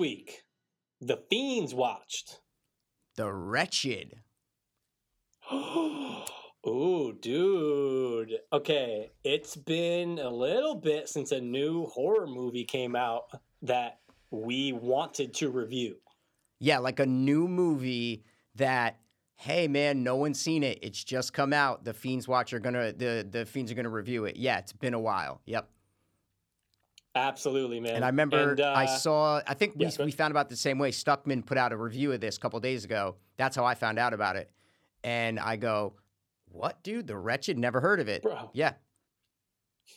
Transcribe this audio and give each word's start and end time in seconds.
week, 0.00 0.44
The 1.02 1.18
Fiends 1.28 1.74
watched. 1.74 2.40
The 3.16 3.30
Wretched. 3.30 4.22
Ooh, 5.52 7.12
dude. 7.20 8.38
Okay, 8.50 9.10
it's 9.24 9.56
been 9.56 10.18
a 10.18 10.30
little 10.30 10.74
bit 10.74 11.08
since 11.08 11.32
a 11.32 11.40
new 11.40 11.84
horror 11.86 12.26
movie 12.26 12.64
came 12.64 12.96
out 12.96 13.30
that 13.62 14.00
we 14.30 14.72
wanted 14.72 15.34
to 15.34 15.50
review. 15.50 15.96
Yeah, 16.60 16.78
like 16.78 16.98
a 16.98 17.06
new 17.06 17.46
movie 17.46 18.24
that, 18.54 19.00
hey 19.36 19.68
man, 19.68 20.02
no 20.02 20.16
one's 20.16 20.40
seen 20.40 20.62
it. 20.62 20.78
It's 20.80 21.04
just 21.04 21.34
come 21.34 21.52
out. 21.52 21.84
The 21.84 21.92
Fiends 21.92 22.26
Watch 22.26 22.54
are 22.54 22.60
gonna 22.60 22.92
the 22.92 23.26
the 23.30 23.44
Fiends 23.44 23.70
are 23.70 23.74
gonna 23.74 23.90
review 23.90 24.24
it. 24.24 24.36
Yeah, 24.36 24.58
it's 24.58 24.72
been 24.72 24.94
a 24.94 25.00
while. 25.00 25.42
Yep. 25.44 25.68
Absolutely, 27.14 27.80
man. 27.80 27.96
And 27.96 28.04
I 28.04 28.08
remember 28.08 28.50
And, 28.50 28.60
uh, 28.60 28.72
I 28.76 28.86
saw. 28.86 29.40
I 29.46 29.54
think 29.54 29.74
we 29.76 29.86
yeah, 29.86 30.04
we 30.04 30.12
found 30.12 30.30
about 30.30 30.48
the 30.48 30.56
same 30.56 30.78
way. 30.78 30.92
Stuckmann 30.92 31.44
put 31.44 31.58
out 31.58 31.72
a 31.72 31.76
review 31.76 32.12
of 32.12 32.20
this 32.20 32.36
a 32.36 32.40
couple 32.40 32.60
days 32.60 32.84
ago. 32.84 33.16
That's 33.36 33.56
how 33.56 33.64
I 33.64 33.74
found 33.74 33.98
out 33.98 34.14
about 34.14 34.36
it. 34.36 34.50
And 35.02 35.40
I 35.40 35.56
go, 35.56 35.94
"What, 36.52 36.82
dude? 36.84 37.08
The 37.08 37.16
Wretched? 37.16 37.58
Never 37.58 37.80
heard 37.80 37.98
of 37.98 38.08
it." 38.08 38.22
Bro. 38.22 38.50
Yeah. 38.52 38.74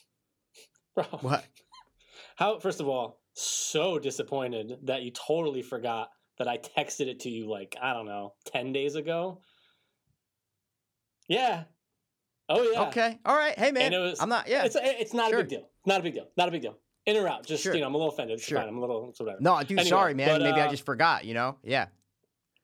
Bro, 0.95 1.05
What? 1.21 1.45
how? 2.35 2.57
First 2.59 2.79
of 2.79 2.87
all, 2.87 3.19
so 3.33 3.99
disappointed 3.99 4.77
that 4.83 5.03
you 5.03 5.11
totally 5.11 5.61
forgot 5.61 6.09
that 6.39 6.47
I 6.47 6.57
texted 6.57 7.07
it 7.07 7.19
to 7.21 7.29
you 7.29 7.47
like 7.47 7.75
I 7.79 7.93
don't 7.93 8.05
know 8.07 8.33
ten 8.45 8.73
days 8.73 8.95
ago. 8.95 9.41
Yeah. 11.27 11.65
Oh 12.49 12.63
yeah. 12.63 12.81
Okay. 12.87 13.19
All 13.23 13.35
right. 13.35 13.57
Hey 13.57 13.71
man, 13.71 13.83
And 13.83 13.93
it 13.93 13.99
was- 13.99 14.19
I'm 14.19 14.29
not. 14.29 14.47
Yeah. 14.47 14.65
It's 14.65 14.75
it's 14.79 15.13
not 15.13 15.29
Sure. 15.29 15.39
a 15.39 15.43
big 15.43 15.49
deal. 15.49 15.69
Not 15.85 15.99
a 15.99 16.03
big 16.03 16.13
deal. 16.13 16.27
Not 16.37 16.47
a 16.47 16.51
big 16.51 16.61
deal. 16.63 16.77
In 17.05 17.17
or 17.17 17.27
out. 17.27 17.45
Just 17.45 17.63
Sure. 17.63 17.73
you 17.73 17.81
know, 17.81 17.87
I'm 17.87 17.95
a 17.95 17.97
little 17.97 18.13
offended. 18.13 18.37
It's 18.37 18.47
Sure. 18.47 18.59
fine. 18.59 18.67
I'm 18.69 18.77
a 18.77 18.81
little 18.81 19.09
it's 19.09 19.19
whatever. 19.19 19.39
no, 19.41 19.59
dude. 19.61 19.71
Anyway, 19.79 19.89
sorry, 19.89 20.13
man. 20.13 20.27
but, 20.27 20.41
Maybe 20.41 20.59
I 20.61 20.67
uh, 20.67 20.69
just 20.69 20.85
forgot. 20.85 21.25
You 21.25 21.33
know? 21.33 21.57
Yeah. 21.63 21.87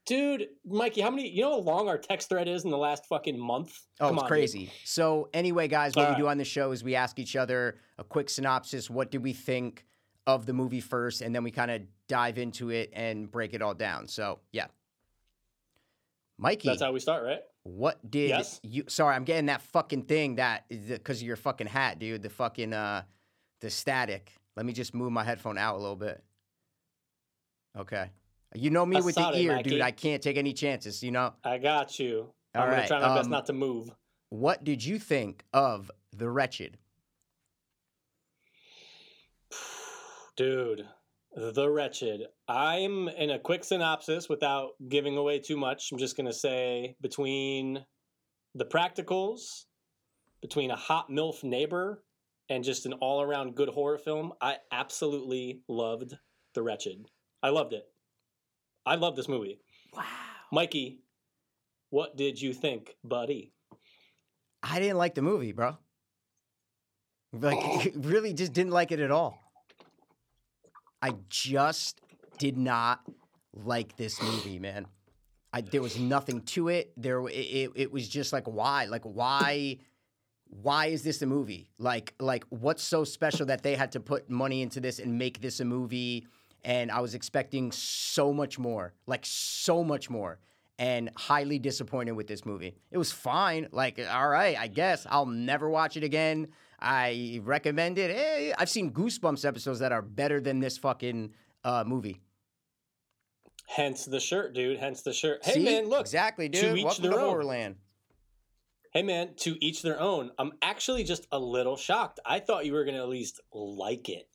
Dude, 0.06 0.48
Mikey, 0.66 1.02
how 1.02 1.10
many? 1.12 1.30
You 1.30 1.42
know 1.44 1.52
how 1.52 1.58
long 1.60 1.88
our 1.88 1.98
text 1.98 2.30
thread 2.30 2.48
is 2.48 2.64
in 2.64 2.72
the 2.72 2.78
last 2.78 3.06
fucking 3.08 3.38
month? 3.38 3.78
Oh, 4.00 4.08
Come 4.08 4.16
it's 4.16 4.24
on, 4.24 4.26
dude. 4.26 4.30
crazy. 4.30 4.72
So 4.86 5.30
anyway, 5.34 5.68
guys, 5.68 5.96
what 5.96 6.06
All 6.08 6.14
we 6.16 6.18
do 6.22 6.28
on 6.28 6.38
the 6.38 6.46
show 6.46 6.72
is 6.72 6.84
we 6.84 6.96
ask 6.96 7.20
each 7.20 7.36
other 7.36 7.78
a 7.98 8.04
quick 8.04 8.30
synopsis. 8.30 8.90
What 8.90 9.12
did 9.12 9.22
we 9.24 9.34
think 9.34 9.86
of 10.26 10.46
the 10.46 10.54
movie 10.54 10.82
first, 10.82 11.22
and 11.22 11.34
then 11.36 11.44
we 11.44 11.52
kind 11.52 11.70
of 11.72 11.82
dive 12.08 12.38
into 12.38 12.70
it 12.70 12.90
and 12.94 13.30
break 13.30 13.54
it 13.54 13.62
all 13.62 13.74
down. 13.74 14.08
So 14.08 14.40
yeah, 14.52 14.68
Mikey, 16.38 16.70
That's 16.70 16.82
how 16.82 16.92
we 16.92 17.00
start, 17.00 17.24
right? 17.24 17.42
what 17.64 18.00
did 18.10 18.30
Yes? 18.30 18.60
you? 18.64 18.86
Sorry, 18.88 19.16
I'm 19.16 19.26
getting 19.26 19.48
that 19.48 19.62
fucking 19.62 20.04
thing 20.04 20.36
that 20.36 20.64
because 20.70 21.18
of 21.22 21.28
your 21.28 21.36
fucking 21.36 21.68
hat, 21.68 22.00
dude. 22.00 22.22
The 22.22 22.30
fucking 22.30 22.74
uh, 22.74 23.04
the 23.62 23.70
static. 23.70 24.34
Let 24.56 24.66
me 24.66 24.74
just 24.74 24.94
move 24.94 25.12
my 25.12 25.24
headphone 25.24 25.58
out 25.58 25.76
a 25.76 25.80
little 25.80 25.96
bit. 25.96 26.24
Okay. 27.78 28.10
You 28.56 28.70
know 28.72 28.86
me 28.86 29.00
with 29.02 29.16
the 29.16 29.32
ear, 29.36 29.56
Mikey. 29.56 29.70
dude. 29.70 29.82
I 29.82 29.92
can't 29.92 30.22
take 30.24 30.38
any 30.38 30.54
chances. 30.54 31.04
You 31.04 31.12
know. 31.12 31.34
I 31.44 31.58
got 31.60 32.00
you. 32.00 32.32
All 32.56 32.62
I'm 32.64 32.70
gonna 32.70 32.78
right, 32.82 32.88
try 32.88 33.00
my 33.00 33.16
best 33.16 33.26
um, 33.26 33.32
not 33.32 33.46
to 33.46 33.54
move. 33.54 33.90
What 34.30 34.64
did 34.64 34.84
you 34.84 34.98
think 35.00 35.44
of 35.54 35.92
the 36.12 36.30
wretched? 36.30 36.78
Dude, 40.36 40.86
The 41.36 41.70
Wretched. 41.70 42.22
I'm 42.48 43.08
in 43.10 43.32
a 43.32 43.40
quick 43.40 43.64
synopsis 43.64 44.30
without 44.30 44.70
giving 44.88 45.18
away 45.18 45.40
too 45.40 45.58
much. 45.58 45.92
I'm 45.92 45.98
just 45.98 46.16
going 46.16 46.28
to 46.28 46.34
say 46.34 46.96
between 47.02 47.84
the 48.56 48.66
practicals, 48.66 49.66
between 50.42 50.72
a 50.72 50.76
hot 50.76 51.10
MILF 51.10 51.44
neighbor, 51.44 52.04
and 52.50 52.64
just 52.64 52.86
an 52.86 52.94
all 52.94 53.22
around 53.22 53.56
good 53.56 53.70
horror 53.70 53.98
film, 53.98 54.34
I 54.42 54.58
absolutely 54.72 55.62
loved 55.68 56.18
The 56.54 56.64
Wretched. 56.64 57.06
I 57.44 57.50
loved 57.50 57.74
it. 57.74 57.86
I 58.86 58.96
love 58.96 59.16
this 59.16 59.28
movie. 59.28 59.60
Wow. 59.96 60.04
Mikey, 60.52 61.00
what 61.90 62.18
did 62.18 62.42
you 62.42 62.54
think, 62.54 62.96
buddy? 63.04 63.54
I 64.64 64.80
didn't 64.80 64.98
like 64.98 65.16
the 65.16 65.22
movie, 65.22 65.52
bro. 65.52 65.78
Like, 67.32 67.94
really 67.96 68.34
just 68.34 68.54
didn't 68.54 68.72
like 68.72 68.92
it 68.92 69.00
at 69.00 69.12
all. 69.12 69.40
I 71.02 71.16
just 71.30 72.02
did 72.40 72.58
not 72.58 73.02
like 73.54 73.96
this 73.96 74.22
movie, 74.22 74.60
man. 74.60 74.88
I, 75.54 75.62
there 75.62 75.82
was 75.82 75.98
nothing 75.98 76.42
to 76.42 76.68
it. 76.68 76.92
There, 76.98 77.28
it, 77.28 77.32
it, 77.32 77.72
it 77.76 77.92
was 77.92 78.08
just 78.08 78.34
like, 78.34 78.46
why? 78.46 78.86
Like, 78.86 79.04
why? 79.04 79.80
Why 80.50 80.88
is 80.88 81.04
this 81.04 81.22
a 81.22 81.26
movie? 81.28 81.70
Like, 81.78 82.16
like, 82.20 82.44
what's 82.50 82.84
so 82.84 83.04
special 83.04 83.46
that 83.46 83.62
they 83.62 83.76
had 83.76 83.92
to 83.94 84.00
put 84.00 84.30
money 84.30 84.62
into 84.62 84.80
this 84.80 85.00
and 85.00 85.18
make 85.18 85.42
this 85.42 85.60
a 85.60 85.66
movie? 85.66 86.28
And 86.66 86.92
I 86.92 87.00
was 87.02 87.14
expecting 87.14 87.72
so 87.72 88.34
much 88.34 88.58
more, 88.60 88.94
like 89.06 89.26
so 89.26 89.84
much 89.84 90.10
more, 90.10 90.40
and 90.80 91.12
highly 91.16 91.60
disappointed 91.60 92.14
with 92.14 92.28
this 92.28 92.46
movie. 92.46 92.74
It 92.92 92.98
was 92.98 93.12
fine, 93.12 93.68
like, 93.72 94.00
all 94.12 94.28
right, 94.28 94.58
I 94.58 94.68
guess 94.68 95.06
I'll 95.10 95.26
never 95.28 95.70
watch 95.70 95.96
it 95.98 96.04
again. 96.04 96.48
I 96.82 97.40
recommend 97.44 97.98
it. 97.98 98.10
Eh, 98.12 98.54
I've 98.58 98.70
seen 98.70 98.92
Goosebumps 98.92 99.46
episodes 99.46 99.80
that 99.80 99.92
are 99.92 100.02
better 100.02 100.42
than 100.42 100.60
this 100.60 100.78
fucking 100.78 101.34
uh, 101.64 101.84
movie. 101.86 102.22
Hence 103.68 104.06
the 104.06 104.20
shirt, 104.20 104.54
dude. 104.54 104.80
Hence 104.80 105.02
the 105.04 105.14
shirt. 105.14 105.46
Hey, 105.46 105.54
See? 105.54 105.64
man, 105.64 105.88
look. 105.90 106.02
exactly, 106.02 106.50
dude. 106.50 106.62
to 106.62 106.76
each 106.76 106.84
Welcome 106.86 107.04
their 107.04 107.12
to 107.12 107.20
own. 107.20 107.36
Horrorland. 107.36 107.76
Hey 108.92 109.04
man, 109.04 109.36
to 109.38 109.56
each 109.64 109.84
their 109.84 110.00
own. 110.00 110.32
I'm 110.40 110.54
actually 110.64 111.04
just 111.04 111.28
a 111.32 111.38
little 111.38 111.78
shocked. 111.78 112.20
I 112.26 112.40
thought 112.40 112.66
you 112.66 112.74
were 112.74 112.86
gonna 112.86 112.98
at 113.04 113.10
least 113.10 113.40
like 113.54 114.10
it. 114.10 114.28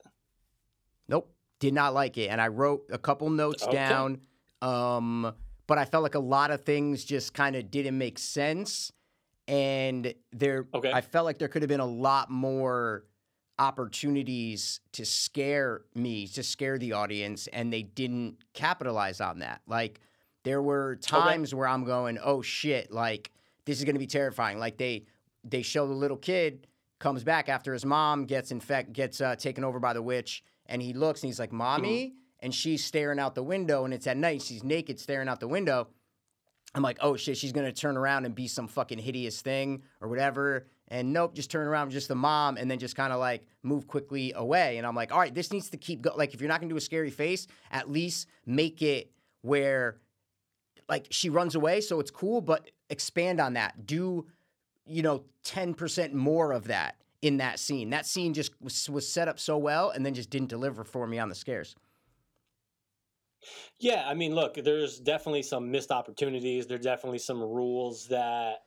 Nope, 1.09 1.35
did 1.59 1.75
not 1.75 1.93
like 1.93 2.17
it, 2.19 2.29
and 2.31 2.41
I 2.41 2.49
wrote 2.49 2.85
a 2.91 2.99
couple 2.99 3.29
notes 3.31 3.65
Okay. 3.65 3.75
down. 3.75 4.21
Um, 4.63 5.35
but 5.67 5.77
I 5.79 5.85
felt 5.85 6.03
like 6.05 6.15
a 6.15 6.21
lot 6.21 6.51
of 6.51 6.65
things 6.65 7.05
just 7.05 7.35
kind 7.35 7.57
of 7.57 7.71
didn't 7.71 7.99
make 7.99 8.19
sense, 8.19 8.93
and 9.49 10.15
there, 10.33 10.69
Okay. 10.73 10.93
I 10.93 11.01
felt 11.01 11.25
like 11.25 11.39
there 11.39 11.49
could 11.49 11.63
have 11.63 11.69
been 11.69 11.81
a 11.81 11.87
lot 11.87 12.31
more 12.31 13.07
opportunities 13.59 14.81
to 14.93 15.05
scare 15.05 15.83
me, 15.95 16.27
to 16.29 16.43
scare 16.45 16.79
the 16.79 16.93
audience, 16.93 17.49
and 17.49 17.73
they 17.73 17.83
didn't 17.83 18.37
capitalize 18.53 19.21
on 19.21 19.41
that. 19.41 19.63
Like 19.67 20.01
there 20.45 20.63
were 20.63 20.95
times 20.97 21.55
where 21.55 21.67
I'm 21.67 21.85
going, 21.85 22.19
"Oh 22.23 22.41
shit!" 22.41 22.93
Like 22.93 23.31
this 23.67 23.79
is 23.79 23.85
going 23.85 23.95
to 23.95 24.01
be 24.01 24.07
terrifying. 24.07 24.59
Like 24.59 24.77
they 24.77 25.07
they 25.43 25.63
show 25.63 25.87
the 25.87 25.95
little 25.95 26.17
kid 26.17 26.67
comes 26.99 27.25
back 27.25 27.49
after 27.49 27.73
his 27.73 27.85
mom 27.85 28.25
gets 28.25 28.51
infect 28.51 28.93
gets 28.93 29.21
uh, 29.21 29.37
taken 29.37 29.65
over 29.65 29.79
by 29.79 29.93
the 29.93 30.03
witch, 30.03 30.43
and 30.67 30.81
he 30.81 30.93
looks 30.93 31.23
and 31.23 31.29
he's 31.29 31.39
like, 31.39 31.53
"Mommy," 31.53 32.15
and 32.41 32.55
she's 32.55 32.85
staring 32.85 33.19
out 33.19 33.35
the 33.35 33.43
window, 33.43 33.85
and 33.85 33.93
it's 33.93 34.07
at 34.07 34.17
night. 34.17 34.43
She's 34.43 34.65
naked, 34.65 34.99
staring 34.99 35.29
out 35.29 35.41
the 35.41 35.49
window. 35.49 35.89
I'm 36.75 36.83
like, 36.83 36.99
oh 37.01 37.17
shit, 37.17 37.37
she's 37.37 37.53
gonna 37.53 37.73
turn 37.73 37.97
around 37.97 38.25
and 38.25 38.35
be 38.35 38.49
some 38.49 38.67
fucking 38.67 38.99
hideous 38.99 39.41
thing 39.41 39.83
or 40.01 40.09
whatever. 40.09 40.67
And 40.89 41.13
nope, 41.13 41.35
just 41.35 41.51
turn 41.51 41.67
around, 41.67 41.91
just 41.91 42.09
the 42.09 42.17
mom, 42.17 42.57
and 42.57 42.71
then 42.71 42.79
just 42.79 42.97
kind 42.97 43.13
of 43.13 43.21
like 43.21 43.47
move 43.63 43.87
quickly 43.87 44.33
away. 44.35 44.77
And 44.77 44.87
I'm 44.87 44.97
like, 44.97 45.13
all 45.13 45.19
right, 45.19 45.35
this 45.35 45.53
needs 45.53 45.71
to 45.71 45.77
keep 45.77 46.03
going. 46.03 46.19
Like, 46.19 46.35
if 46.35 46.41
you're 46.41 46.49
not 46.49 46.61
gonna 46.61 46.71
do 46.71 46.77
a 46.77 46.81
scary 46.81 47.11
face, 47.11 47.47
at 47.71 47.91
least 47.91 48.29
make 48.45 48.83
it 48.83 49.11
where 49.43 50.01
like 50.89 51.07
she 51.11 51.31
runs 51.31 51.55
away, 51.55 51.81
so 51.81 52.01
it's 52.01 52.11
cool, 52.11 52.41
but 52.41 52.69
expand 52.91 53.41
on 53.41 53.55
that. 53.55 53.87
Do 53.87 54.27
you 54.87 55.03
know 55.03 55.25
10% 55.45 56.13
more 56.13 56.53
of 56.53 56.69
that 56.69 56.97
in 57.23 57.39
that 57.39 57.59
scene? 57.59 57.91
That 57.91 58.07
scene 58.07 58.35
just 58.35 58.53
was, 58.61 58.89
was 58.91 59.09
set 59.09 59.29
up 59.29 59.39
so 59.39 59.57
well 59.59 59.91
and 59.91 60.05
then 60.05 60.15
just 60.15 60.31
didn't 60.31 60.49
deliver 60.49 60.85
for 60.85 61.07
me 61.07 61.19
on 61.19 61.29
the 61.29 61.35
scares. 61.35 61.75
Yeah, 63.79 64.05
I 64.07 64.15
mean, 64.15 64.35
look, 64.35 64.55
there's 64.55 64.99
definitely 64.99 65.43
some 65.43 65.71
missed 65.71 65.91
opportunities. 65.91 66.67
There's 66.67 66.81
definitely 66.81 67.19
some 67.19 67.41
rules 67.43 68.07
that 68.09 68.61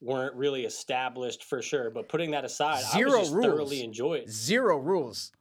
weren't 0.00 0.34
really 0.34 0.64
established 0.64 1.44
for 1.44 1.60
sure. 1.60 1.90
But 1.90 2.08
putting 2.08 2.30
that 2.30 2.44
aside, 2.44 2.82
I 2.92 2.96
Zero 2.96 3.10
was 3.10 3.18
just 3.20 3.32
rules. 3.34 3.46
thoroughly 3.46 3.84
enjoyed. 3.84 4.30
Zero 4.30 4.78
rules. 4.78 5.32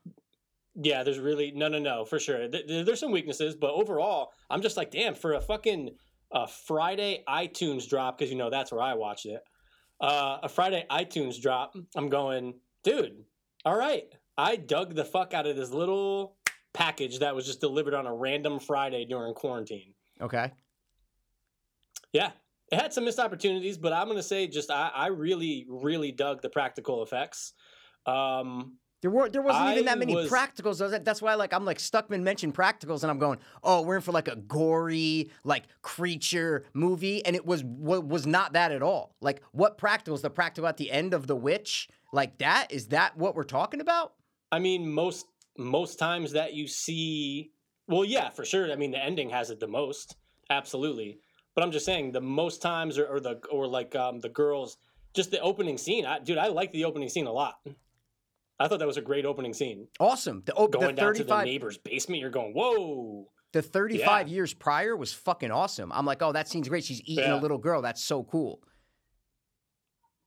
Yeah, 0.75 1.03
there's 1.03 1.19
really 1.19 1.51
no, 1.51 1.67
no, 1.67 1.79
no, 1.79 2.05
for 2.05 2.19
sure. 2.19 2.47
Th- 2.47 2.65
th- 2.67 2.85
There's 2.85 2.99
some 2.99 3.11
weaknesses, 3.11 3.55
but 3.55 3.71
overall, 3.71 4.31
I'm 4.49 4.61
just 4.61 4.77
like, 4.77 4.91
damn, 4.91 5.15
for 5.15 5.33
a 5.33 5.41
fucking 5.41 5.91
uh, 6.31 6.47
Friday 6.47 7.23
iTunes 7.27 7.87
drop, 7.87 8.17
because 8.17 8.31
you 8.31 8.37
know 8.37 8.49
that's 8.49 8.71
where 8.71 8.81
I 8.81 8.93
watched 8.93 9.25
it. 9.25 9.41
Uh, 9.99 10.39
a 10.43 10.49
Friday 10.49 10.85
iTunes 10.89 11.39
drop, 11.39 11.75
I'm 11.95 12.09
going, 12.09 12.55
dude. 12.83 13.23
All 13.65 13.77
right, 13.77 14.05
I 14.37 14.55
dug 14.55 14.95
the 14.95 15.05
fuck 15.05 15.33
out 15.33 15.45
of 15.45 15.55
this 15.55 15.69
little 15.69 16.37
package 16.73 17.19
that 17.19 17.35
was 17.35 17.45
just 17.45 17.61
delivered 17.61 17.93
on 17.93 18.07
a 18.07 18.13
random 18.13 18.59
Friday 18.59 19.05
during 19.05 19.33
quarantine. 19.33 19.93
Okay. 20.19 20.51
Yeah, 22.13 22.31
it 22.71 22.79
had 22.79 22.93
some 22.93 23.05
missed 23.05 23.19
opportunities, 23.19 23.77
but 23.77 23.93
I'm 23.93 24.07
gonna 24.07 24.23
say 24.23 24.47
just 24.47 24.71
I, 24.71 24.91
I 24.93 25.07
really, 25.07 25.65
really 25.69 26.11
dug 26.11 26.41
the 26.41 26.49
practical 26.49 27.03
effects. 27.03 27.53
Um, 28.05 28.77
There 29.01 29.09
were 29.09 29.29
there 29.29 29.41
wasn't 29.41 29.71
even 29.71 29.85
that 29.85 29.97
many 29.97 30.15
was- 30.15 30.29
practicals. 30.29 31.03
That's 31.03 31.21
why 31.21 31.33
like 31.33 31.53
I'm 31.53 31.65
like 31.65 31.79
Stuckmann 31.79 32.21
mentioned 32.21 32.53
practicals, 32.53 33.01
and 33.01 33.09
I'm 33.09 33.17
going, 33.17 33.39
oh, 33.63 33.81
we're 33.81 33.95
in 33.95 34.01
for 34.01 34.11
like 34.11 34.27
a 34.27 34.35
gory 34.35 35.31
like 35.43 35.63
creature 35.81 36.65
movie, 36.73 37.25
and 37.25 37.35
it 37.35 37.45
was 37.45 37.63
wa- 37.63 37.99
was 37.99 38.27
not 38.27 38.53
that 38.53 38.71
at 38.71 38.83
all. 38.83 39.15
Like 39.19 39.41
what 39.51 39.77
practicals? 39.77 40.21
The 40.21 40.29
practical 40.29 40.67
at 40.67 40.77
the 40.77 40.91
end 40.91 41.13
of 41.15 41.25
the 41.25 41.35
witch, 41.35 41.89
like 42.13 42.37
that 42.37 42.67
is 42.69 42.87
that 42.87 43.17
what 43.17 43.35
we're 43.35 43.43
talking 43.43 43.81
about? 43.81 44.13
I 44.51 44.59
mean, 44.59 44.91
most 44.91 45.25
most 45.57 45.97
times 45.97 46.31
that 46.33 46.53
you 46.53 46.67
see 46.67 47.51
Well, 47.87 48.05
yeah, 48.05 48.29
for 48.29 48.45
sure. 48.45 48.71
I 48.71 48.75
mean, 48.75 48.91
the 48.91 49.03
ending 49.03 49.29
has 49.31 49.49
it 49.49 49.59
the 49.59 49.67
most, 49.67 50.15
absolutely. 50.49 51.19
But 51.55 51.63
I'm 51.63 51.71
just 51.71 51.85
saying, 51.85 52.13
the 52.13 52.21
most 52.21 52.61
times, 52.61 52.97
or, 52.97 53.05
or 53.07 53.19
the 53.19 53.41
or 53.51 53.67
like 53.67 53.95
um, 53.95 54.19
the 54.19 54.29
girls, 54.29 54.77
just 55.13 55.31
the 55.31 55.39
opening 55.41 55.77
scene. 55.77 56.05
I, 56.05 56.19
dude, 56.19 56.37
I 56.37 56.47
like 56.47 56.71
the 56.71 56.85
opening 56.85 57.09
scene 57.09 57.25
a 57.27 57.31
lot. 57.31 57.55
I 58.61 58.67
thought 58.67 58.79
that 58.79 58.87
was 58.87 58.97
a 58.97 59.01
great 59.01 59.25
opening 59.25 59.53
scene. 59.53 59.87
Awesome. 59.99 60.43
The, 60.45 60.53
Going 60.53 60.95
the 60.95 61.01
down 61.01 61.13
to 61.15 61.23
the 61.23 61.43
neighbor's 61.43 61.77
basement, 61.77 62.21
you're 62.21 62.29
going, 62.29 62.53
whoa. 62.53 63.27
the 63.53 63.61
35 63.61 64.27
Yeah. 64.27 64.33
years 64.33 64.53
prior 64.53 64.95
was 64.95 65.11
fucking 65.13 65.51
awesome. 65.51 65.91
I'm 65.91 66.05
like, 66.05 66.21
oh, 66.21 66.31
that 66.31 66.47
scene's 66.47 66.69
great. 66.69 66.83
She's 66.83 67.01
eating 67.05 67.31
a 67.31 67.37
little 67.37 67.57
girl. 67.57 67.81
That's 67.81 68.03
so 68.03 68.23
cool. 68.23 68.61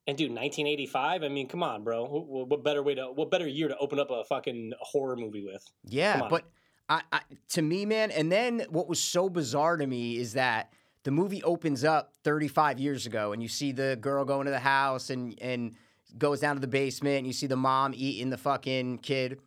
And 0.07 0.19
dude, 0.19 0.31
1985. 0.31 1.23
I 1.23 1.29
mean, 1.29 1.49
come 1.49 1.63
on, 1.63 1.83
bro. 1.83 2.05
What, 2.05 2.49
what 2.49 2.63
better 2.65 2.83
way 2.83 2.95
to? 2.97 3.07
What 3.07 3.31
better 3.31 3.49
year 3.49 3.69
to 3.69 3.77
open 3.79 3.99
up 3.99 4.11
a 4.11 4.23
fucking 4.25 4.73
horror 4.81 5.17
movie 5.17 5.43
with? 5.43 5.65
Yeah, 5.85 6.27
but 6.29 6.45
I, 6.91 7.01
I, 7.11 7.21
to 7.51 7.63
me, 7.63 7.87
man, 7.87 8.11
and 8.11 8.31
then 8.31 8.67
what 8.69 8.87
was 8.87 9.01
so 9.01 9.31
bizarre 9.31 9.79
to 9.79 9.87
me 9.87 10.19
is 10.19 10.35
that 10.35 10.71
the 11.05 11.11
movie 11.11 11.43
opens 11.43 11.85
up 11.85 12.13
35 12.23 12.79
years 12.79 13.07
ago, 13.07 13.33
and 13.33 13.43
you 13.43 13.49
see 13.49 13.73
the 13.73 13.97
girl 13.99 14.27
going 14.27 14.45
to 14.45 14.51
the 14.51 14.59
house 14.59 15.09
and 15.09 15.39
and 15.41 15.75
goes 16.19 16.41
down 16.41 16.57
to 16.57 16.61
the 16.61 16.67
basement, 16.69 17.19
and 17.19 17.27
you 17.27 17.33
see 17.33 17.47
the 17.47 17.57
mom 17.57 17.93
eating 17.95 18.31
the 18.31 18.39
fucking 18.39 18.99
kid, 18.99 19.41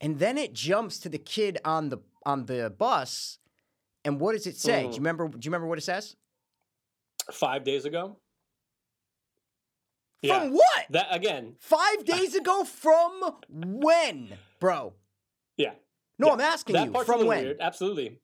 and 0.00 0.18
then 0.18 0.38
it 0.38 0.52
jumps 0.52 0.98
to 1.00 1.08
the 1.08 1.18
kid 1.18 1.58
on 1.64 1.88
the 1.88 1.98
on 2.24 2.46
the 2.46 2.70
bus, 2.76 3.38
and 4.04 4.20
what 4.20 4.32
does 4.32 4.46
it 4.46 4.56
say? 4.56 4.82
Do 4.82 4.88
Mm. 4.88 4.92
you 4.92 4.96
remember? 4.98 5.28
Do 5.28 5.36
you 5.42 5.50
remember 5.50 5.66
what 5.66 5.78
it 5.78 5.82
says? 5.82 6.16
Five 7.32 7.64
days 7.64 7.84
ago. 7.84 8.16
From 10.26 10.52
what? 10.52 10.86
That 10.90 11.06
again. 11.14 11.54
Five 11.60 12.04
days 12.04 12.34
ago? 12.34 12.64
From 12.64 13.36
when, 13.50 14.36
bro? 14.58 14.94
Yeah. 15.56 15.74
No, 16.18 16.28
Yeah. 16.28 16.32
I'm 16.32 16.40
asking 16.40 16.72
That 16.74 16.92
you. 16.92 17.04
From 17.04 17.26
when? 17.26 17.44
weird. 17.44 17.60
Absolutely. 17.60 18.18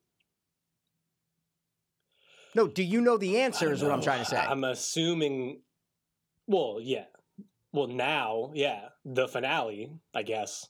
No, 2.56 2.66
do 2.69 2.82
you 2.82 3.00
know 3.00 3.16
the 3.16 3.38
answer? 3.40 3.72
Is 3.72 3.82
what 3.82 3.92
I'm 3.92 4.02
trying 4.02 4.20
to 4.20 4.25
say. 4.25 4.36
I'm 4.36 4.64
assuming. 4.64 5.62
Well, 6.46 6.78
yeah. 6.81 7.04
Well, 7.75 7.88
now, 7.88 8.53
yeah, 8.55 8.88
the 9.05 9.26
finale, 9.29 9.91
I 10.15 10.23
guess. 10.23 10.67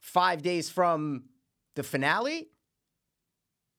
five 0.00 0.40
days 0.42 0.70
from 0.70 1.24
the 1.74 1.82
finale. 1.82 2.48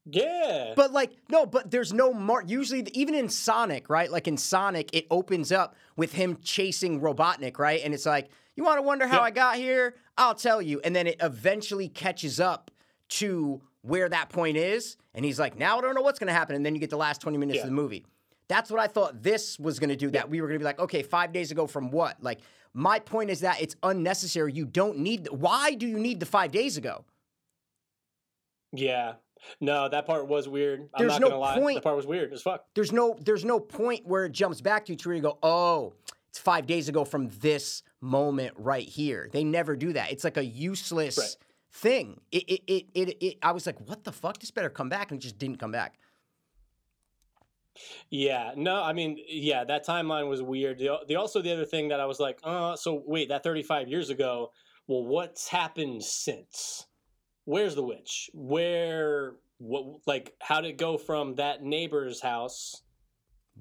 Yeah. 0.06 0.74
But 0.76 0.92
like, 0.94 1.12
no, 1.30 1.46
but 1.46 1.72
there's 1.72 1.92
no 1.94 2.14
mark. 2.14 2.50
Usually, 2.50 2.86
even 2.94 3.16
in 3.16 3.28
Sonic, 3.30 3.90
right? 3.90 4.12
Like 4.12 4.28
in 4.28 4.38
Sonic, 4.38 4.90
it 4.94 5.08
opens 5.10 5.52
up 5.52 5.76
with 5.96 6.14
him 6.14 6.38
chasing 6.44 7.02
Robotnik, 7.02 7.58
right? 7.60 7.82
And 7.84 7.94
it's 7.94 8.06
like, 8.06 8.30
you 8.56 8.64
want 8.64 8.78
to 8.78 8.82
wonder 8.84 9.08
how 9.08 9.18
Yeah. 9.18 9.24
I 9.24 9.32
got 9.32 9.56
here? 9.56 9.96
I'll 10.18 10.36
tell 10.36 10.62
you. 10.62 10.80
And 10.84 10.96
then 10.96 11.08
it 11.08 11.18
eventually 11.22 11.88
catches 11.90 12.40
up 12.40 12.72
to 13.10 13.62
where 13.82 14.08
that 14.10 14.30
point 14.30 14.58
is. 14.58 14.96
And 15.14 15.26
he's 15.26 15.40
like, 15.40 15.58
now 15.58 15.78
I 15.78 15.82
don't 15.82 15.96
know 15.96 16.02
what's 16.02 16.20
going 16.20 16.28
to 16.28 16.34
happen. 16.34 16.56
And 16.56 16.66
then 16.66 16.76
you 16.76 16.80
get 16.82 16.90
the 16.90 16.98
last 16.98 17.20
20 17.22 17.38
minutes 17.38 17.58
Yeah. 17.58 17.64
of 17.64 17.68
the 17.70 17.74
movie. 17.76 18.06
That's 18.50 18.72
what 18.72 18.80
I 18.80 18.88
thought 18.88 19.22
this 19.22 19.60
was 19.60 19.78
going 19.80 19.90
to 19.90 19.96
do. 19.96 20.10
That 20.12 20.30
we 20.30 20.40
were 20.42 20.48
going 20.48 20.56
to 20.56 20.60
be 20.60 20.66
like, 20.66 20.80
okay, 20.80 21.04
five 21.04 21.32
days 21.34 21.52
ago 21.52 21.68
from 21.68 21.92
what? 21.92 22.22
Like, 22.24 22.40
my 22.74 23.00
point 23.00 23.30
is 23.30 23.42
that 23.42 23.62
it's 23.62 23.76
unnecessary. 23.84 24.54
You 24.54 24.66
don't 24.66 25.00
need. 25.00 25.28
Why 25.32 25.74
do 25.74 25.86
you 25.88 26.00
need 26.00 26.20
the 26.20 26.26
five 26.26 26.52
days 26.52 26.78
ago? 26.78 27.04
yeah. 28.72 29.14
No, 29.62 29.88
that 29.88 30.08
part 30.08 30.28
was 30.28 30.50
weird. 30.50 30.82
I'm 30.82 30.88
There's 30.98 31.12
not 31.14 31.22
no 31.22 31.28
gonna 31.30 31.40
lie. 31.40 31.60
point- 31.60 31.76
The 31.76 31.82
part 31.82 31.96
was 31.96 32.08
weird 32.08 32.34
as 32.34 32.42
fuck. 32.42 32.66
there's 32.74 32.92
no 32.92 33.16
there's 33.22 33.46
no 33.46 33.60
point 33.60 34.06
where 34.06 34.26
it 34.26 34.32
jumps 34.32 34.62
back 34.62 34.86
to 34.86 34.94
you 34.94 34.98
to 34.98 35.10
where 35.10 35.16
you 35.16 35.22
go, 35.22 35.38
oh, 35.44 35.94
it's 36.28 36.40
five 36.40 36.66
days 36.66 36.90
ago 36.90 37.06
from 37.06 37.30
this 37.40 37.84
moment 38.02 38.54
right 38.58 38.88
here. 38.88 39.30
They 39.32 39.44
never 39.44 39.76
do 39.76 39.94
that. 39.94 40.12
It's 40.12 40.24
like 40.24 40.38
a 40.38 40.44
useless 40.44 41.18
Right. 41.20 41.36
thing. 41.72 42.20
It 42.32 42.44
it, 42.50 42.62
it 42.68 42.86
it 42.96 43.18
it 43.24 43.38
I 43.44 43.52
was 43.52 43.68
like, 43.68 43.80
what 43.88 44.04
the 44.04 44.12
fuck? 44.12 44.40
This 44.40 44.50
better 44.52 44.72
come 44.72 44.90
back, 44.90 45.12
and 45.12 45.20
it 45.20 45.24
just 45.24 45.38
didn't 45.38 45.58
come 45.60 45.72
back. 45.72 46.00
Yeah, 48.10 48.52
no, 48.56 48.82
I 48.82 48.94
mean, 48.94 49.18
yeah, 49.28 49.64
that 49.66 49.86
timeline 49.86 50.30
was 50.30 50.42
weird. 50.42 50.80
The, 50.80 50.98
the 51.08 51.16
also 51.16 51.42
the 51.42 51.52
other 51.54 51.66
thing 51.66 51.90
that 51.90 52.00
I 52.00 52.06
was 52.06 52.20
like, 52.20 52.40
uh, 52.44 52.76
so 52.76 53.04
wait, 53.06 53.30
that 53.30 53.44
35 53.44 53.88
years 53.88 54.10
ago, 54.10 54.52
well, 54.88 55.04
what's 55.04 55.48
happened 55.48 56.04
since? 56.04 56.86
Where's 57.46 57.76
the 57.76 57.84
witch? 57.84 58.30
Where, 58.34 59.34
what, 59.58 60.02
like, 60.06 60.34
how 60.42 60.62
did 60.62 60.70
it 60.70 60.78
go 60.78 60.98
from 60.98 61.36
that 61.36 61.64
neighbor's 61.64 62.22
house 62.22 62.82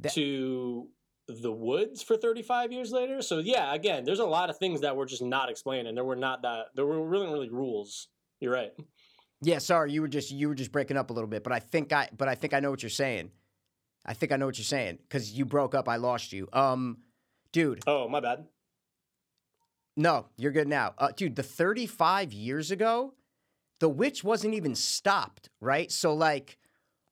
That- 0.00 0.12
to 0.14 0.88
the 1.28 1.52
woods 1.52 2.02
for 2.02 2.16
35 2.16 2.72
years 2.72 2.92
later? 2.92 3.22
So 3.22 3.38
yeah, 3.38 3.74
again, 3.74 4.04
there's 4.04 4.20
a 4.20 4.24
lot 4.24 4.50
of 4.50 4.58
things 4.58 4.80
that 4.82 4.96
were 4.96 5.06
just 5.06 5.22
not 5.22 5.50
explained, 5.50 5.88
and 5.88 5.96
there 5.96 6.04
were 6.04 6.16
not 6.16 6.42
that 6.42 6.66
there 6.74 6.86
were 6.86 7.04
really 7.06 7.26
really 7.26 7.50
rules. 7.50 8.08
You're 8.40 8.52
right. 8.52 8.72
Yeah, 9.42 9.58
sorry, 9.58 9.92
you 9.92 10.00
were 10.02 10.08
just 10.08 10.30
you 10.30 10.48
were 10.48 10.54
just 10.54 10.72
breaking 10.72 10.96
up 10.96 11.10
a 11.10 11.12
little 11.12 11.28
bit, 11.28 11.42
but 11.42 11.52
I 11.52 11.58
think 11.58 11.92
I 11.92 12.08
but 12.16 12.28
I 12.28 12.34
think 12.34 12.54
I 12.54 12.60
know 12.60 12.70
what 12.70 12.82
you're 12.82 12.90
saying. 12.90 13.30
I 14.06 14.14
think 14.14 14.32
I 14.32 14.36
know 14.36 14.46
what 14.46 14.56
you're 14.56 14.64
saying 14.64 14.98
because 15.02 15.32
you 15.32 15.44
broke 15.44 15.74
up. 15.74 15.88
I 15.88 15.96
lost 15.96 16.32
you. 16.32 16.48
Um, 16.52 16.98
dude, 17.52 17.80
Oh, 17.86 18.08
my 18.08 18.20
bad. 18.20 18.46
No, 19.96 20.26
you're 20.36 20.52
good 20.52 20.68
now. 20.68 20.94
Uh, 20.98 21.08
dude, 21.16 21.36
the 21.36 21.42
35 21.42 22.32
years 22.32 22.70
ago, 22.70 23.14
the 23.80 23.88
witch 23.88 24.22
wasn't 24.22 24.54
even 24.54 24.74
stopped, 24.74 25.48
right? 25.60 25.90
So 25.90 26.14
like 26.14 26.58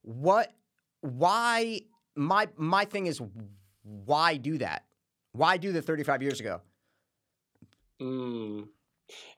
what 0.03 0.53
why 1.01 1.81
my 2.15 2.47
my 2.57 2.85
thing 2.85 3.07
is 3.07 3.21
why 3.83 4.37
do 4.37 4.57
that? 4.59 4.85
Why 5.33 5.57
do 5.57 5.71
the 5.71 5.81
35 5.81 6.21
years 6.21 6.39
ago? 6.39 6.61
Mm. 8.01 8.67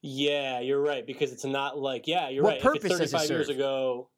Yeah, 0.02 0.60
you're 0.60 0.82
right 0.82 1.06
because 1.06 1.32
it's 1.32 1.46
not 1.46 1.78
like 1.78 2.08
yeah, 2.08 2.30
you're 2.30 2.44
What 2.44 2.54
right. 2.54 2.62
purpose 2.62 2.94
if 2.94 3.02
it's 3.02 3.14
it 3.14 3.18
35 3.18 3.30
years 3.30 3.50
ago, 3.50 4.10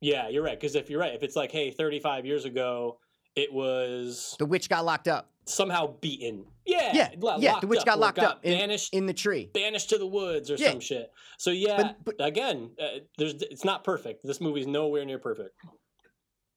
yeah, 0.00 0.28
you're 0.28 0.42
right 0.42 0.58
because 0.58 0.74
if 0.74 0.90
you're 0.90 1.00
right, 1.00 1.14
if 1.14 1.22
it's 1.22 1.36
like 1.36 1.50
hey, 1.52 1.70
35 1.70 2.26
years 2.26 2.44
ago, 2.44 2.98
it 3.34 3.52
was 3.52 4.34
The 4.38 4.46
witch 4.46 4.68
got 4.68 4.84
locked 4.84 5.08
up 5.08 5.30
somehow 5.48 5.86
beaten. 6.00 6.44
Yeah, 6.64 6.90
Yeah, 6.92 7.10
lo- 7.18 7.36
yeah, 7.38 7.60
the 7.60 7.68
witch 7.68 7.84
got 7.84 8.00
locked 8.00 8.18
up 8.18 8.44
in- 8.44 8.58
banished, 8.58 8.92
in 8.92 9.06
the 9.06 9.14
tree. 9.14 9.48
banished 9.54 9.90
to 9.90 9.98
the 9.98 10.06
woods 10.06 10.50
or 10.50 10.56
Yeah. 10.56 10.70
some 10.70 10.80
shit. 10.80 11.08
So 11.38 11.50
yeah, 11.50 11.92
But- 12.04 12.16
again, 12.18 12.72
uh, 12.80 12.98
there's 13.16 13.34
it's 13.42 13.64
not 13.64 13.84
perfect. 13.84 14.24
This 14.26 14.40
movie's 14.40 14.66
nowhere 14.66 15.04
near 15.04 15.18
perfect. 15.20 15.54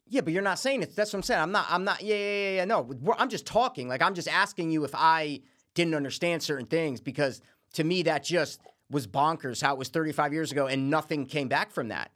Yeah, 0.07 0.21
but 0.21 0.33
you're 0.33 0.41
not 0.41 0.57
saying 0.57 0.81
it. 0.81 0.95
That's 0.95 1.13
what 1.13 1.19
I'm 1.19 1.23
saying. 1.23 1.39
I'm 1.41 1.51
not. 1.51 1.67
I'm 1.69 1.83
not. 1.83 2.01
Yeah, 2.01 2.15
yeah, 2.15 2.21
yeah. 2.41 2.55
yeah. 2.57 2.65
No, 2.65 2.81
we're- 2.81 3.15
I'm 3.19 3.29
just 3.29 3.45
talking. 3.45 3.87
Like 3.87 4.01
I'm 4.01 4.15
just 4.15 4.27
asking 4.27 4.71
you 4.71 4.83
if 4.83 4.95
I 4.95 5.41
didn't 5.75 5.93
understand 5.93 6.41
certain 6.41 6.65
things 6.65 6.99
because 6.99 7.41
to 7.73 7.83
me 7.83 8.01
that 8.03 8.23
just 8.23 8.59
was 8.89 9.05
bonkers. 9.05 9.61
How 9.61 9.73
it 9.73 9.77
was 9.77 9.89
35 9.89 10.33
years 10.33 10.51
ago 10.51 10.65
and 10.65 10.89
nothing 10.89 11.27
came 11.27 11.47
back 11.47 11.69
from 11.71 11.89
that. 11.89 12.11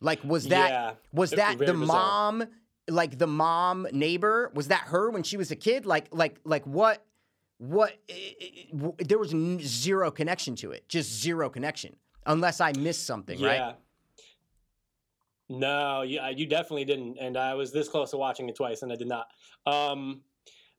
Like 0.00 0.22
was 0.24 0.48
that 0.48 0.70
yeah, 0.70 0.92
was 1.12 1.30
that 1.32 1.58
the 1.58 1.72
bizarre. 1.72 1.86
mom? 1.86 2.44
Like 2.88 3.18
the 3.18 3.26
mom 3.26 3.86
neighbor? 3.92 4.50
Was 4.54 4.68
that 4.68 4.82
her 4.88 5.10
when 5.10 5.22
she 5.22 5.36
was 5.36 5.50
a 5.50 5.56
kid? 5.56 5.86
Like 5.86 6.08
like 6.12 6.38
like 6.44 6.64
what? 6.66 7.04
What? 7.58 7.92
i- 8.10 8.36
i- 8.42 8.66
w- 8.72 8.94
There 8.98 9.18
was 9.18 9.32
n- 9.32 9.60
zero 9.60 10.10
connection 10.10 10.56
to 10.56 10.72
it. 10.72 10.88
Just 10.88 11.10
zero 11.22 11.48
connection. 11.48 11.96
Unless 12.26 12.60
I 12.60 12.72
missed 12.72 13.06
something, 13.06 13.38
yeah. 13.38 13.48
right? 13.48 13.76
No, 15.48 16.02
you, 16.02 16.20
uh, 16.20 16.28
you 16.28 16.46
definitely 16.46 16.84
didn't. 16.84 17.18
And 17.20 17.36
I 17.36 17.54
was 17.54 17.72
this 17.72 17.88
close 17.88 18.10
to 18.12 18.16
watching 18.16 18.48
it 18.48 18.56
twice, 18.56 18.82
and 18.82 18.90
I 18.92 18.96
did 18.96 19.08
not. 19.08 19.26
Um, 19.66 20.22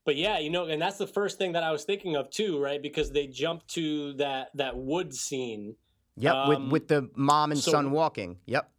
but 0.06 0.16
yeah, 0.16 0.40
you 0.40 0.50
know, 0.50 0.66
and 0.66 0.82
that's 0.82 0.98
the 0.98 1.08
first 1.08 1.38
thing 1.38 1.52
that 1.54 1.64
I 1.64 1.72
was 1.72 1.84
thinking 1.84 2.16
of 2.16 2.30
too, 2.30 2.60
right? 2.60 2.82
Because 2.82 3.12
they 3.12 3.28
jumped 3.28 3.68
to 3.70 4.14
that 4.14 4.50
that 4.56 4.76
wood 4.78 5.14
scene, 5.14 5.76
Yep. 6.18 6.34
Um, 6.36 6.50
with 6.50 6.72
with 6.72 6.88
the 6.88 7.10
mom 7.16 7.52
and 7.52 7.60
so- 7.60 7.72
son 7.72 7.92
walking. 7.92 8.38
Yep. 8.46 8.72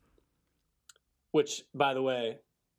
Which, 1.36 1.62
by 1.74 1.92
the 1.92 2.00
way, 2.00 2.38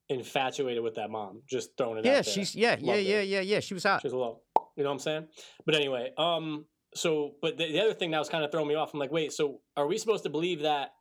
infatuated 0.09 0.81
with 0.81 0.95
that 0.95 1.11
mom. 1.11 1.43
Just 1.47 1.77
throwing 1.77 1.99
it 1.99 2.07
out 2.07 2.11
Yeah, 2.11 2.21
she's 2.23 2.55
yeah, 2.55 2.75
yeah, 2.79 2.93
Loved 2.93 3.03
yeah, 3.03 3.21
yeah, 3.21 3.41
yeah. 3.41 3.59
She 3.59 3.75
was 3.75 3.83
hot. 3.83 4.01
She 4.01 4.07
was 4.07 4.13
a 4.13 4.17
little, 4.17 4.41
you 4.75 4.83
know 4.83 4.89
what 4.89 4.93
I'm 4.93 4.99
saying? 4.99 5.27
But 5.63 5.75
anyway, 5.75 6.11
um, 6.17 6.65
so 6.95 7.35
but 7.39 7.57
the, 7.57 7.71
the 7.71 7.79
other 7.79 7.93
thing 7.93 8.09
that 8.11 8.19
was 8.19 8.29
kind 8.29 8.43
of 8.43 8.51
throwing 8.51 8.67
me 8.67 8.73
off, 8.73 8.95
I'm 8.95 8.99
like, 8.99 9.11
wait, 9.11 9.31
so 9.31 9.61
are 9.75 9.85
we 9.85 9.99
supposed 9.99 10.23
to 10.23 10.31
believe 10.31 10.61
that 10.61 10.93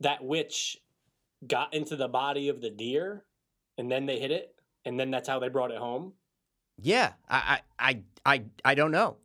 that 0.00 0.24
witch 0.24 0.78
got 1.46 1.74
into 1.74 1.96
the 1.96 2.08
body 2.08 2.48
of 2.48 2.62
the 2.62 2.70
deer 2.70 3.24
and 3.76 3.92
then 3.92 4.06
they 4.06 4.18
hit 4.18 4.30
it 4.30 4.54
and 4.86 4.98
then 4.98 5.10
that's 5.10 5.28
how 5.28 5.38
they 5.38 5.50
brought 5.50 5.70
it 5.70 5.78
home? 5.78 6.14
Yeah, 6.80 7.12
I, 7.28 7.60
I, 7.78 7.88
I, 7.90 8.00
I, 8.24 8.42
I 8.64 8.74
don't 8.74 8.90
know. 8.90 9.18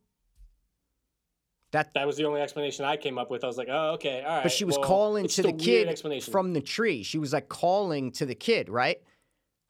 That, 1.72 1.94
That 1.94 2.06
was 2.06 2.18
the 2.18 2.26
only 2.26 2.42
explanation 2.42 2.84
I 2.86 2.98
came 2.98 3.18
up 3.18 3.32
with. 3.32 3.44
I 3.44 3.48
was 3.48 3.58
like, 3.58 3.70
oh, 3.72 3.92
okay, 3.94 4.22
all 4.24 4.36
right. 4.36 4.44
but 4.44 4.52
she 4.52 4.66
was 4.66 4.78
well, 4.78 4.88
calling 4.88 5.28
to 5.28 5.42
the 5.42 5.54
kid 5.54 6.00
from 6.26 6.54
the 6.54 6.62
tree. 6.62 7.02
She 7.04 7.18
was 7.18 7.32
like 7.34 7.48
calling 7.48 8.12
to 8.14 8.26
the 8.26 8.36
kid, 8.36 8.68
right? 8.70 9.02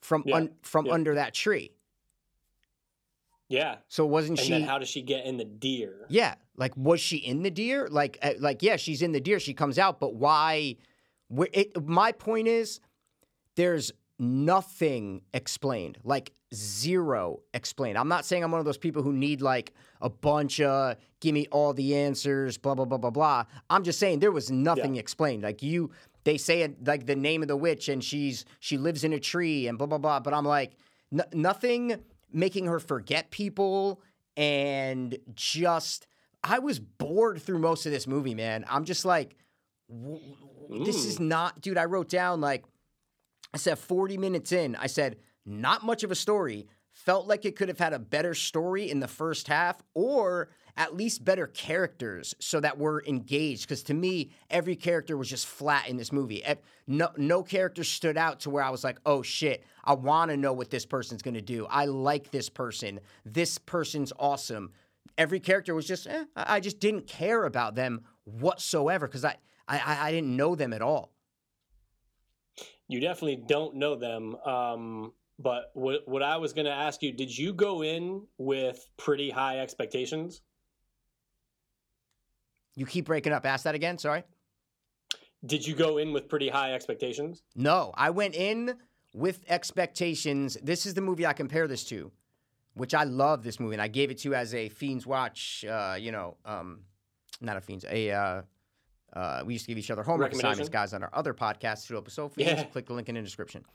From 0.02 0.24
Yeah, 0.26 0.36
un, 0.38 0.50
from 0.64 0.88
yeah. 0.88 0.94
under 0.94 1.14
that 1.16 1.34
tree. 1.36 1.72
yeah. 3.50 3.76
So 3.88 4.06
wasn't 4.06 4.40
And 4.40 4.46
she? 4.48 4.52
then 4.54 4.64
how 4.64 4.80
does 4.80 4.88
she 4.90 5.02
get 5.02 5.26
in 5.26 5.38
the 5.38 5.46
deer? 5.46 6.06
yeah, 6.10 6.36
like 6.58 6.76
was 6.76 7.00
she 7.02 7.18
in 7.18 7.44
the 7.44 7.52
deer? 7.52 7.88
Like, 7.90 8.18
uh, 8.24 8.34
like 8.40 8.64
yeah, 8.64 8.78
she's 8.78 9.02
in 9.02 9.12
the 9.12 9.22
deer. 9.22 9.40
She 9.40 9.54
comes 9.54 9.78
out, 9.78 10.00
but 10.00 10.16
why? 10.16 10.78
It, 11.54 11.82
my 11.86 12.12
point 12.14 12.48
is, 12.48 12.80
there's 13.56 13.92
nothing 14.20 15.22
explained. 15.34 15.98
Like 16.04 16.32
zero 16.54 17.40
explained. 17.54 17.98
I'm 17.98 18.08
not 18.08 18.26
saying 18.26 18.44
I'm 18.44 18.52
one 18.52 18.60
of 18.60 18.66
those 18.66 18.78
people 18.78 19.04
who 19.04 19.14
need 19.14 19.42
like 19.42 19.74
a 20.02 20.10
bunch 20.10 20.60
of 20.60 20.98
give 21.20 21.34
me 21.34 21.48
all 21.52 21.74
the 21.74 21.96
answers, 21.96 22.58
blah 22.58 22.76
blah 22.76 22.86
blah 22.86 22.98
blah 22.98 23.10
blah. 23.10 23.46
I'm 23.70 23.84
just 23.84 24.00
saying 24.00 24.20
there 24.20 24.32
was 24.32 24.52
nothing 24.52 24.96
explained. 24.98 25.44
Like 25.44 25.64
you, 25.64 25.92
they 26.24 26.38
say 26.38 26.62
it 26.62 26.86
like 26.86 27.06
the 27.06 27.16
name 27.16 27.42
of 27.42 27.48
the 27.48 27.58
witch 27.58 27.90
and 27.90 28.04
she's 28.04 28.46
she 28.60 28.78
lives 28.78 29.04
in 29.04 29.14
a 29.14 29.20
tree 29.20 29.68
and 29.68 29.78
blah 29.78 29.88
blah 29.88 29.98
blah. 29.98 30.20
But 30.20 30.34
I'm 30.34 30.46
like 30.46 30.74
n- 31.14 31.24
nothing 31.34 31.96
making 32.34 32.66
her 32.66 32.80
forget 32.80 33.32
people 33.32 34.02
and 34.38 35.18
just 35.36 36.08
I 36.44 36.60
was 36.60 36.80
bored 36.80 37.42
through 37.42 37.60
most 37.60 37.86
of 37.86 37.92
this 37.92 38.08
movie, 38.08 38.34
man. 38.36 38.66
I'm 38.68 38.84
just 38.86 39.06
like, 39.06 39.36
w- 39.90 40.20
this 40.84 41.06
is 41.06 41.20
not, 41.20 41.62
dude. 41.62 41.78
I 41.78 41.86
wrote 41.86 42.10
down 42.10 42.42
like, 42.42 42.64
I 43.54 43.58
said 43.58 43.78
40 43.78 44.18
minutes 44.18 44.52
in, 44.52 44.76
I 44.76 44.88
said, 44.88 45.18
not 45.46 45.84
much 45.84 46.04
of 46.04 46.12
a 46.12 46.16
story. 46.16 46.68
Felt 46.94 47.26
like 47.26 47.46
it 47.46 47.56
could 47.56 47.70
have 47.70 47.80
had 47.80 47.94
a 47.94 48.00
better 48.00 48.34
story 48.34 48.90
in 48.90 49.00
the 49.00 49.08
first 49.08 49.48
half 49.48 49.82
or 49.94 50.50
at 50.78 50.96
least 50.96 51.24
better 51.24 51.48
characters 51.48 52.36
so 52.40 52.60
that 52.60 52.78
we're 52.78 53.02
engaged. 53.04 53.64
Because 53.64 53.84
to 53.84 53.94
me, 53.94 54.32
every 54.50 54.76
character 54.76 55.16
was 55.16 55.30
just 55.30 55.48
flat 55.48 55.88
in 55.88 55.98
this 55.98 56.12
movie. 56.12 56.44
No, 56.88 57.10
no 57.18 57.44
character 57.44 57.84
stood 57.84 58.18
out 58.18 58.42
to 58.42 58.50
where 58.50 58.64
I 58.64 58.70
was 58.70 58.84
like, 58.84 59.00
oh 59.06 59.22
shit, 59.22 59.64
I 59.84 59.94
want 59.94 60.32
to 60.32 60.38
know 60.38 60.54
what 60.54 60.70
this 60.70 60.86
person's 60.86 61.22
going 61.22 61.36
to 61.36 61.42
do. 61.42 61.66
I 61.70 61.86
like 61.86 62.32
this 62.32 62.50
person. 62.50 63.00
This 63.26 63.58
person's 63.58 64.12
awesome. 64.20 64.72
Every 65.18 65.40
character 65.40 65.74
was 65.74 65.88
just, 65.88 66.08
eh, 66.08 66.26
I 66.36 66.60
just 66.60 66.80
didn't 66.80 67.08
care 67.08 67.46
about 67.46 67.76
them 67.76 68.02
whatsoever 68.26 69.08
because 69.08 69.26
I, 69.26 69.38
I, 69.68 70.08
I 70.08 70.12
didn't 70.12 70.36
know 70.36 70.56
them 70.56 70.74
at 70.74 70.82
all. 70.82 71.14
You 72.88 73.00
definitely 73.00 73.44
don't 73.48 73.76
know 73.76 73.96
them. 73.96 74.36
Um, 74.46 75.14
but 75.42 75.72
what 75.74 76.08
what 76.08 76.24
I 76.24 76.38
was 76.38 76.54
going 76.54 76.66
to 76.66 76.72
ask 76.72 77.02
you, 77.02 77.12
did 77.12 77.36
you 77.36 77.54
go 77.54 77.84
in 77.84 78.26
with 78.38 78.86
pretty 78.98 79.30
high 79.30 79.60
expectations? 79.60 80.42
You 82.76 82.86
keep 82.86 83.06
breaking 83.06 83.34
up. 83.34 83.46
Ask 83.46 83.64
that 83.64 83.76
again. 83.76 83.98
Sorry. 83.98 84.24
Did 85.46 85.66
you 85.66 85.76
go 85.76 85.98
in 85.98 86.14
with 86.14 86.30
pretty 86.30 86.50
high 86.50 86.74
expectations? 86.74 87.44
No, 87.56 87.92
I 87.96 88.12
went 88.12 88.36
in 88.36 88.76
with 89.14 89.44
expectations. 89.50 90.58
This 90.62 90.86
is 90.86 90.94
the 90.94 91.02
movie 91.02 91.26
I 91.26 91.34
compare 91.34 91.68
this 91.68 91.84
to, 91.86 92.12
which 92.76 92.94
I 92.94 93.04
love 93.04 93.44
this 93.44 93.60
movie, 93.60 93.74
and 93.74 93.82
I 93.82 93.88
gave 93.88 94.12
it 94.12 94.20
to 94.20 94.30
you 94.30 94.36
as 94.36 94.54
a 94.54 94.70
Fiends 94.70 95.06
Watch. 95.06 95.66
Uh, 95.66 95.96
you 96.00 96.12
know, 96.12 96.38
um, 96.46 96.82
not 97.42 97.58
a 97.58 97.62
Fiends, 97.62 97.86
a. 97.90 98.12
Uh, 98.12 98.42
uh, 99.14 99.44
we 99.46 99.54
used 99.54 99.66
to 99.66 99.72
give 99.72 99.78
each 99.78 99.92
other 99.92 100.04
homework 100.04 100.32
assignments, 100.32 100.70
guys, 100.70 100.94
on 100.94 101.04
our 101.04 101.10
other 101.12 101.34
podcast, 101.34 101.80
Studio 101.80 102.00
Episode 102.00 102.34
Fiends. 102.34 102.62
Yeah. 102.62 102.64
Click 102.66 102.86
the 102.86 102.94
link 102.94 103.10
in 103.10 103.16
the 103.16 103.22
description. 103.22 103.66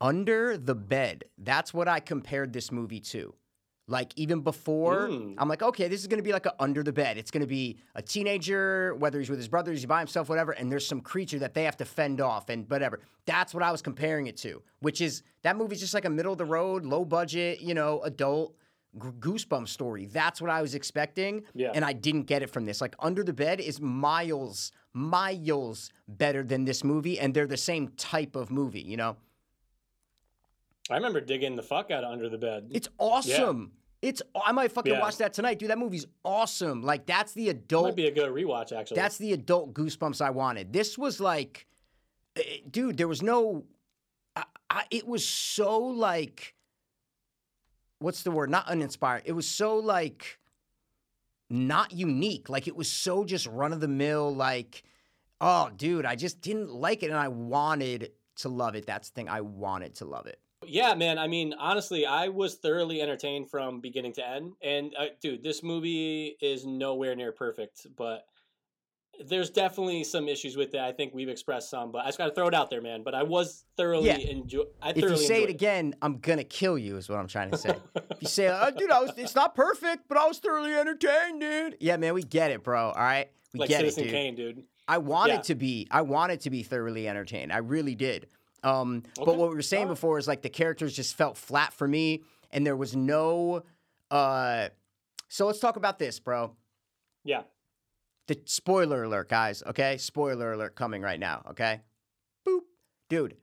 Under 0.00 0.58
the 0.58 0.74
bed. 0.74 1.24
That's 1.38 1.72
what 1.72 1.88
I 1.88 2.00
compared 2.00 2.52
this 2.52 2.70
movie 2.70 3.00
to. 3.00 3.34
Like 3.88 4.12
even 4.16 4.40
before, 4.40 5.08
Mm. 5.08 5.36
I'm 5.38 5.48
like, 5.48 5.62
okay, 5.62 5.86
this 5.86 6.00
is 6.00 6.08
gonna 6.08 6.20
be 6.22 6.32
like 6.32 6.44
a 6.46 6.54
under 6.60 6.82
the 6.82 6.92
bed. 6.92 7.16
It's 7.18 7.30
gonna 7.30 7.46
be 7.46 7.78
a 7.94 8.02
teenager, 8.02 8.94
whether 8.96 9.18
he's 9.20 9.30
with 9.30 9.38
his 9.38 9.46
brothers, 9.48 9.78
he's 9.78 9.86
by 9.86 10.00
himself, 10.00 10.28
whatever, 10.28 10.50
and 10.52 10.70
there's 10.70 10.84
some 10.86 11.00
creature 11.00 11.38
that 11.38 11.54
they 11.54 11.62
have 11.64 11.76
to 11.76 11.84
fend 11.84 12.20
off 12.20 12.48
and 12.48 12.68
whatever. 12.68 12.98
That's 13.26 13.54
what 13.54 13.62
I 13.62 13.70
was 13.70 13.82
comparing 13.82 14.26
it 14.26 14.36
to, 14.38 14.60
which 14.80 15.00
is 15.00 15.22
that 15.42 15.56
movie's 15.56 15.78
just 15.80 15.94
like 15.94 16.04
a 16.04 16.10
middle 16.10 16.32
of 16.32 16.38
the 16.38 16.44
road, 16.44 16.84
low 16.84 17.04
budget, 17.04 17.60
you 17.60 17.74
know, 17.74 18.00
adult 18.02 18.56
g- 19.00 19.08
goosebump 19.20 19.68
story. 19.68 20.06
That's 20.06 20.40
what 20.42 20.50
I 20.50 20.62
was 20.62 20.74
expecting, 20.74 21.44
Yeah. 21.54 21.70
and 21.72 21.84
I 21.84 21.92
didn't 21.92 22.24
get 22.24 22.42
it 22.42 22.50
from 22.50 22.64
this. 22.66 22.80
Like 22.80 22.96
Under 22.98 23.22
the 23.22 23.32
Bed 23.32 23.60
is 23.60 23.80
miles, 23.80 24.72
miles 24.92 25.90
better 26.08 26.42
than 26.42 26.64
this 26.64 26.82
movie, 26.82 27.20
and 27.20 27.32
they're 27.34 27.46
the 27.46 27.56
same 27.56 27.88
type 27.96 28.34
of 28.34 28.50
movie, 28.50 28.82
you 28.82 28.96
know. 28.96 29.16
I 30.90 30.94
remember 30.96 31.20
digging 31.20 31.56
the 31.56 31.62
fuck 31.62 31.90
out 31.90 32.04
of 32.04 32.12
Under 32.12 32.28
the 32.28 32.38
Bed. 32.38 32.68
It's 32.70 32.88
awesome. 32.98 33.72
It's 34.02 34.22
I 34.40 34.52
might 34.52 34.70
fucking 34.72 34.92
Yeah. 34.92 35.00
watch 35.00 35.16
that 35.18 35.32
tonight, 35.32 35.58
dude. 35.58 35.70
That 35.70 35.78
movie's 35.78 36.06
awesome. 36.24 36.82
Like 36.82 37.06
that's 37.06 37.32
the 37.32 37.48
adult. 37.48 37.86
Might 37.86 37.96
be 37.96 38.06
a 38.06 38.10
good 38.12 38.30
rewatch, 38.30 38.72
actually. 38.72 38.96
That's 38.96 39.18
the 39.18 39.32
adult 39.32 39.74
goosebumps 39.74 40.20
I 40.20 40.30
wanted. 40.30 40.72
This 40.72 40.96
was 40.98 41.18
like, 41.18 41.66
eh, 42.36 42.58
dude. 42.70 42.98
There 42.98 43.08
was 43.08 43.22
no. 43.22 43.64
I, 44.36 44.44
I, 44.70 44.84
it 44.90 45.06
was 45.06 45.26
so 45.26 45.78
like. 45.78 46.54
What's 47.98 48.22
the 48.22 48.30
word? 48.30 48.50
Not 48.50 48.68
uninspired. 48.68 49.22
It 49.24 49.32
was 49.32 49.48
so 49.48 49.76
like. 49.78 50.38
Not 51.48 51.92
unique. 51.92 52.48
Like 52.48 52.68
it 52.68 52.76
was 52.76 52.90
so 52.90 53.24
just 53.24 53.46
run 53.46 53.72
of 53.72 53.80
the 53.80 53.88
mill. 53.88 54.34
Like, 54.34 54.82
oh, 55.40 55.70
dude, 55.74 56.04
I 56.04 56.16
just 56.16 56.40
didn't 56.40 56.70
like 56.70 57.02
it, 57.02 57.10
and 57.10 57.18
I 57.18 57.28
wanted 57.28 58.12
to 58.36 58.48
love 58.48 58.74
it. 58.74 58.84
That's 58.86 59.10
the 59.10 59.14
thing. 59.14 59.28
I 59.28 59.40
wanted 59.40 59.94
to 59.96 60.04
love 60.04 60.26
it. 60.26 60.40
Yeah, 60.66 60.94
man. 60.94 61.18
I 61.18 61.26
mean, 61.28 61.54
honestly, 61.58 62.06
I 62.06 62.28
was 62.28 62.54
thoroughly 62.56 63.00
entertained 63.02 63.50
from 63.50 63.80
beginning 63.80 64.12
to 64.14 64.26
end. 64.28 64.52
And 64.62 64.94
uh, 64.98 65.06
dude, 65.20 65.42
this 65.42 65.62
movie 65.62 66.36
is 66.40 66.66
nowhere 66.66 67.14
near 67.14 67.32
perfect, 67.32 67.86
but 67.96 68.26
there's 69.24 69.48
definitely 69.48 70.04
some 70.04 70.28
issues 70.28 70.56
with 70.58 70.74
it. 70.74 70.80
I 70.80 70.92
think 70.92 71.14
we've 71.14 71.28
expressed 71.30 71.70
some, 71.70 71.90
but 71.90 72.02
I 72.02 72.06
just 72.08 72.18
got 72.18 72.26
to 72.26 72.34
throw 72.34 72.48
it 72.48 72.54
out 72.54 72.68
there, 72.68 72.82
man. 72.82 73.02
But 73.02 73.14
I 73.14 73.22
was 73.22 73.64
thoroughly 73.76 74.08
Yeah. 74.08 74.16
enjoy. 74.18 74.64
I 74.82 74.92
thoroughly 74.92 75.14
If 75.14 75.20
you 75.20 75.26
say 75.26 75.34
it 75.34 75.36
enjoyed 75.44 75.50
again, 75.50 75.94
I'm 76.02 76.18
gonna 76.18 76.44
kill 76.44 76.76
you. 76.76 76.96
Is 76.98 77.08
what 77.08 77.18
I'm 77.18 77.26
trying 77.28 77.50
to 77.50 77.56
say. 77.56 77.76
If 77.94 78.22
you 78.22 78.28
say, 78.28 78.48
oh, 78.48 78.70
"Dude, 78.76 78.90
I 78.90 79.00
was, 79.00 79.12
it's 79.16 79.34
not 79.34 79.54
perfect, 79.54 80.08
but 80.08 80.18
I 80.18 80.26
was 80.26 80.38
thoroughly 80.38 80.74
entertained, 80.74 81.40
dude." 81.40 81.76
Yeah, 81.80 81.96
man, 81.96 82.12
we 82.12 82.22
get 82.24 82.50
it, 82.50 82.62
bro. 82.62 82.90
All 82.90 82.94
right, 82.94 83.30
we 83.54 83.60
like 83.60 83.70
get 83.70 83.78
Citizen 83.80 84.02
it, 84.02 84.06
dude. 84.06 84.12
Kane, 84.12 84.34
dude. 84.34 84.64
I 84.88 84.98
wanted 84.98 85.32
Yeah. 85.32 85.40
to 85.40 85.54
be, 85.54 85.88
I 85.90 86.02
wanted 86.02 86.40
to 86.42 86.50
be 86.50 86.62
thoroughly 86.62 87.08
entertained. 87.08 87.52
I 87.52 87.58
really 87.58 87.94
did. 87.94 88.26
Um, 88.62 89.02
but 89.16 89.36
what 89.36 89.50
we 89.50 89.54
were 89.54 89.62
saying 89.62 89.84
Alright. 89.84 89.96
before 89.96 90.18
is 90.18 90.26
like 90.26 90.42
the 90.42 90.48
characters 90.48 90.94
just 90.94 91.16
felt 91.16 91.36
flat 91.36 91.72
for 91.72 91.86
me, 91.86 92.22
and 92.50 92.66
there 92.66 92.76
was 92.76 92.96
no. 92.96 93.62
Uh, 94.10 94.68
so 95.28 95.46
let's 95.46 95.58
talk 95.60 95.76
about 95.76 95.98
this, 95.98 96.18
bro. 96.18 96.54
Yeah. 97.24 97.42
The 98.28 98.40
spoiler 98.44 99.04
alert, 99.04 99.28
guys. 99.28 99.62
Okay, 99.66 99.98
spoiler 99.98 100.52
alert 100.52 100.74
coming 100.74 101.02
right 101.02 101.20
now. 101.20 101.44
Okay, 101.50 101.80
boop, 102.46 102.60
dude. 103.08 103.36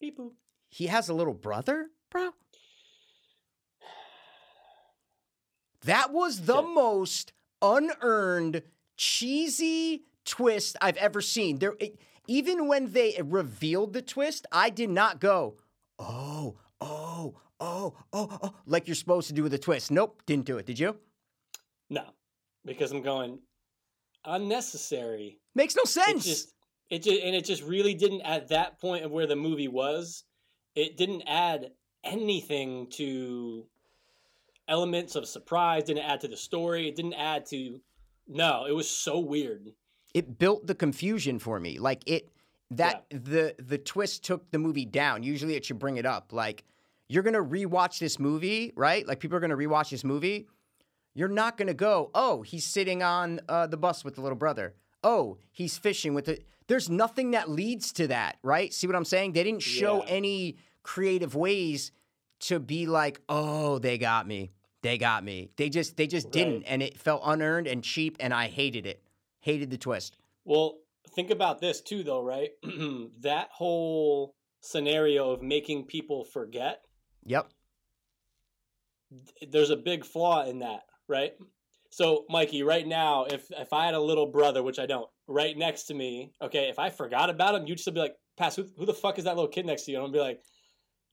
Beep 0.00 0.18
boop. 0.18 0.32
He 0.68 0.86
has 0.86 1.08
a 1.08 1.14
little 1.14 1.34
brother, 1.34 1.88
bro. 2.10 2.30
That 5.84 6.12
was 6.12 6.42
the 6.42 6.62
Shit. 6.62 6.74
most 6.74 7.32
unearned, 7.60 8.62
cheesy 8.96 10.04
twist 10.24 10.76
I've 10.80 10.96
ever 10.96 11.20
seen. 11.20 11.58
There, 11.58 11.74
it- 11.80 11.98
even 12.26 12.68
when 12.68 12.92
they 12.92 13.18
revealed 13.22 13.92
the 13.92 14.02
twist, 14.02 14.46
I 14.52 14.70
did 14.70 14.90
not 14.90 15.20
go, 15.20 15.56
"Oh, 15.98 16.56
oh, 16.80 17.34
oh, 17.60 17.94
oh, 18.12 18.38
oh," 18.42 18.54
like 18.66 18.86
you're 18.86 18.94
supposed 18.94 19.28
to 19.28 19.34
do 19.34 19.42
with 19.42 19.54
a 19.54 19.58
twist. 19.58 19.90
Nope, 19.90 20.22
didn't 20.26 20.46
do 20.46 20.58
it. 20.58 20.66
Did 20.66 20.78
you? 20.78 20.96
No, 21.90 22.04
because 22.64 22.92
I'm 22.92 23.02
going 23.02 23.40
unnecessary. 24.24 25.38
Makes 25.54 25.76
no 25.76 25.82
It 25.82 25.88
sense. 25.88 26.24
just, 26.24 26.54
it 26.90 27.02
just, 27.02 27.22
and 27.22 27.34
it 27.34 27.44
just 27.44 27.62
really 27.62 27.94
didn't 27.94 28.22
at 28.22 28.48
that 28.48 28.80
point 28.80 29.04
of 29.04 29.10
where 29.10 29.26
the 29.26 29.36
movie 29.36 29.68
was. 29.68 30.24
It 30.74 30.96
didn't 30.96 31.22
add 31.26 31.72
anything 32.04 32.88
to 32.92 33.66
elements 34.68 35.16
of 35.16 35.26
surprise. 35.28 35.84
Didn't 35.84 36.04
add 36.04 36.20
to 36.22 36.28
the 36.28 36.36
story. 36.36 36.88
It 36.88 36.96
didn't 36.96 37.14
add 37.14 37.46
to. 37.46 37.80
No, 38.26 38.64
it 38.66 38.72
was 38.72 38.88
so 38.88 39.18
weird. 39.18 39.72
It 40.14 40.38
built 40.38 40.66
the 40.66 40.74
confusion 40.74 41.38
for 41.38 41.58
me. 41.60 41.78
Like 41.78 42.02
it 42.06 42.28
that 42.70 43.04
the 43.10 43.54
the 43.58 43.78
twist 43.78 44.24
took 44.24 44.50
the 44.50 44.58
movie 44.58 44.86
down. 44.86 45.22
Usually 45.22 45.54
it 45.54 45.64
should 45.64 45.78
bring 45.78 45.96
it 45.96 46.06
up. 46.06 46.32
Like 46.32 46.64
you're 47.08 47.22
gonna 47.22 47.42
rewatch 47.42 47.98
this 47.98 48.18
movie, 48.18 48.72
right? 48.76 49.06
Like 49.06 49.20
people 49.20 49.36
are 49.36 49.40
gonna 49.40 49.56
rewatch 49.56 49.90
this 49.90 50.04
movie. 50.04 50.46
You're 51.14 51.28
not 51.28 51.58
gonna 51.58 51.74
go, 51.74 52.10
oh, 52.14 52.40
he's 52.42 52.64
sitting 52.64 53.02
on 53.02 53.40
uh, 53.48 53.66
the 53.66 53.76
bus 53.76 54.04
with 54.04 54.14
the 54.14 54.22
little 54.22 54.38
brother. 54.38 54.74
Oh, 55.04 55.36
he's 55.50 55.76
fishing 55.76 56.14
with 56.14 56.24
the. 56.26 56.38
There's 56.68 56.88
nothing 56.88 57.32
that 57.32 57.50
leads 57.50 57.92
to 57.94 58.06
that, 58.08 58.38
right? 58.42 58.72
See 58.72 58.86
what 58.86 58.96
I'm 58.96 59.04
saying? 59.04 59.32
They 59.32 59.42
didn't 59.44 59.62
show 59.62 59.98
Yeah. 60.04 60.08
any 60.10 60.56
creative 60.82 61.34
ways 61.34 61.92
to 62.40 62.58
be 62.60 62.86
like, 62.86 63.20
oh, 63.28 63.78
they 63.78 63.98
got 63.98 64.26
me. 64.26 64.52
They 64.80 64.96
got 64.96 65.22
me. 65.22 65.50
They 65.56 65.68
just 65.68 65.96
they 65.96 66.06
just 66.06 66.30
didn't, 66.30 66.62
and 66.62 66.82
it 66.82 66.98
felt 66.98 67.22
unearned 67.24 67.66
and 67.66 67.84
cheap, 67.84 68.16
and 68.20 68.32
I 68.32 68.46
hated 68.48 68.86
it. 68.86 69.02
Hated 69.42 69.70
the 69.70 69.78
twist. 69.78 70.16
Well, 70.44 70.78
think 71.14 71.30
about 71.30 71.60
this 71.60 71.80
too, 71.80 72.02
though, 72.02 72.22
right? 72.22 72.50
that 73.20 73.48
whole 73.52 74.34
scenario 74.60 75.30
of 75.30 75.42
making 75.42 75.86
people 75.86 76.24
forget. 76.24 76.82
Yep. 77.24 77.50
there's 79.50 79.70
a 79.70 79.76
big 79.76 80.04
flaw 80.04 80.44
in 80.44 80.60
that, 80.60 80.82
right? 81.08 81.32
So, 81.90 82.24
Mikey, 82.30 82.62
right 82.62 82.86
now, 82.86 83.24
if 83.24 83.50
if 83.50 83.72
I 83.72 83.84
had 83.84 83.94
a 83.94 84.00
little 84.00 84.26
brother, 84.26 84.62
which 84.62 84.78
I 84.78 84.86
don't, 84.86 85.08
right 85.26 85.56
next 85.56 85.84
to 85.84 85.94
me, 85.94 86.32
okay, 86.40 86.68
if 86.70 86.78
I 86.78 86.88
forgot 86.88 87.28
about 87.28 87.54
him, 87.54 87.66
you'd 87.66 87.80
still 87.80 87.92
be 87.92 88.00
like, 88.00 88.14
"Pass, 88.38 88.56
who, 88.56 88.66
who 88.78 88.86
the 88.86 88.94
fuck 88.94 89.18
is 89.18 89.24
that 89.24 89.36
little 89.36 89.50
kid 89.50 89.66
next 89.66 89.84
to 89.84 89.90
you?" 89.90 89.98
And 89.98 90.06
I'd 90.06 90.12
be 90.12 90.18
like, 90.18 90.40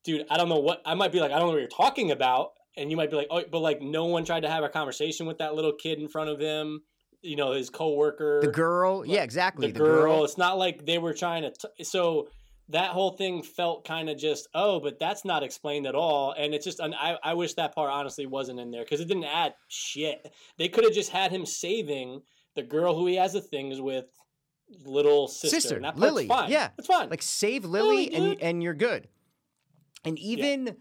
"Dude, 0.06 0.26
I 0.30 0.38
don't 0.38 0.50
know 0.50 0.60
what." 0.60 0.82
I 0.86 0.94
might 0.94 1.12
be 1.12 1.20
like, 1.20 1.32
"I 1.32 1.40
don't 1.40 1.48
know 1.48 1.54
what 1.54 1.60
you're 1.60 1.68
talking 1.68 2.12
about," 2.12 2.52
and 2.78 2.90
you 2.90 2.96
might 2.96 3.10
be 3.10 3.18
like, 3.18 3.28
"Oh," 3.30 3.44
but 3.52 3.60
like, 3.60 3.82
no 3.82 4.06
one 4.06 4.24
tried 4.24 4.42
to 4.42 4.50
have 4.50 4.64
a 4.64 4.70
conversation 4.70 5.26
with 5.26 5.40
that 5.40 5.56
little 5.56 5.74
kid 5.74 6.00
in 6.00 6.08
front 6.08 6.30
of 6.30 6.40
him. 6.40 6.82
You 7.22 7.36
know, 7.36 7.52
his 7.52 7.70
coworker, 7.70 8.40
The 8.42 8.48
girl, 8.52 9.06
yeah, 9.06 9.24
exactly. 9.24 9.68
the, 9.68 9.74
The, 9.74 9.80
girl. 9.80 10.02
girl. 10.04 10.24
It's 10.24 10.38
not 10.38 10.58
like 10.58 10.86
they 10.86 10.98
were 10.98 11.14
trying 11.14 11.44
to. 11.44 11.52
T- 11.52 11.84
so 11.84 12.30
that 12.70 12.92
whole 12.92 13.12
thing 13.12 13.42
felt 13.44 13.84
kind 13.86 14.10
of 14.10 14.18
just 14.18 14.48
oh, 14.54 14.80
but 14.80 15.00
that's 15.00 15.26
not 15.26 15.44
explained 15.44 15.86
at 15.88 15.96
all, 15.96 16.34
and 16.38 16.54
it's 16.54 16.64
just 16.66 16.80
I 16.82 17.18
I 17.24 17.34
wish 17.34 17.56
that 17.56 17.76
part 17.76 17.92
honestly 17.92 18.26
wasn't 18.26 18.60
in 18.60 18.72
there 18.72 18.84
because 18.84 19.02
it 19.02 19.08
didn't 19.08 19.26
add 19.26 19.54
shit. 19.68 20.32
They 20.58 20.70
could 20.70 20.84
have 20.86 20.94
just 20.94 21.10
had 21.12 21.32
him 21.32 21.46
saving 21.46 22.22
the 22.56 22.64
girl 22.64 22.96
who 22.96 23.06
he 23.08 23.16
has 23.16 23.34
the 23.34 23.42
things 23.42 23.82
with, 23.82 24.06
little 24.86 25.28
sister. 25.28 25.60
Sister, 25.60 25.76
and 25.76 25.86
that 25.86 25.96
part's 25.96 26.02
Lily, 26.02 26.28
fine. 26.28 26.50
yeah. 26.52 26.70
it's 26.78 26.88
fine. 26.88 27.10
Like 27.10 27.22
save 27.22 27.66
Lily, 27.66 28.10
Lily, 28.10 28.14
and 28.14 28.42
and 28.42 28.64
you're 28.64 28.74
good. 28.76 29.08
And 30.06 30.18
even 30.20 30.78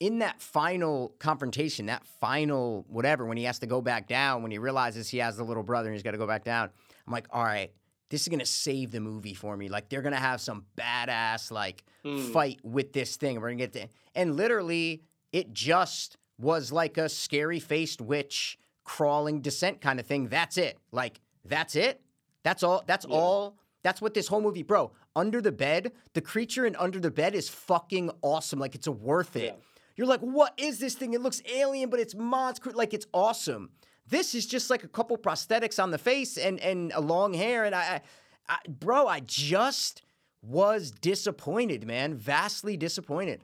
in 0.00 0.18
that 0.20 0.40
final 0.40 1.14
confrontation, 1.18 1.86
that 1.86 2.04
final 2.20 2.84
whatever, 2.88 3.26
when 3.26 3.36
he 3.36 3.44
has 3.44 3.58
to 3.60 3.66
go 3.66 3.80
back 3.82 4.08
down, 4.08 4.42
when 4.42 4.50
he 4.50 4.58
realizes 4.58 5.08
he 5.08 5.18
has 5.18 5.36
the 5.36 5.44
little 5.44 5.62
brother 5.62 5.88
and 5.88 5.94
he's 5.94 6.02
got 6.02 6.12
to 6.12 6.18
go 6.18 6.26
back 6.26 6.42
down, 6.42 6.70
I'm 7.06 7.12
like, 7.12 7.26
all 7.30 7.44
right, 7.44 7.70
this 8.08 8.22
is 8.22 8.28
gonna 8.28 8.44
save 8.46 8.90
the 8.90 8.98
movie 9.00 9.34
for 9.34 9.56
me. 9.56 9.68
Like 9.68 9.88
they're 9.88 10.02
gonna 10.02 10.16
have 10.16 10.40
some 10.40 10.64
badass 10.76 11.50
like 11.52 11.84
Mm. 12.04 12.32
fight 12.32 12.58
with 12.64 12.94
this 12.94 13.16
thing. 13.16 13.36
We're 13.40 13.48
gonna 13.50 13.56
get 13.58 13.74
to, 13.74 13.86
and 14.14 14.34
literally, 14.34 15.02
it 15.32 15.52
just 15.52 16.16
was 16.38 16.72
like 16.72 16.96
a 16.96 17.08
scary 17.10 17.60
faced 17.60 18.00
witch 18.00 18.58
crawling 18.84 19.42
descent 19.42 19.82
kind 19.82 20.00
of 20.00 20.06
thing. 20.06 20.28
That's 20.28 20.56
it. 20.56 20.78
Like 20.92 21.20
that's 21.44 21.76
it. 21.76 22.00
That's 22.42 22.62
all. 22.62 22.82
That's 22.86 23.04
Yeah. 23.06 23.14
all. 23.16 23.58
That's 23.82 24.00
what 24.00 24.14
this 24.14 24.28
whole 24.28 24.40
movie, 24.40 24.62
bro. 24.62 24.92
Under 25.14 25.40
the 25.42 25.52
bed, 25.52 25.92
the 26.14 26.20
creature 26.22 26.64
in 26.66 26.74
Under 26.76 26.98
the 27.00 27.10
Bed 27.10 27.34
is 27.34 27.48
fucking 27.50 28.10
awesome. 28.22 28.58
Like 28.58 28.74
it's 28.74 28.86
a 28.86 28.92
worth 28.92 29.36
it. 29.36 29.44
Yeah. 29.44 29.52
You're 30.00 30.08
like, 30.08 30.20
what 30.20 30.54
is 30.56 30.78
this 30.78 30.94
thing? 30.94 31.12
It 31.12 31.20
looks 31.20 31.42
alien, 31.44 31.90
but 31.90 32.00
it's 32.00 32.14
monster. 32.14 32.70
Like 32.70 32.94
it's 32.94 33.04
awesome. 33.12 33.68
This 34.08 34.34
is 34.34 34.46
just 34.46 34.70
like 34.70 34.82
a 34.82 34.88
couple 34.88 35.18
prosthetics 35.18 35.78
on 35.78 35.90
the 35.90 35.98
face 35.98 36.38
and 36.38 36.58
and 36.60 36.90
a 36.94 37.02
long 37.02 37.34
hair. 37.34 37.66
And 37.66 37.74
I, 37.74 37.80
I, 37.80 38.00
I 38.48 38.58
bro, 38.66 39.06
I 39.06 39.20
just 39.20 40.00
was 40.40 40.90
disappointed, 40.90 41.86
man. 41.86 42.14
Vastly 42.14 42.78
disappointed. 42.78 43.42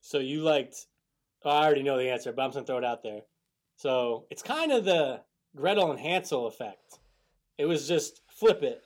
So 0.00 0.18
you 0.18 0.42
liked? 0.42 0.88
Oh, 1.44 1.50
I 1.50 1.64
already 1.64 1.84
know 1.84 1.96
the 1.96 2.10
answer, 2.10 2.32
but 2.32 2.42
I'm 2.42 2.50
gonna 2.50 2.66
throw 2.66 2.78
it 2.78 2.84
out 2.84 3.04
there. 3.04 3.20
So 3.76 4.26
it's 4.32 4.42
kind 4.42 4.72
of 4.72 4.84
the 4.84 5.20
Gretel 5.54 5.92
and 5.92 6.00
Hansel 6.00 6.48
effect. 6.48 6.98
It 7.56 7.66
was 7.66 7.86
just 7.86 8.20
flip 8.26 8.64
it, 8.64 8.82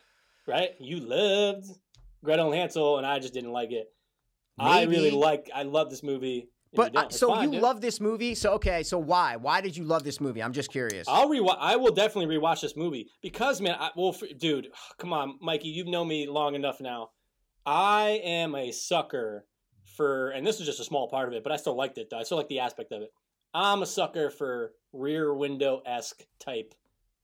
right? 0.47 0.73
You 0.79 1.01
loved 1.01 1.69
Gretel 2.23 2.53
and 2.53 2.55
Hansel, 2.55 2.99
and 2.99 3.07
I 3.07 3.19
just 3.19 3.33
didn't 3.33 3.53
like 3.53 3.73
it. 3.73 3.87
I 4.59 4.83
really 4.83 5.11
like. 5.11 5.49
I 5.55 5.63
love 5.63 5.89
this 5.89 6.03
movie. 6.03 6.51
But 6.75 6.97
uh, 6.97 7.09
so 7.09 7.29
fine, 7.29 7.45
you 7.45 7.53
dude. 7.53 7.63
love 7.63 7.81
this 7.81 8.01
movie? 8.01 8.35
So 8.35 8.53
okay, 8.55 8.83
so 8.83 8.99
why? 8.99 9.37
Why 9.37 9.61
did 9.61 9.77
you 9.77 9.85
love 9.85 10.05
this 10.05 10.21
movie? 10.21 10.43
I'm 10.43 10.53
just 10.53 10.71
curious. 10.71 11.07
I'll 11.09 11.29
rewatch. 11.29 11.57
I 11.59 11.77
will 11.77 11.93
definitely 11.93 12.37
rewatch 12.37 12.61
this 12.61 12.77
movie 12.77 13.09
because, 13.23 13.61
man, 13.61 13.77
I, 13.79 13.91
well, 13.97 14.17
dude, 14.39 14.69
come 14.99 15.13
on, 15.13 15.39
Mikey, 15.41 15.69
you've 15.69 15.87
known 15.87 16.09
me 16.09 16.27
long 16.27 16.55
enough 16.55 16.81
now. 16.81 17.11
I 17.65 18.21
am 18.25 18.55
a 18.55 18.73
sucker 18.73 19.47
for, 19.97 20.31
and 20.31 20.47
this 20.47 20.61
is 20.61 20.67
just 20.67 20.81
a 20.81 20.85
small 20.85 21.09
part 21.09 21.29
of 21.29 21.35
it, 21.35 21.43
but 21.43 21.53
I 21.53 21.57
still 21.57 21.77
liked 21.77 21.99
it. 21.99 22.09
Though. 22.11 22.19
I 22.19 22.23
still 22.23 22.39
like 22.39 22.49
the 22.49 22.61
aspect 22.61 22.93
of 22.93 23.03
it. 23.03 23.11
I'm 23.55 23.83
a 23.83 23.87
sucker 23.87 24.31
for 24.31 24.73
rear 24.93 25.35
window 25.35 25.83
esque 25.87 26.23
type 26.39 26.75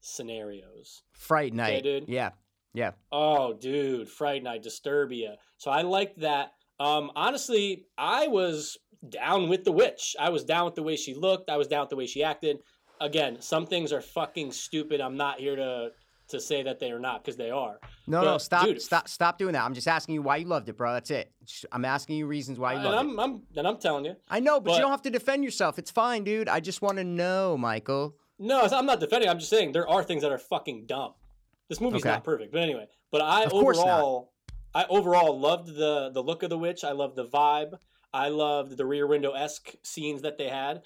scenarios. 0.00 1.02
Fright 1.12 1.52
Night. 1.52 1.82
dude. 1.82 2.08
Yeah. 2.08 2.30
Yeah. 2.74 2.90
Oh, 3.12 3.54
dude, 3.54 4.08
Fright 4.08 4.42
Night, 4.42 4.64
Disturbia. 4.64 5.36
So 5.58 5.70
I 5.70 5.82
liked 5.82 6.20
that. 6.20 6.52
Um, 6.80 7.12
honestly, 7.14 7.86
I 7.96 8.26
was 8.26 8.76
down 9.10 9.48
with 9.48 9.64
the 9.64 9.72
witch. 9.72 10.16
I 10.18 10.28
was 10.30 10.44
down 10.44 10.64
with 10.66 10.74
the 10.74 10.82
way 10.82 10.96
she 10.96 11.14
looked. 11.14 11.50
I 11.50 11.56
was 11.56 11.66
down 11.68 11.80
with 11.82 11.90
the 11.90 11.96
way 11.96 12.06
she 12.06 12.22
acted. 12.22 12.58
Again, 13.00 13.40
some 13.40 13.66
things 13.66 13.92
are 13.92 14.00
fucking 14.00 14.52
stupid. 14.52 15.00
I'm 15.00 15.16
not 15.16 15.38
here 15.40 15.56
to 15.56 15.90
to 16.26 16.40
say 16.40 16.62
that 16.62 16.80
they 16.80 16.90
are 16.90 16.98
not 16.98 17.22
because 17.22 17.36
they 17.36 17.50
are. 17.50 17.78
No, 18.06 18.22
no, 18.24 18.38
stop, 18.38 18.64
dude- 18.64 18.80
stop, 18.80 19.08
stop 19.08 19.36
doing 19.36 19.52
that. 19.52 19.62
I'm 19.62 19.74
just 19.74 19.86
asking 19.86 20.14
you 20.14 20.22
why 20.22 20.36
you 20.38 20.46
loved 20.46 20.70
it, 20.70 20.76
bro. 20.76 20.94
That's 20.94 21.10
it. 21.10 21.30
I'm 21.70 21.84
asking 21.84 22.16
you 22.16 22.26
reasons 22.26 22.58
why 22.58 22.72
you 22.72 22.78
loved 22.78 22.94
it. 22.94 22.98
I'm, 22.98 23.20
I'm 23.20 23.42
and 23.54 23.68
I'm 23.68 23.76
telling 23.76 24.06
you, 24.06 24.16
I 24.30 24.40
know, 24.40 24.58
but, 24.58 24.70
but- 24.70 24.76
you 24.76 24.80
don't 24.80 24.90
have 24.90 25.02
to 25.02 25.10
defend 25.10 25.44
yourself. 25.44 25.78
It's 25.78 25.90
fine, 25.90 26.24
dude. 26.24 26.48
I 26.48 26.60
just 26.60 26.80
want 26.80 26.96
to 26.96 27.04
know, 27.04 27.58
Michael. 27.58 28.16
no, 28.38 28.62
I'm 28.62 28.86
not 28.86 29.00
defending. 29.00 29.28
I'm 29.28 29.38
just 29.38 29.50
saying 29.50 29.72
there 29.72 29.86
are 29.88 30.02
things 30.02 30.22
that 30.22 30.32
are 30.32 30.38
fucking 30.38 30.86
dumb. 30.86 31.12
This 31.68 31.78
movie's 31.80 32.00
Okay. 32.02 32.08
not 32.10 32.24
perfect, 32.24 32.52
but 32.52 32.62
anyway. 32.62 32.86
But 33.12 33.20
I 33.20 33.44
Of 33.44 33.52
overall, 33.52 34.32
I 34.74 34.86
overall 34.88 35.38
loved 35.38 35.68
the 35.74 36.10
the 36.12 36.22
look 36.22 36.42
of 36.42 36.48
the 36.48 36.58
witch. 36.58 36.84
I 36.84 36.92
loved 36.92 37.16
the 37.16 37.26
vibe. 37.26 37.74
I 38.14 38.28
loved 38.28 38.76
the 38.76 38.86
rear 38.86 39.06
window 39.06 39.32
esque 39.32 39.74
scenes 39.82 40.22
that 40.22 40.38
they 40.38 40.48
had. 40.48 40.82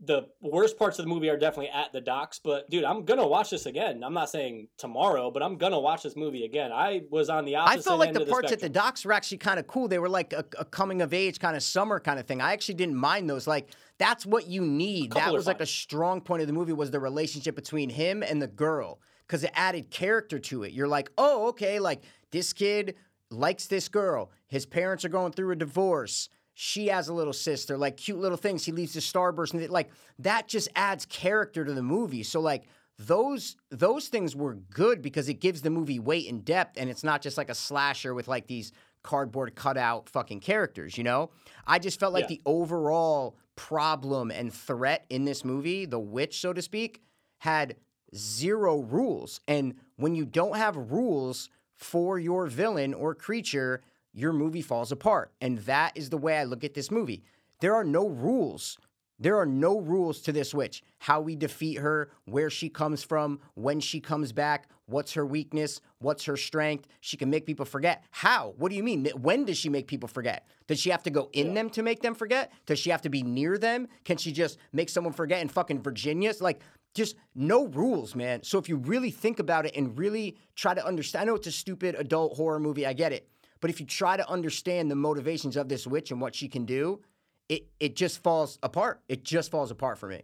The 0.00 0.28
worst 0.40 0.78
parts 0.78 1.00
of 1.00 1.04
the 1.04 1.08
movie 1.08 1.28
are 1.28 1.36
definitely 1.36 1.70
at 1.70 1.92
the 1.92 2.00
docks, 2.00 2.38
but 2.38 2.70
dude, 2.70 2.84
I'm 2.84 3.04
gonna 3.04 3.26
watch 3.26 3.50
this 3.50 3.66
again. 3.66 4.04
I'm 4.04 4.14
not 4.14 4.30
saying 4.30 4.68
tomorrow, 4.76 5.32
but 5.32 5.42
I'm 5.42 5.56
gonna 5.56 5.80
watch 5.80 6.04
this 6.04 6.14
movie 6.14 6.44
again. 6.44 6.70
I 6.70 7.02
was 7.10 7.28
on 7.28 7.44
the 7.44 7.56
opposite. 7.56 7.80
I 7.80 7.82
felt 7.82 7.98
like 7.98 8.12
the 8.12 8.24
parts 8.24 8.52
at 8.52 8.60
the 8.60 8.68
docks 8.68 9.04
were 9.04 9.12
actually 9.12 9.38
kind 9.38 9.58
of 9.58 9.66
cool. 9.66 9.88
They 9.88 9.98
were 9.98 10.08
like 10.08 10.32
a, 10.32 10.44
a 10.56 10.64
coming 10.64 11.02
of 11.02 11.12
age 11.12 11.40
kind 11.40 11.56
of 11.56 11.64
summer 11.64 11.98
kind 11.98 12.20
of 12.20 12.26
thing. 12.26 12.40
I 12.40 12.52
actually 12.52 12.76
didn't 12.76 12.94
mind 12.94 13.28
those. 13.28 13.48
Like 13.48 13.70
that's 13.98 14.24
what 14.24 14.46
you 14.46 14.60
need. 14.60 15.14
That 15.14 15.32
was 15.32 15.48
like 15.48 15.60
a 15.60 15.66
strong 15.66 16.20
point 16.20 16.42
of 16.42 16.46
the 16.46 16.54
movie 16.54 16.72
was 16.72 16.92
the 16.92 17.00
relationship 17.00 17.56
between 17.56 17.90
him 17.90 18.22
and 18.22 18.40
the 18.40 18.46
girl 18.46 19.00
because 19.26 19.42
it 19.42 19.50
added 19.54 19.90
character 19.90 20.38
to 20.38 20.62
it. 20.62 20.72
You're 20.72 20.86
like, 20.86 21.10
oh, 21.18 21.48
okay, 21.48 21.80
like 21.80 22.02
this 22.30 22.52
kid 22.52 22.94
likes 23.30 23.66
this 23.66 23.88
girl. 23.88 24.30
His 24.46 24.64
parents 24.64 25.04
are 25.04 25.10
going 25.10 25.32
through 25.32 25.50
a 25.50 25.56
divorce. 25.56 26.28
She 26.60 26.88
has 26.88 27.06
a 27.06 27.12
little 27.12 27.32
sister, 27.32 27.78
like 27.78 27.96
cute 27.96 28.18
little 28.18 28.36
things. 28.36 28.64
He 28.64 28.72
leaves 28.72 28.94
the 28.94 28.98
starburst, 28.98 29.54
and 29.54 29.70
like 29.70 29.90
that 30.18 30.48
just 30.48 30.68
adds 30.74 31.06
character 31.06 31.64
to 31.64 31.72
the 31.72 31.84
movie. 31.84 32.24
So 32.24 32.40
like 32.40 32.64
those 32.98 33.54
those 33.70 34.08
things 34.08 34.34
were 34.34 34.54
good 34.54 35.00
because 35.00 35.28
it 35.28 35.34
gives 35.34 35.62
the 35.62 35.70
movie 35.70 36.00
weight 36.00 36.28
and 36.28 36.44
depth, 36.44 36.76
and 36.76 36.90
it's 36.90 37.04
not 37.04 37.22
just 37.22 37.38
like 37.38 37.48
a 37.48 37.54
slasher 37.54 38.12
with 38.12 38.26
like 38.26 38.48
these 38.48 38.72
cardboard 39.04 39.54
cutout 39.54 40.08
fucking 40.08 40.40
characters. 40.40 40.98
You 40.98 41.04
know, 41.04 41.30
I 41.64 41.78
just 41.78 42.00
felt 42.00 42.12
like 42.12 42.24
Yeah. 42.24 42.38
the 42.38 42.42
overall 42.44 43.36
problem 43.54 44.32
and 44.32 44.52
threat 44.52 45.06
in 45.10 45.26
this 45.26 45.44
movie, 45.44 45.86
the 45.86 46.00
witch, 46.00 46.40
so 46.40 46.52
to 46.52 46.60
speak, 46.60 47.02
had 47.38 47.76
zero 48.16 48.80
rules. 48.80 49.40
And 49.46 49.76
when 49.94 50.16
you 50.16 50.24
don't 50.24 50.56
have 50.56 50.76
rules 50.76 51.50
for 51.76 52.18
your 52.18 52.46
villain 52.48 52.94
or 52.94 53.14
creature, 53.14 53.80
your 54.12 54.32
movie 54.32 54.62
falls 54.62 54.92
apart. 54.92 55.32
And 55.40 55.58
that 55.58 55.96
is 55.96 56.10
the 56.10 56.18
way 56.18 56.38
I 56.38 56.44
look 56.44 56.64
at 56.64 56.74
this 56.74 56.90
movie. 56.90 57.22
There 57.60 57.74
are 57.74 57.84
no 57.84 58.08
rules. 58.08 58.78
There 59.20 59.36
are 59.36 59.46
no 59.46 59.80
rules 59.80 60.20
to 60.22 60.32
this 60.32 60.54
witch. 60.54 60.82
How 60.98 61.20
we 61.20 61.34
defeat 61.34 61.78
her, 61.78 62.10
where 62.24 62.50
she 62.50 62.68
comes 62.68 63.02
from, 63.02 63.40
when 63.54 63.80
she 63.80 63.98
comes 63.98 64.30
back, 64.32 64.68
what's 64.86 65.12
her 65.14 65.26
weakness, 65.26 65.80
what's 65.98 66.24
her 66.26 66.36
strength. 66.36 66.86
She 67.00 67.16
can 67.16 67.28
make 67.28 67.44
people 67.44 67.66
forget. 67.66 68.04
How? 68.12 68.54
What 68.58 68.70
do 68.70 68.76
you 68.76 68.84
mean? 68.84 69.06
When 69.20 69.44
does 69.44 69.58
she 69.58 69.68
make 69.68 69.88
people 69.88 70.08
forget? 70.08 70.46
Does 70.68 70.78
she 70.78 70.90
have 70.90 71.02
to 71.02 71.10
go 71.10 71.30
in 71.32 71.48
Yeah. 71.48 71.54
them 71.54 71.70
to 71.70 71.82
make 71.82 72.00
them 72.00 72.14
forget? 72.14 72.52
Does 72.66 72.78
she 72.78 72.90
have 72.90 73.02
to 73.02 73.08
be 73.08 73.22
near 73.22 73.58
them? 73.58 73.88
Can 74.04 74.18
she 74.18 74.30
just 74.30 74.56
make 74.72 74.88
someone 74.88 75.12
forget 75.12 75.42
in 75.42 75.48
fucking 75.48 75.82
Virginia? 75.82 76.30
It's 76.30 76.40
like 76.40 76.60
just 76.94 77.16
no 77.34 77.66
rules, 77.66 78.14
man. 78.14 78.44
So 78.44 78.56
if 78.58 78.68
you 78.68 78.76
really 78.76 79.10
think 79.10 79.40
about 79.40 79.66
it 79.66 79.74
and 79.76 79.98
really 79.98 80.36
try 80.54 80.74
to 80.74 80.86
understand, 80.86 81.22
I 81.22 81.26
know 81.26 81.34
it's 81.34 81.46
a 81.48 81.52
stupid 81.52 81.96
adult 81.98 82.36
horror 82.36 82.60
movie, 82.60 82.86
I 82.86 82.92
get 82.92 83.12
it. 83.12 83.28
But 83.60 83.70
if 83.70 83.80
you 83.80 83.86
try 83.86 84.16
to 84.16 84.28
understand 84.28 84.90
the 84.90 84.96
motivations 84.96 85.56
of 85.56 85.68
this 85.68 85.86
witch 85.86 86.10
and 86.10 86.20
what 86.20 86.34
she 86.34 86.48
can 86.48 86.64
do, 86.64 87.00
it 87.48 87.66
it 87.80 87.96
just 87.96 88.22
falls 88.22 88.58
apart. 88.62 89.00
It 89.08 89.24
just 89.24 89.50
falls 89.50 89.70
apart 89.70 89.98
for 89.98 90.08
me. 90.08 90.22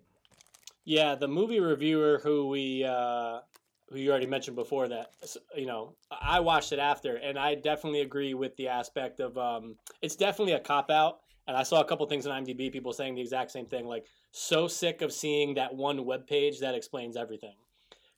Yeah, 0.85 1.15
the 1.15 1.29
movie 1.29 1.61
reviewer 1.61 2.21
who 2.23 2.49
we 2.49 2.85
uh, 2.85 3.41
who 3.89 3.99
you 3.99 4.11
already 4.11 4.27
mentioned 4.27 4.57
before 4.57 4.89
that 4.89 5.13
you 5.57 5.67
know 5.67 5.95
I 6.11 6.41
watched 6.41 6.73
it 6.73 6.79
after, 6.79 7.17
and 7.17 7.39
I 7.39 7.55
definitely 7.55 8.01
agree 8.01 8.35
with 8.35 8.57
the 8.57 8.69
aspect 8.69 9.21
of 9.21 9.37
um, 9.39 9.77
it's 10.03 10.17
definitely 10.17 10.55
a 10.55 10.61
cop 10.61 10.91
out. 10.91 11.21
And 11.47 11.55
I 11.55 11.63
saw 11.63 11.83
a 11.83 11.85
couple 11.85 12.07
things 12.07 12.27
on 12.27 12.43
IMDb, 12.43 12.73
people 12.73 12.95
saying 12.95 13.17
the 13.17 13.21
exact 13.21 13.51
same 13.51 13.67
thing. 13.67 13.87
Like, 13.87 14.07
so 14.31 14.67
sick 14.67 15.03
of 15.03 15.13
seeing 15.13 15.53
that 15.55 15.75
one 15.75 16.07
web 16.07 16.27
page 16.27 16.61
that 16.61 16.75
explains 16.75 17.19
everything. 17.19 17.53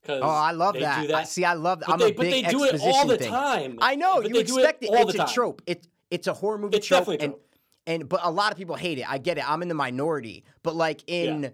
Oh, 0.09 0.21
I 0.23 0.53
love 0.53 0.75
that. 0.75 1.09
That. 1.09 1.15
I 1.17 1.25
see. 1.25 1.45
I 1.45 1.55
love. 1.55 1.81
but 1.81 1.91
I'm 1.91 1.99
they, 1.99 2.11
a 2.11 2.15
but 2.15 2.23
big 2.23 2.45
they 2.45 2.51
do 2.51 2.65
it 2.65 2.81
all 2.81 3.07
the 3.07 3.19
thing. 3.19 3.31
time. 3.31 3.79
I 3.81 3.97
know 3.97 4.23
But 4.23 4.31
you 4.31 4.39
expect 4.41 4.85
it. 4.85 4.91
all 4.91 5.09
It's 5.09 5.15
a 5.15 5.19
time. 5.19 5.29
trope. 5.29 5.63
It 5.67 5.87
it's 6.11 6.27
a 6.29 6.33
horror 6.33 6.59
movie 6.59 6.77
It's 6.77 6.87
trope, 6.87 7.01
definitely 7.01 7.25
and 7.25 7.33
trope. 7.35 7.47
and 7.89 8.09
but 8.09 8.21
a 8.23 8.31
lot 8.31 8.53
of 8.53 8.59
people 8.59 8.77
hate 8.77 8.99
it. 8.99 9.11
I 9.11 9.19
get 9.19 9.37
it. 9.39 9.49
I'm 9.51 9.63
in 9.63 9.69
the 9.69 9.75
minority, 9.75 10.45
but 10.63 10.75
like 10.77 11.03
in. 11.07 11.43
Yeah. 11.45 11.49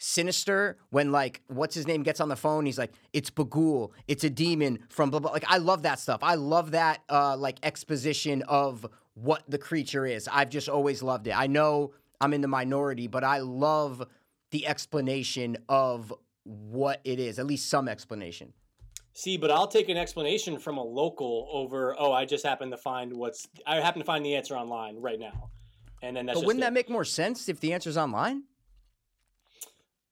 Sinister, 0.00 0.76
when 0.90 1.10
like 1.10 1.42
what's 1.48 1.74
his 1.74 1.88
name 1.88 2.04
gets 2.04 2.20
on 2.20 2.28
the 2.28 2.36
phone, 2.36 2.66
he's 2.66 2.78
like, 2.78 2.92
"It's 3.12 3.30
Bughuul, 3.30 3.90
it's 4.06 4.22
a 4.22 4.30
demon 4.30 4.78
from 4.90 5.10
blah 5.10 5.18
blah." 5.18 5.32
Like 5.32 5.44
I 5.48 5.58
love 5.58 5.82
that 5.82 5.98
stuff. 5.98 6.20
I 6.22 6.36
love 6.36 6.70
that 6.70 7.00
uh, 7.10 7.36
like 7.36 7.58
exposition 7.64 8.42
of 8.42 8.86
what 9.14 9.42
the 9.50 9.58
creature 9.58 10.06
is. 10.06 10.28
I've 10.30 10.50
just 10.50 10.68
always 10.68 11.02
loved 11.02 11.26
it. 11.26 11.32
I 11.36 11.48
know 11.48 11.94
I'm 12.20 12.32
in 12.32 12.42
the 12.42 12.46
minority, 12.48 13.08
but 13.08 13.24
I 13.24 13.38
love 13.40 14.06
the 14.52 14.68
explanation 14.68 15.56
of 15.68 16.12
what 16.48 17.00
it 17.04 17.20
is. 17.20 17.38
At 17.38 17.46
least 17.46 17.68
some 17.68 17.88
explanation. 17.88 18.52
See, 19.12 19.36
but 19.36 19.50
I'll 19.50 19.66
take 19.66 19.88
an 19.88 19.96
explanation 19.96 20.58
from 20.58 20.78
a 20.78 20.82
local 20.82 21.48
over. 21.52 21.94
Oh, 21.98 22.12
I 22.12 22.24
just 22.24 22.46
happen 22.46 22.70
to 22.70 22.76
find 22.76 23.12
what's. 23.12 23.48
I 23.66 23.76
happen 23.76 24.00
to 24.00 24.06
find 24.06 24.24
the 24.24 24.36
answer 24.36 24.56
online 24.56 24.96
right 25.00 25.18
now, 25.18 25.50
and 26.02 26.16
then 26.16 26.26
that's. 26.26 26.38
But 26.38 26.46
wouldn't 26.46 26.62
it. 26.62 26.66
that 26.66 26.72
make 26.72 26.88
more 26.88 27.04
sense 27.04 27.48
if 27.48 27.58
the 27.60 27.72
answer's 27.72 27.96
online? 27.96 28.44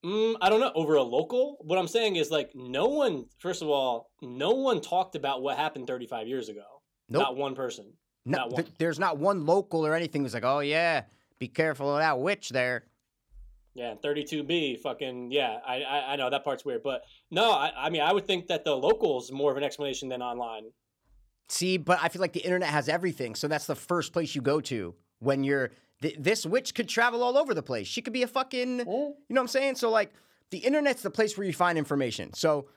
Mm, 0.05 0.37
I 0.41 0.49
don't 0.51 0.61
know. 0.61 0.73
Over 0.75 0.97
a 0.97 1.03
local, 1.03 1.59
what 1.63 1.79
I'm 1.79 1.89
saying 1.89 2.17
is 2.17 2.31
like 2.31 2.51
no 2.55 2.87
one. 2.87 3.27
First 3.39 3.63
of 3.63 3.69
all, 3.69 4.11
no 4.21 4.51
one 4.51 4.81
talked 4.81 5.15
about 5.15 5.43
what 5.43 5.57
happened 5.57 5.87
35 5.87 6.27
years 6.27 6.49
ago. 6.49 6.65
Nope. 7.09 7.23
Not 7.23 7.37
one 7.37 7.55
person. 7.55 7.93
No, 8.25 8.39
Not 8.39 8.51
one. 8.51 8.65
th- 8.65 8.75
there's 8.79 8.99
not 8.99 9.19
one 9.19 9.47
local 9.47 9.87
or 9.87 9.95
anything 9.95 10.23
who's 10.23 10.35
like, 10.35 10.45
oh 10.45 10.59
yeah, 10.61 11.03
be 11.39 11.47
careful 11.47 11.93
of 11.95 12.01
that 12.01 12.19
witch 12.19 12.49
there. 12.51 12.85
Yeah, 13.77 13.95
32B, 14.03 14.81
fucking 14.81 15.31
yeah. 15.31 15.59
I, 15.67 15.83
I 15.83 16.13
I 16.13 16.17
know 16.17 16.31
that 16.31 16.45
part's 16.45 16.65
weird, 16.65 16.83
but 16.83 17.03
no, 17.31 17.53
I, 17.53 17.73
I 17.77 17.91
mean 17.91 18.01
I 18.01 18.11
would 18.11 18.27
think 18.27 18.47
that 18.47 18.65
the 18.65 18.75
locals 18.75 19.31
more 19.31 19.51
of 19.51 19.59
an 19.59 19.63
explanation 19.63 20.09
than 20.09 20.23
online. 20.23 20.71
See, 21.49 21.77
but 21.77 21.99
I 22.03 22.09
feel 22.09 22.21
like 22.21 22.33
the 22.33 22.41
internet 22.41 22.71
has 22.71 22.89
everything, 22.89 23.35
so 23.35 23.49
that's 23.49 23.67
the 23.67 23.75
first 23.75 24.15
place 24.15 24.35
you 24.35 24.41
go 24.41 24.61
to 24.63 24.95
when 25.19 25.45
you're. 25.45 25.71
Th- 26.03 26.17
this 26.19 26.45
witch 26.45 26.75
could 26.75 26.89
travel 26.89 27.23
all 27.23 27.39
over 27.39 27.55
the 27.55 27.63
place. 27.63 27.87
She 27.87 28.03
could 28.03 28.13
be 28.13 28.23
a 28.23 28.27
fucking. 28.27 28.81
Mm. 28.81 28.87
You 28.87 28.87
know 28.87 29.15
what 29.29 29.41
I'm 29.41 29.49
saying? 29.49 29.77
So 29.77 29.91
like, 29.91 30.13
the 30.51 30.59
internet's 30.59 31.03
the 31.03 31.11
place 31.11 31.37
where 31.37 31.47
you 31.47 31.53
find 31.53 31.77
information. 31.77 32.33
So 32.33 32.69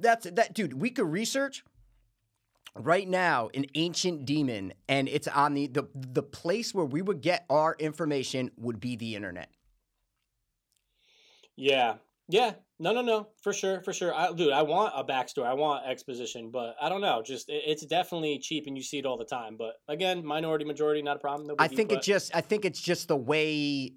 that's 0.00 0.28
that, 0.30 0.54
dude. 0.54 0.74
We 0.74 0.90
could 0.90 1.06
research 1.06 1.64
right 2.74 3.08
now 3.08 3.48
an 3.54 3.66
ancient 3.74 4.26
demon, 4.26 4.72
and 4.88 5.08
it's 5.08 5.28
on 5.28 5.54
the 5.54 5.68
the 5.68 5.88
the 5.94 6.22
place 6.22 6.74
where 6.74 6.84
we 6.84 7.02
would 7.02 7.20
get 7.20 7.44
our 7.48 7.76
information 7.78 8.50
would 8.56 8.80
be 8.80 8.96
the 8.96 9.14
internet. 9.14 9.50
Yeah, 11.58 11.94
yeah. 12.28 12.52
No, 12.78 12.92
no, 12.92 13.02
no. 13.02 13.26
For 13.42 13.52
sure, 13.52 13.82
for 13.82 13.92
sure. 13.92 14.14
I, 14.14 14.32
dude, 14.32 14.52
I 14.52 14.62
want 14.62 14.92
a 14.94 15.02
backstory. 15.02 15.46
I 15.46 15.54
want 15.54 15.84
exposition, 15.84 16.50
but 16.52 16.76
I 16.80 16.88
don't 16.88 17.00
know. 17.00 17.22
Just 17.22 17.48
it, 17.48 17.62
it's 17.66 17.84
definitely 17.84 18.38
cheap, 18.38 18.64
and 18.68 18.76
you 18.76 18.82
see 18.84 18.98
it 18.98 19.06
all 19.06 19.18
the 19.18 19.24
time. 19.24 19.56
But 19.58 19.74
again, 19.88 20.24
minority, 20.24 20.64
majority, 20.64 21.02
not 21.02 21.16
a 21.16 21.18
problem. 21.18 21.48
No 21.48 21.56
I 21.58 21.66
think 21.66 21.90
it 21.90 22.02
just 22.02 22.34
I 22.34 22.40
think 22.40 22.64
it's 22.64 22.80
just 22.80 23.08
the 23.08 23.16
way 23.16 23.94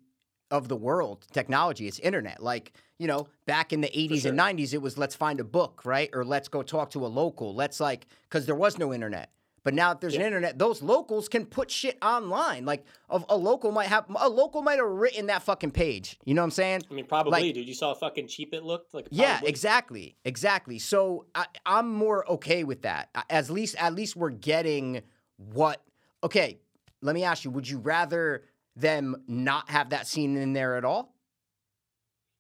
of 0.50 0.68
the 0.68 0.76
world, 0.76 1.26
technology, 1.32 1.88
it's 1.88 2.00
internet. 2.00 2.44
Like, 2.44 2.74
you 3.00 3.08
know, 3.08 3.28
back 3.46 3.72
in 3.72 3.80
the 3.80 3.88
80s 3.88 4.26
and 4.26 4.38
90s 4.38 4.74
it 4.74 4.82
was 4.82 4.98
let's 4.98 5.16
find 5.16 5.40
a 5.40 5.46
book, 5.46 5.84
right? 5.86 6.10
Or 6.14 6.26
let's 6.26 6.50
go 6.50 6.62
talk 6.62 6.90
to 6.92 7.06
a 7.06 7.08
local. 7.08 7.56
Let's 7.56 7.80
like 7.80 8.08
cuz 8.30 8.48
there 8.48 8.56
was 8.56 8.78
no 8.78 8.94
internet. 8.94 9.30
But 9.64 9.76
now 9.76 9.92
if 9.92 10.00
there's 10.00 10.16
an 10.16 10.22
internet, 10.22 10.58
those 10.58 10.82
locals 10.82 11.30
can 11.30 11.46
put 11.46 11.70
shit 11.70 11.98
online. 12.02 12.66
Like 12.66 12.84
a, 13.10 13.22
a 13.30 13.38
local 13.38 13.72
might 13.72 13.88
have 13.88 14.06
a 14.20 14.28
local 14.28 14.64
might 14.64 14.80
have 14.80 14.88
written 14.88 15.28
that 15.28 15.44
fucking 15.44 15.72
page. 15.72 16.18
You 16.26 16.34
know 16.34 16.42
what 16.42 16.46
I'm 16.46 16.52
saying? 16.52 16.82
I 16.90 16.94
mean, 16.94 17.06
probably, 17.06 17.32
like- 17.32 17.54
dude. 17.54 17.68
You 17.68 17.76
saw 17.76 17.90
how 17.90 18.00
fucking 18.00 18.28
cheap 18.28 18.54
it 18.54 18.64
looked. 18.64 18.94
Like, 18.94 19.08
Yeah, 19.12 19.40
exactly, 19.44 20.16
exactly. 20.26 20.80
So 20.80 21.28
I, 21.36 21.46
I'm 21.66 21.94
more 21.94 22.28
okay 22.32 22.64
with 22.64 22.82
that. 22.84 23.10
At 23.30 23.50
least, 23.50 23.76
at 23.78 23.94
least 23.94 24.16
we're 24.16 24.32
getting 24.32 25.02
what. 25.38 25.84
Okay, 26.24 26.60
let 27.02 27.14
me 27.14 27.24
ask 27.24 27.46
you: 27.46 27.52
Would 27.52 27.70
you 27.70 27.78
rather 27.78 28.46
them 28.76 29.24
not 29.28 29.70
have 29.70 29.90
that 29.90 30.08
scene 30.08 30.38
in 30.38 30.54
there 30.54 30.76
at 30.76 30.86
all? 30.86 31.14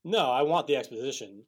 No, 0.04 0.32
I 0.32 0.42
want 0.42 0.66
the 0.66 0.76
exposition. 0.78 1.44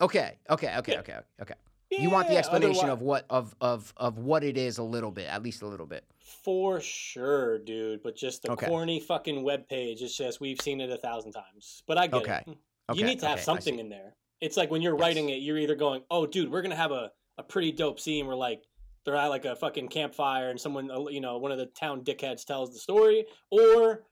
Okay, 0.00 0.38
okay, 0.48 0.76
okay, 0.78 0.92
Yeah. 0.92 1.00
okay, 1.00 1.18
okay. 1.42 1.54
You 1.90 2.10
want 2.10 2.28
the 2.28 2.36
explanation 2.36 2.88
of 2.88 3.02
what 3.02 3.24
of 3.30 3.54
of 3.60 3.92
of 3.96 4.18
what 4.18 4.44
it 4.44 4.56
is 4.56 4.78
a 4.78 4.82
little 4.82 5.10
bit, 5.10 5.28
at 5.28 5.42
least 5.42 5.62
a 5.62 5.66
little 5.66 5.86
bit. 5.86 6.04
For 6.18 6.80
sure, 6.80 7.58
dude. 7.58 8.02
But 8.02 8.16
just 8.16 8.42
the 8.42 8.52
Okay. 8.52 8.66
corny 8.66 9.00
fucking 9.00 9.42
web 9.42 9.68
page. 9.68 10.02
It's 10.02 10.16
just 10.16 10.40
we've 10.40 10.60
seen 10.60 10.80
it 10.80 10.90
a 10.90 10.96
thousand 10.98 11.32
times. 11.32 11.82
But 11.86 11.98
I 11.98 12.06
get 12.06 12.16
Okay. 12.22 12.42
it. 12.46 12.58
Okay, 12.90 12.98
you 13.00 13.04
need 13.04 13.20
to 13.20 13.28
have 13.28 13.40
something 13.40 13.78
in 13.78 13.88
there. 13.88 14.14
It's 14.40 14.56
like 14.56 14.70
when 14.70 14.82
you're 14.82 14.94
Yes. 14.94 15.00
writing 15.02 15.28
it, 15.30 15.36
you're 15.42 15.58
either 15.58 15.74
going, 15.74 16.02
"Oh, 16.10 16.26
dude, 16.26 16.50
we're 16.50 16.62
gonna 16.62 16.76
have 16.76 16.92
a, 16.92 17.10
a 17.38 17.42
pretty 17.42 17.72
dope 17.72 17.98
scene 18.00 18.26
where 18.26 18.36
like 18.36 18.62
they're 19.04 19.16
at 19.16 19.26
like 19.28 19.44
a 19.44 19.56
fucking 19.56 19.88
campfire 19.88 20.50
and 20.50 20.60
someone, 20.60 20.90
uh, 20.90 21.06
you 21.08 21.20
know, 21.20 21.38
one 21.38 21.52
of 21.52 21.58
the 21.58 21.66
town 21.66 22.02
dickheads 22.04 22.44
tells 22.44 22.72
the 22.72 22.78
story," 22.78 23.26
or 23.50 24.04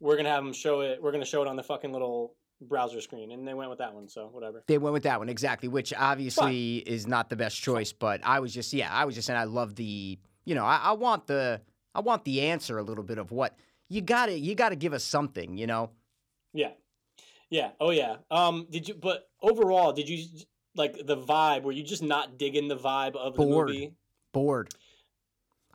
we're 0.00 0.16
gonna 0.16 0.28
have 0.30 0.44
them 0.44 0.52
show 0.52 0.80
it. 0.82 1.02
We're 1.02 1.12
gonna 1.12 1.24
show 1.24 1.42
it 1.42 1.48
on 1.48 1.56
the 1.56 1.62
fucking 1.62 1.92
little 1.92 2.36
browser 2.68 3.00
screen, 3.00 3.30
and 3.32 3.46
they 3.46 3.54
went 3.54 3.70
with 3.70 3.78
that 3.80 3.94
one. 3.94 4.08
So 4.08 4.26
whatever. 4.28 4.62
They 4.66 4.78
went 4.78 4.92
with 4.92 5.02
that 5.04 5.18
one 5.18 5.28
exactly, 5.28 5.68
which 5.68 5.92
obviously 5.96 6.76
is 6.78 7.06
not 7.06 7.30
the 7.30 7.36
best 7.36 7.60
choice. 7.60 7.92
But 7.92 8.20
I 8.24 8.40
was 8.40 8.52
just, 8.54 8.72
yeah, 8.72 8.92
I 8.92 9.04
was 9.04 9.14
just 9.14 9.26
saying, 9.26 9.38
I 9.38 9.44
love 9.44 9.74
the, 9.74 10.18
you 10.44 10.54
know, 10.54 10.64
I, 10.64 10.76
I 10.76 10.92
want 10.92 11.26
the, 11.26 11.60
I 11.94 12.00
want 12.00 12.24
the 12.24 12.42
answer 12.42 12.78
a 12.78 12.82
little 12.82 13.04
bit 13.04 13.18
of 13.18 13.30
what 13.30 13.56
you 13.88 14.00
got 14.00 14.26
to, 14.26 14.32
you 14.38 14.54
got 14.54 14.70
to 14.70 14.76
give 14.76 14.92
us 14.92 15.04
something, 15.04 15.56
you 15.58 15.66
know. 15.66 15.90
Yeah, 16.54 16.70
yeah, 17.50 17.70
oh 17.80 17.90
yeah. 17.90 18.16
Um, 18.30 18.66
did 18.70 18.88
you? 18.88 18.94
But 18.94 19.28
overall, 19.42 19.92
did 19.92 20.08
you 20.08 20.24
like 20.74 21.06
the 21.06 21.16
vibe? 21.16 21.62
Were 21.62 21.72
you 21.72 21.82
just 21.82 22.02
not 22.02 22.38
digging 22.38 22.68
the 22.68 22.76
vibe 22.76 23.14
of 23.16 23.34
the 23.34 23.42
Bored. 23.42 23.68
movie? 23.68 23.92
bored. 24.32 24.70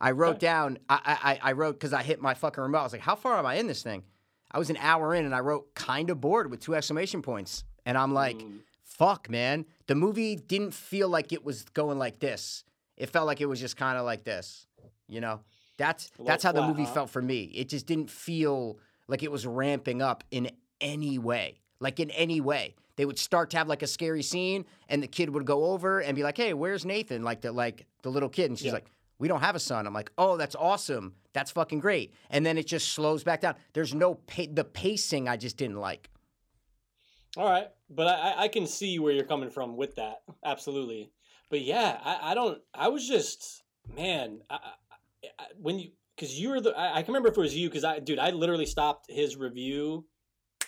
I 0.00 0.12
wrote 0.12 0.36
Okay. 0.36 0.38
down. 0.46 0.78
I 0.88 1.38
I, 1.42 1.50
I 1.50 1.52
wrote 1.52 1.72
because 1.74 1.92
I 1.92 2.02
hit 2.02 2.20
my 2.20 2.34
fucking 2.34 2.62
remote. 2.62 2.78
I 2.78 2.82
was 2.84 2.92
like, 2.92 3.00
"How 3.02 3.14
far 3.16 3.36
am 3.38 3.46
I 3.46 3.54
in 3.54 3.66
this 3.66 3.82
thing?" 3.82 4.02
I 4.50 4.58
was 4.58 4.70
an 4.70 4.76
hour 4.78 5.14
in, 5.14 5.24
and 5.24 5.34
I 5.34 5.40
wrote 5.40 5.74
"kind 5.74 6.10
of 6.10 6.20
bored" 6.20 6.50
with 6.50 6.60
two 6.60 6.74
exclamation 6.74 7.22
points. 7.22 7.64
And 7.84 7.96
I'm 7.98 8.12
like, 8.14 8.36
Mm. 8.38 8.60
"Fuck, 8.82 9.28
man!" 9.30 9.66
The 9.86 9.94
movie 9.94 10.36
didn't 10.36 10.72
feel 10.74 11.08
like 11.08 11.32
it 11.32 11.44
was 11.44 11.64
going 11.74 11.98
like 11.98 12.18
this. 12.20 12.64
It 12.96 13.10
felt 13.10 13.26
like 13.26 13.40
it 13.40 13.46
was 13.46 13.60
just 13.60 13.76
kind 13.76 13.98
of 13.98 14.04
like 14.04 14.24
this. 14.24 14.66
You 15.08 15.20
know, 15.20 15.40
that's 15.76 16.10
that's 16.18 16.42
how 16.42 16.52
the 16.52 16.66
movie 16.66 16.84
felt 16.86 17.10
for 17.10 17.22
me. 17.22 17.44
It 17.44 17.68
just 17.68 17.86
didn't 17.86 18.10
feel 18.10 18.78
like 19.06 19.22
it 19.22 19.30
was 19.30 19.46
ramping 19.46 20.02
up 20.02 20.24
in 20.30 20.50
any 20.80 21.18
way. 21.18 21.60
Like 21.80 22.00
in 22.00 22.10
any 22.10 22.40
way. 22.40 22.74
They 22.96 23.04
would 23.06 23.18
start 23.18 23.50
to 23.50 23.56
have 23.58 23.68
like 23.68 23.82
a 23.82 23.86
scary 23.86 24.22
scene, 24.24 24.64
and 24.88 25.00
the 25.02 25.06
kid 25.06 25.30
would 25.30 25.44
go 25.46 25.66
over 25.66 26.00
and 26.00 26.16
be 26.16 26.24
like, 26.24 26.36
"Hey, 26.36 26.52
where's 26.52 26.84
Nathan?" 26.84 27.22
Like 27.22 27.42
the 27.42 27.52
like 27.52 27.86
the 28.02 28.10
little 28.10 28.28
kid, 28.28 28.50
and 28.50 28.58
she's 28.58 28.66
Yeah. 28.66 28.72
like, 28.72 28.90
"We 29.18 29.28
don't 29.28 29.40
have 29.40 29.54
a 29.56 29.60
son." 29.60 29.86
I'm 29.86 29.94
like, 29.94 30.10
"Oh, 30.18 30.36
that's 30.36 30.54
awesome. 30.54 31.14
That's 31.32 31.50
fucking 31.50 31.80
great." 31.80 32.14
And 32.30 32.44
then 32.44 32.58
it 32.58 32.66
just 32.66 32.88
slows 32.92 33.24
back 33.24 33.40
down. 33.40 33.54
There's 33.72 33.94
no 33.94 34.14
pa- 34.14 34.44
the 34.52 34.64
pacing. 34.64 35.28
I 35.28 35.36
just 35.36 35.56
didn't 35.56 35.76
like. 35.78 36.10
All 37.36 37.44
right, 37.44 37.68
but 37.90 38.06
I, 38.06 38.44
I- 38.44 38.48
can 38.48 38.66
see 38.66 38.98
where 38.98 39.12
you're 39.12 39.24
coming 39.24 39.50
from 39.50 39.76
with 39.76 39.96
that. 39.96 40.22
Absolutely, 40.44 41.10
but 41.50 41.60
yeah, 41.60 41.98
I, 42.02 42.32
I 42.32 42.34
don't. 42.34 42.60
I 42.74 42.88
was 42.88 43.06
just 43.06 43.62
man. 43.94 44.40
I, 44.50 44.58
I, 45.38 45.44
when 45.60 45.78
you 45.78 45.90
because 46.16 46.38
you 46.38 46.48
were 46.50 46.60
the. 46.60 46.70
I, 46.76 46.96
I 46.98 47.02
can 47.02 47.12
remember 47.12 47.28
if 47.28 47.36
it 47.36 47.40
was 47.40 47.56
you 47.56 47.68
because 47.68 47.84
I, 47.84 47.98
dude, 48.00 48.18
I 48.18 48.30
literally 48.30 48.66
stopped 48.66 49.06
his 49.10 49.36
review. 49.36 50.06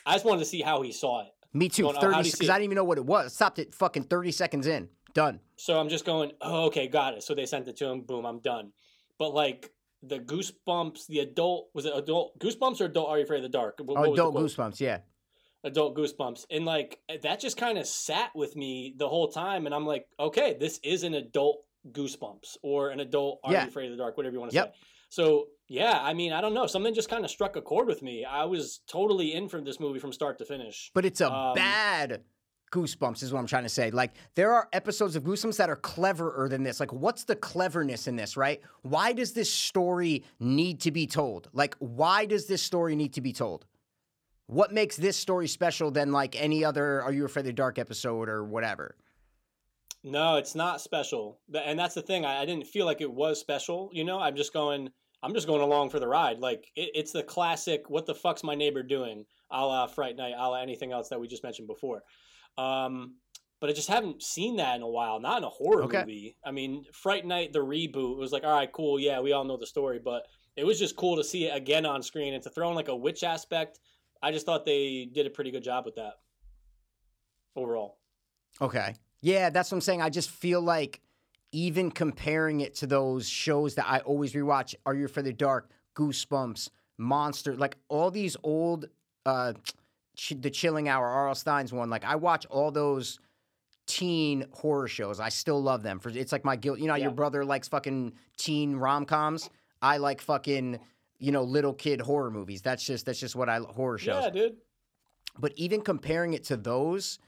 I 0.06 0.14
just 0.14 0.24
wanted 0.24 0.40
to 0.40 0.44
see 0.46 0.60
how 0.60 0.82
he 0.82 0.92
saw 0.92 1.22
it. 1.22 1.28
Me 1.52 1.68
too. 1.68 1.82
Going, 1.84 1.96
Thirty 2.00 2.22
because? 2.30 2.48
I 2.48 2.54
didn't 2.54 2.64
even 2.64 2.76
know 2.76 2.84
what 2.84 2.98
it 2.98 3.04
was. 3.06 3.34
Stopped 3.34 3.58
it 3.58 3.74
fucking 3.74 4.04
thirty 4.04 4.30
seconds 4.30 4.66
in. 4.66 4.88
Done. 5.14 5.40
So 5.56 5.78
I'm 5.78 5.88
just 5.88 6.04
going, 6.04 6.32
oh, 6.40 6.66
okay, 6.66 6.86
got 6.88 7.14
it. 7.14 7.22
So 7.22 7.34
they 7.34 7.46
sent 7.46 7.68
it 7.68 7.76
to 7.78 7.86
him. 7.86 8.02
Boom, 8.02 8.24
I'm 8.24 8.38
done. 8.40 8.72
But 9.18 9.34
like 9.34 9.70
the 10.02 10.18
goosebumps, 10.18 11.06
the 11.08 11.18
adult 11.20 11.68
was 11.74 11.84
it 11.84 11.92
adult 11.94 12.38
goosebumps 12.38 12.80
or 12.80 12.84
adult? 12.86 13.08
Are 13.08 13.18
you 13.18 13.24
afraid 13.24 13.38
of 13.38 13.42
the 13.42 13.48
dark? 13.50 13.78
What- 13.78 13.88
what 13.88 13.98
Oh, 13.98 14.04
the 14.06 14.12
adult 14.12 14.34
goosebumps. 14.36 14.80
Yeah. 14.80 15.00
adult 15.62 15.94
goosebumps 15.94 16.46
and 16.50 16.64
like 16.64 17.00
that 17.22 17.38
just 17.38 17.58
kind 17.58 17.76
of 17.76 17.86
sat 17.86 18.30
with 18.34 18.56
me 18.56 18.94
the 18.96 19.06
whole 19.06 19.28
time 19.28 19.66
and 19.66 19.74
i'm 19.74 19.84
like 19.84 20.06
okay 20.18 20.56
this 20.58 20.80
is 20.82 21.02
an 21.02 21.12
adult 21.12 21.58
goosebumps 21.92 22.56
or 22.62 22.88
an 22.88 23.00
adult 23.00 23.40
are 23.44 23.52
Yeah. 23.52 23.64
you 23.64 23.68
afraid 23.68 23.90
of 23.90 23.98
the 23.98 24.02
dark 24.02 24.16
whatever 24.16 24.32
you 24.32 24.40
want 24.40 24.52
to 24.52 24.54
Yep. 24.56 24.72
say 24.74 24.80
so 25.10 25.48
yeah 25.68 25.98
i 26.00 26.14
mean 26.14 26.32
i 26.32 26.40
don't 26.40 26.54
know 26.54 26.66
something 26.66 26.94
just 26.94 27.10
kind 27.10 27.26
of 27.26 27.30
struck 27.30 27.56
a 27.56 27.60
chord 27.60 27.86
with 27.88 28.00
me 28.00 28.24
i 28.24 28.44
was 28.46 28.80
totally 28.86 29.34
in 29.34 29.50
for 29.50 29.60
this 29.60 29.78
movie 29.78 29.98
from 29.98 30.14
start 30.14 30.38
to 30.38 30.46
finish 30.46 30.90
But 30.94 31.04
it's 31.04 31.20
a 31.20 31.30
Um, 31.30 31.54
bad 31.54 32.22
goosebumps, 32.70 33.22
is 33.22 33.32
what 33.32 33.38
I'm 33.40 33.46
trying 33.46 33.64
to 33.64 33.68
say. 33.68 33.90
Like, 33.90 34.12
there 34.34 34.52
are 34.52 34.68
episodes 34.72 35.16
of 35.16 35.24
goosebumps 35.24 35.56
that 35.56 35.70
are 35.70 35.76
cleverer 35.76 36.48
than 36.48 36.62
this. 36.62 36.80
Like, 36.80 36.92
what's 36.92 37.24
the 37.24 37.36
cleverness 37.36 38.06
in 38.06 38.16
this, 38.16 38.36
right? 38.36 38.60
Why 38.82 39.12
does 39.12 39.32
this 39.32 39.52
story 39.52 40.24
need 40.38 40.80
to 40.80 40.90
be 40.90 41.06
told? 41.06 41.48
Like, 41.52 41.74
why 41.78 42.26
does 42.26 42.46
this 42.46 42.62
story 42.62 42.96
need 42.96 43.12
to 43.14 43.20
be 43.20 43.32
told? 43.32 43.66
What 44.46 44.72
makes 44.72 44.96
this 44.96 45.16
story 45.16 45.46
special 45.46 45.90
than 45.90 46.10
like 46.10 46.40
any 46.40 46.64
other 46.64 47.02
Are 47.02 47.12
You 47.12 47.24
Afraid 47.24 47.42
of 47.42 47.46
the 47.46 47.52
Dark 47.52 47.78
episode 47.78 48.28
or 48.28 48.44
whatever? 48.44 48.96
no 50.02 50.36
it's 50.36 50.54
not 50.54 50.80
special 50.80 51.38
and 51.54 51.78
that's 51.78 51.94
the 51.94 52.02
thing 52.02 52.24
I, 52.24 52.40
I 52.40 52.46
didn't 52.46 52.66
feel 52.66 52.86
like 52.86 53.00
it 53.00 53.12
was 53.12 53.38
special 53.38 53.90
you 53.92 54.04
know 54.04 54.18
i'm 54.18 54.36
just 54.36 54.52
going 54.52 54.88
i'm 55.22 55.34
just 55.34 55.46
going 55.46 55.60
along 55.60 55.90
for 55.90 56.00
the 56.00 56.08
ride 56.08 56.38
like 56.38 56.70
it, 56.74 56.90
it's 56.94 57.12
the 57.12 57.22
classic 57.22 57.90
what 57.90 58.06
the 58.06 58.14
fuck's 58.14 58.42
my 58.42 58.54
neighbor 58.54 58.82
doing 58.82 59.24
a 59.50 59.64
la 59.64 59.86
fright 59.86 60.16
night 60.16 60.34
a 60.36 60.48
la 60.48 60.54
anything 60.54 60.92
else 60.92 61.08
that 61.08 61.20
we 61.20 61.28
just 61.28 61.42
mentioned 61.42 61.68
before 61.68 62.02
um 62.58 63.16
but 63.60 63.68
I 63.68 63.74
just 63.74 63.88
haven't 63.88 64.22
seen 64.22 64.56
that 64.56 64.76
in 64.76 64.80
a 64.82 64.88
while. 64.88 65.20
Not 65.20 65.38
in 65.38 65.44
a 65.44 65.48
horror 65.50 65.84
Okay. 65.84 65.98
movie. 65.98 66.34
I 66.42 66.50
mean, 66.50 66.86
Fright 66.94 67.26
Night, 67.26 67.52
the 67.52 67.58
reboot, 67.58 68.16
was 68.16 68.32
like, 68.32 68.42
all 68.42 68.54
right, 68.56 68.72
cool, 68.72 68.98
yeah, 68.98 69.20
we 69.20 69.32
all 69.32 69.44
know 69.44 69.58
the 69.58 69.66
story, 69.66 70.00
but 70.02 70.22
it 70.56 70.64
was 70.64 70.78
just 70.78 70.96
cool 70.96 71.16
to 71.16 71.22
see 71.24 71.44
it 71.44 71.54
again 71.54 71.84
on 71.84 72.02
screen 72.02 72.32
and 72.32 72.42
to 72.44 72.48
throw 72.48 72.70
in 72.70 72.74
like 72.74 72.88
a 72.88 72.96
witch 72.96 73.22
aspect. 73.22 73.78
I 74.22 74.32
just 74.32 74.46
thought 74.46 74.64
they 74.64 75.10
did 75.12 75.26
a 75.26 75.30
pretty 75.30 75.50
good 75.50 75.62
job 75.62 75.84
with 75.84 75.96
that 75.96 76.14
overall. 77.54 77.98
Okay. 78.60 78.94
Yeah, 79.20 79.50
that's 79.50 79.70
what 79.70 79.76
I'm 79.76 79.82
saying. 79.82 80.00
I 80.02 80.08
just 80.08 80.30
feel 80.30 80.62
like 80.62 81.00
even 81.52 81.90
comparing 81.90 82.60
it 82.60 82.74
to 82.76 82.86
those 82.86 83.28
shows 83.28 83.74
that 83.74 83.86
I 83.88 83.98
always 84.00 84.32
rewatch, 84.32 84.74
Are 84.86 84.94
You 84.94 85.08
for 85.08 85.20
the 85.20 85.32
Dark, 85.32 85.70
Goosebumps, 85.96 86.70
Monster, 86.96 87.56
like 87.56 87.76
all 87.88 88.10
these 88.10 88.36
old, 88.42 88.86
uh, 89.26 89.52
ch- 90.20 90.34
the 90.38 90.50
Chilling 90.50 90.88
Hour, 90.88 91.06
R.L. 91.06 91.34
Stine's 91.34 91.72
one. 91.72 91.88
Like 91.90 92.04
I 92.04 92.16
watch 92.16 92.46
all 92.46 92.70
those 92.70 93.18
teen 93.86 94.44
horror 94.52 94.88
shows. 94.88 95.18
I 95.18 95.30
still 95.30 95.62
love 95.62 95.82
them. 95.82 95.98
For 95.98 96.10
it's 96.10 96.32
like 96.32 96.44
my 96.44 96.56
guilt. 96.56 96.78
You 96.78 96.86
know, 96.86 96.92
how 96.92 96.98
your 96.98 97.10
brother 97.10 97.44
likes 97.44 97.68
fucking 97.68 98.12
teen 98.36 98.76
rom 98.76 99.06
coms. 99.06 99.48
I 99.80 99.96
like 99.96 100.20
fucking 100.20 100.78
you 101.18 101.32
know 101.32 101.42
little 101.42 101.72
kid 101.72 102.00
horror 102.00 102.30
movies. 102.30 102.62
That's 102.62 102.84
just 102.84 103.06
that's 103.06 103.18
just 103.18 103.34
what 103.34 103.48
I 103.48 103.58
horror 103.58 103.98
shows. 103.98 104.24
Yeah, 104.24 104.30
dude. 104.30 104.56
But 105.38 105.52
even 105.56 105.80
comparing 105.80 106.34
it 106.34 106.44
to 106.44 106.56
those, 106.56 107.18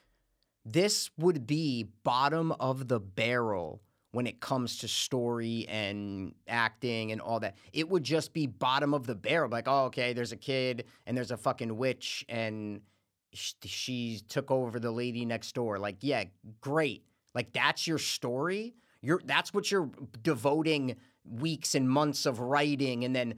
this 0.65 1.11
would 1.17 1.47
be 1.47 1.89
bottom 2.05 2.53
of 2.53 2.89
the 2.89 3.01
barrel 3.01 3.81
when 4.13 4.27
it 4.27 4.41
comes 4.41 4.77
to 4.79 4.89
story 4.89 5.67
and 5.69 6.35
acting 6.47 7.13
and 7.13 7.21
all 7.21 7.41
that. 7.41 7.57
It 7.73 7.89
would 7.89 8.05
just 8.05 8.33
be 8.33 8.47
bottom 8.47 8.93
of 8.95 9.07
the 9.07 9.15
barrel. 9.15 9.51
Like, 9.51 9.67
oh, 9.67 9.87
okay, 9.87 10.13
there's 10.13 10.33
a 10.33 10.37
kid 10.37 10.85
and 11.07 11.17
there's 11.17 11.31
a 11.31 11.37
fucking 11.37 11.77
witch 11.77 12.25
and 12.29 12.83
sh- 13.33 13.55
she 13.65 14.21
took 14.29 14.51
over 14.51 14.79
the 14.79 14.91
lady 14.91 15.25
next 15.25 15.55
door. 15.55 15.79
Like, 15.79 15.97
yeah, 16.01 16.25
great. 16.61 17.05
Like 17.35 17.53
that's 17.55 17.87
your 17.87 17.99
story. 17.99 18.75
You're 19.01 19.21
that's 19.25 19.53
what 19.55 19.71
you're 19.71 19.91
devoting 20.23 20.97
weeks 21.25 21.75
and 21.75 21.89
months 21.89 22.27
of 22.27 22.39
writing 22.41 23.05
and 23.05 23.17
then 23.17 23.35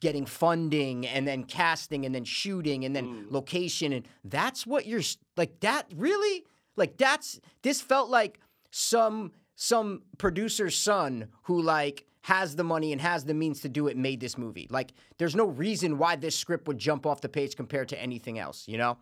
getting 0.00 0.26
funding 0.26 1.06
and 1.06 1.28
then 1.28 1.44
casting 1.44 2.04
and 2.04 2.12
then 2.14 2.24
shooting 2.24 2.84
and 2.84 2.96
then 2.96 3.06
Mm. 3.06 3.30
location 3.30 3.92
and 3.92 4.08
that's 4.24 4.66
what 4.66 4.86
you're 4.86 5.02
like 5.36 5.60
that 5.60 5.86
really 5.94 6.44
like 6.76 6.96
that's 6.96 7.38
this 7.62 7.80
felt 7.80 8.10
like 8.10 8.40
some 8.72 9.30
some 9.56 10.02
producer's 10.18 10.76
son 10.76 11.28
who 11.44 11.60
like 11.60 12.04
has 12.22 12.56
the 12.56 12.64
money 12.64 12.92
and 12.92 13.00
has 13.00 13.24
the 13.24 13.34
means 13.34 13.60
to 13.60 13.68
do 13.68 13.88
it 13.88 13.96
made 13.96 14.20
this 14.20 14.36
movie 14.38 14.66
like 14.70 14.92
there's 15.18 15.34
no 15.34 15.46
reason 15.46 15.96
why 15.98 16.14
this 16.16 16.36
script 16.38 16.68
would 16.68 16.78
jump 16.78 17.06
off 17.06 17.20
the 17.20 17.28
page 17.28 17.56
compared 17.56 17.88
to 17.88 18.00
anything 18.00 18.38
else 18.38 18.68
you 18.68 18.76
know 18.78 18.98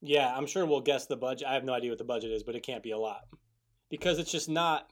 Yeah, 0.00 0.34
I'm 0.36 0.46
sure 0.46 0.66
we'll 0.66 0.80
guess 0.80 1.06
the 1.06 1.16
budget. 1.16 1.46
I 1.46 1.54
have 1.54 1.64
no 1.64 1.72
idea 1.72 1.90
what 1.90 1.98
the 1.98 2.04
budget 2.04 2.32
is, 2.32 2.42
but 2.42 2.56
it 2.56 2.64
can't 2.64 2.82
be 2.82 2.90
a 2.90 2.98
lot 2.98 3.22
because 3.88 4.18
it's 4.18 4.32
just 4.32 4.48
not 4.48 4.90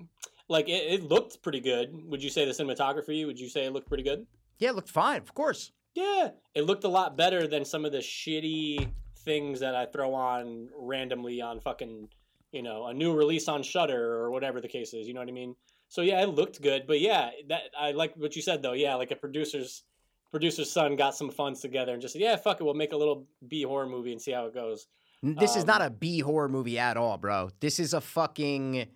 like 0.48 0.68
it, 0.68 0.84
it 0.94 1.02
looked 1.02 1.42
pretty 1.42 1.60
good. 1.60 1.92
Would 2.06 2.22
you 2.22 2.30
say 2.30 2.44
the 2.44 2.52
cinematography? 2.52 3.26
Would 3.26 3.38
you 3.40 3.48
say 3.48 3.64
it 3.66 3.72
looked 3.72 3.88
pretty 3.88 4.04
good? 4.04 4.26
yeah 4.58 4.68
it 4.70 4.76
looked 4.76 4.90
fine 4.90 5.20
of 5.20 5.34
course 5.34 5.72
Yeah, 5.94 6.28
it 6.54 6.62
looked 6.62 6.84
a 6.84 6.88
lot 6.88 7.16
better 7.16 7.46
than 7.48 7.64
some 7.64 7.84
of 7.84 7.92
the 7.92 7.98
shitty 7.98 8.88
things 9.24 9.58
that 9.60 9.74
I 9.74 9.86
throw 9.86 10.14
on 10.14 10.68
randomly 10.78 11.40
on 11.42 11.60
fucking, 11.60 12.08
you 12.52 12.62
know, 12.62 12.86
a 12.86 12.94
new 12.94 13.14
release 13.14 13.48
on 13.48 13.62
Shudder 13.62 14.14
or 14.14 14.30
whatever 14.30 14.60
the 14.60 14.68
case 14.68 14.92
is. 14.94 15.06
You 15.06 15.14
know 15.14 15.20
what 15.20 15.28
I 15.28 15.32
mean? 15.32 15.54
So 15.88 16.02
yeah, 16.02 16.22
it 16.22 16.28
looked 16.28 16.62
good, 16.62 16.86
but 16.86 17.00
yeah, 17.00 17.30
that 17.48 17.62
I 17.78 17.92
like 17.92 18.14
what 18.16 18.36
you 18.36 18.42
said 18.42 18.62
though. 18.62 18.72
Yeah, 18.74 18.94
like 18.94 19.10
a 19.10 19.16
producer's 19.16 19.84
producer's 20.30 20.70
son 20.70 20.94
got 20.94 21.16
some 21.16 21.30
funds 21.30 21.60
together 21.60 21.92
and 21.92 22.00
just 22.00 22.12
said, 22.12 22.22
yeah, 22.22 22.36
fuck 22.36 22.60
it, 22.60 22.64
we'll 22.64 22.74
make 22.74 22.92
a 22.92 22.96
little 22.96 23.26
B 23.48 23.64
horror 23.64 23.88
movie 23.88 24.12
and 24.12 24.22
see 24.22 24.30
how 24.30 24.46
it 24.46 24.54
goes. 24.54 24.86
This 25.22 25.56
is 25.56 25.66
not 25.66 25.80
Um, 25.82 25.88
a 25.88 25.90
B 25.90 26.20
horror 26.20 26.48
movie 26.48 26.78
at 26.78 26.96
all, 26.96 27.18
bro. 27.18 27.50
This 27.60 27.78
is 27.78 27.92
a 27.92 28.00
fucking. 28.00 28.86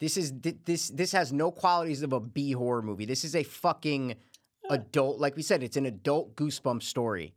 This 0.00 0.16
is 0.16 0.32
this 0.40 0.90
this 0.90 1.12
has 1.12 1.32
no 1.32 1.50
qualities 1.50 2.02
of 2.02 2.12
a 2.12 2.20
B 2.20 2.52
horror 2.52 2.82
movie. 2.82 3.06
This 3.06 3.24
is 3.24 3.34
a 3.34 3.42
fucking 3.42 4.16
adult. 4.70 5.18
Like 5.18 5.36
we 5.36 5.42
said, 5.42 5.62
it's 5.62 5.76
an 5.76 5.86
adult 5.86 6.36
goosebump 6.36 6.82
story, 6.82 7.34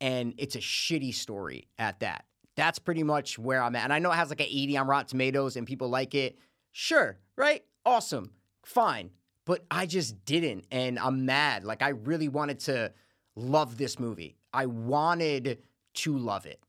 and 0.00 0.34
it's 0.38 0.56
a 0.56 0.60
shitty 0.60 1.14
story 1.14 1.68
at 1.78 2.00
that. 2.00 2.24
That's 2.56 2.78
pretty 2.78 3.02
much 3.02 3.38
where 3.38 3.62
I'm 3.62 3.74
at. 3.76 3.84
And 3.84 3.92
I 3.92 3.98
know 3.98 4.10
it 4.10 4.16
has 4.16 4.28
like 4.28 4.40
an 4.40 4.46
80 4.48 4.76
on 4.78 4.86
Rotten 4.86 5.06
Tomatoes, 5.08 5.56
and 5.56 5.66
people 5.66 5.88
like 5.88 6.14
it. 6.14 6.38
Sure, 6.72 7.18
right? 7.36 7.64
Awesome, 7.84 8.32
fine. 8.64 9.10
But 9.44 9.64
I 9.70 9.86
just 9.86 10.24
didn't, 10.24 10.66
and 10.70 10.98
I'm 10.98 11.26
mad. 11.26 11.64
Like 11.64 11.82
I 11.82 11.88
really 11.90 12.28
wanted 12.28 12.60
to 12.60 12.92
love 13.34 13.76
this 13.76 13.98
movie. 13.98 14.36
I 14.52 14.66
wanted 14.66 15.58
to 15.94 16.16
love 16.18 16.46
it. 16.46 16.60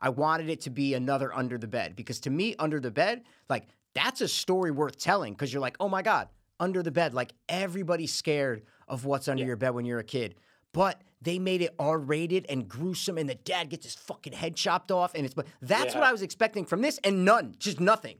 I 0.00 0.08
wanted 0.08 0.48
it 0.48 0.60
to 0.62 0.70
be 0.70 0.94
another 0.94 1.34
Under 1.34 1.58
the 1.58 1.66
Bed 1.68 1.96
because 1.96 2.20
to 2.20 2.30
me, 2.30 2.54
Under 2.58 2.80
the 2.80 2.90
Bed, 2.90 3.22
like 3.48 3.66
that's 3.94 4.20
a 4.20 4.28
story 4.28 4.70
worth 4.70 4.98
telling 4.98 5.32
because 5.34 5.52
you're 5.52 5.62
like, 5.62 5.76
oh 5.80 5.88
my 5.88 6.02
God, 6.02 6.28
Under 6.60 6.82
the 6.82 6.90
Bed. 6.90 7.14
Like 7.14 7.32
everybody's 7.48 8.12
scared 8.12 8.62
of 8.88 9.04
what's 9.04 9.28
under 9.28 9.42
Yeah. 9.42 9.48
your 9.48 9.56
bed 9.56 9.70
when 9.70 9.84
you're 9.84 9.98
a 10.00 10.04
kid. 10.04 10.34
But 10.72 11.00
they 11.24 11.38
made 11.38 11.62
it 11.62 11.74
R 11.78 11.98
rated 11.98 12.46
and 12.48 12.68
gruesome, 12.68 13.18
and 13.18 13.28
the 13.28 13.34
dad 13.34 13.70
gets 13.70 13.84
his 13.84 13.94
fucking 13.94 14.34
head 14.34 14.54
chopped 14.54 14.92
off. 14.92 15.14
And 15.14 15.24
it's, 15.24 15.34
but 15.34 15.46
that's 15.60 15.94
what 15.94 16.04
I 16.04 16.12
was 16.12 16.22
expecting 16.22 16.64
from 16.64 16.82
this, 16.82 16.98
and 17.02 17.24
none, 17.24 17.54
just 17.58 17.80
nothing. 17.80 18.18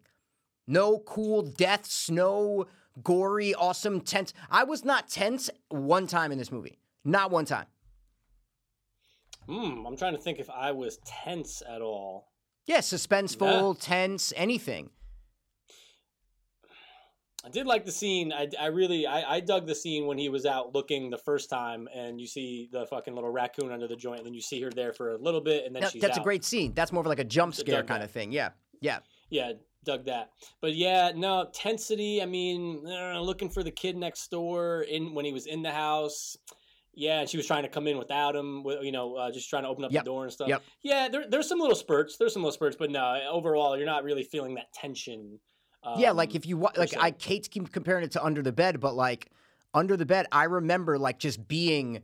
No 0.66 0.98
cool 1.00 1.42
deaths, 1.42 2.10
no 2.10 2.66
gory, 3.02 3.54
awesome, 3.54 4.00
tense. 4.00 4.32
I 4.50 4.64
was 4.64 4.84
not 4.84 5.08
tense 5.08 5.50
one 5.68 6.06
time 6.06 6.32
in 6.32 6.38
this 6.38 6.50
movie. 6.50 6.78
Not 7.04 7.30
one 7.30 7.44
time. 7.44 7.66
Hmm, 9.46 9.84
I'm 9.86 9.96
trying 9.96 10.16
to 10.16 10.20
think 10.20 10.38
if 10.38 10.48
I 10.48 10.72
was 10.72 10.98
tense 11.04 11.62
at 11.68 11.82
all. 11.82 12.30
Yeah, 12.64 12.78
suspenseful, 12.78 13.78
tense, 13.78 14.32
anything. 14.36 14.88
I 17.44 17.50
did 17.50 17.66
like 17.66 17.84
the 17.84 17.92
scene. 17.92 18.32
I, 18.32 18.48
I 18.58 18.66
really 18.66 19.06
I, 19.06 19.34
I 19.36 19.40
dug 19.40 19.66
the 19.66 19.74
scene 19.74 20.06
when 20.06 20.16
he 20.16 20.28
was 20.30 20.46
out 20.46 20.74
looking 20.74 21.10
the 21.10 21.18
first 21.18 21.50
time, 21.50 21.88
and 21.94 22.18
you 22.20 22.26
see 22.26 22.68
the 22.72 22.86
fucking 22.86 23.14
little 23.14 23.30
raccoon 23.30 23.70
under 23.70 23.86
the 23.86 23.96
joint, 23.96 24.18
and 24.18 24.26
then 24.26 24.32
you 24.34 24.40
see 24.40 24.60
her 24.62 24.70
there 24.70 24.92
for 24.92 25.10
a 25.12 25.18
little 25.18 25.40
bit, 25.42 25.66
and 25.66 25.74
then 25.74 25.82
That- 25.82 25.92
she's 25.92 26.00
that's 26.02 26.16
out. 26.18 26.22
a 26.22 26.24
great 26.24 26.44
scene. 26.44 26.72
That's 26.74 26.90
more 26.92 27.00
of 27.02 27.06
like 27.06 27.18
a 27.18 27.24
jump 27.24 27.54
scare 27.54 27.82
kind 27.82 28.00
that. 28.00 28.06
of 28.06 28.10
thing. 28.10 28.32
Yeah, 28.32 28.50
yeah. 28.80 29.00
Yeah, 29.30 29.52
dug 29.84 30.06
that. 30.06 30.30
But 30.62 30.74
yeah, 30.74 31.12
no 31.14 31.46
tensity. 31.52 32.22
I 32.22 32.26
mean, 32.26 32.86
uh, 32.86 33.20
looking 33.20 33.50
for 33.50 33.62
the 33.62 33.70
kid 33.70 33.96
next 33.96 34.30
door 34.30 34.82
in 34.82 35.12
when 35.14 35.24
he 35.26 35.32
was 35.32 35.46
in 35.46 35.62
the 35.62 35.72
house. 35.72 36.36
Yeah, 36.96 37.20
and 37.20 37.28
she 37.28 37.36
was 37.36 37.46
trying 37.46 37.64
to 37.64 37.68
come 37.68 37.88
in 37.88 37.98
without 37.98 38.36
him. 38.36 38.62
You 38.80 38.92
know, 38.92 39.16
uh, 39.16 39.32
just 39.32 39.50
trying 39.50 39.64
to 39.64 39.68
open 39.68 39.84
up 39.84 39.90
Yep, 39.92 40.04
the 40.04 40.10
door 40.10 40.22
and 40.24 40.32
stuff. 40.32 40.48
yep. 40.48 40.62
Yeah, 40.82 41.08
there, 41.08 41.24
there's 41.28 41.48
some 41.48 41.58
little 41.58 41.74
spurts. 41.74 42.16
There's 42.16 42.32
some 42.32 42.42
little 42.42 42.52
spurts, 42.52 42.76
but 42.76 42.90
no, 42.90 43.20
overall, 43.28 43.76
you're 43.76 43.84
not 43.86 44.04
really 44.04 44.22
feeling 44.22 44.54
that 44.54 44.72
tension. 44.72 45.40
Yeah, 45.98 46.10
like 46.12 46.30
um, 46.30 46.36
if 46.36 46.46
you 46.46 46.56
wa- 46.56 46.72
like. 46.76 46.96
I 46.98 47.10
Kate's 47.10 47.48
keep 47.48 47.70
comparing 47.72 48.04
it 48.04 48.12
to 48.12 48.24
Under 48.24 48.42
the 48.42 48.52
Bed, 48.52 48.80
but 48.80 48.94
like 48.94 49.30
Under 49.72 49.96
the 49.96 50.06
Bed, 50.06 50.26
I 50.32 50.44
remember 50.44 50.98
like 50.98 51.18
just 51.18 51.46
being 51.48 52.02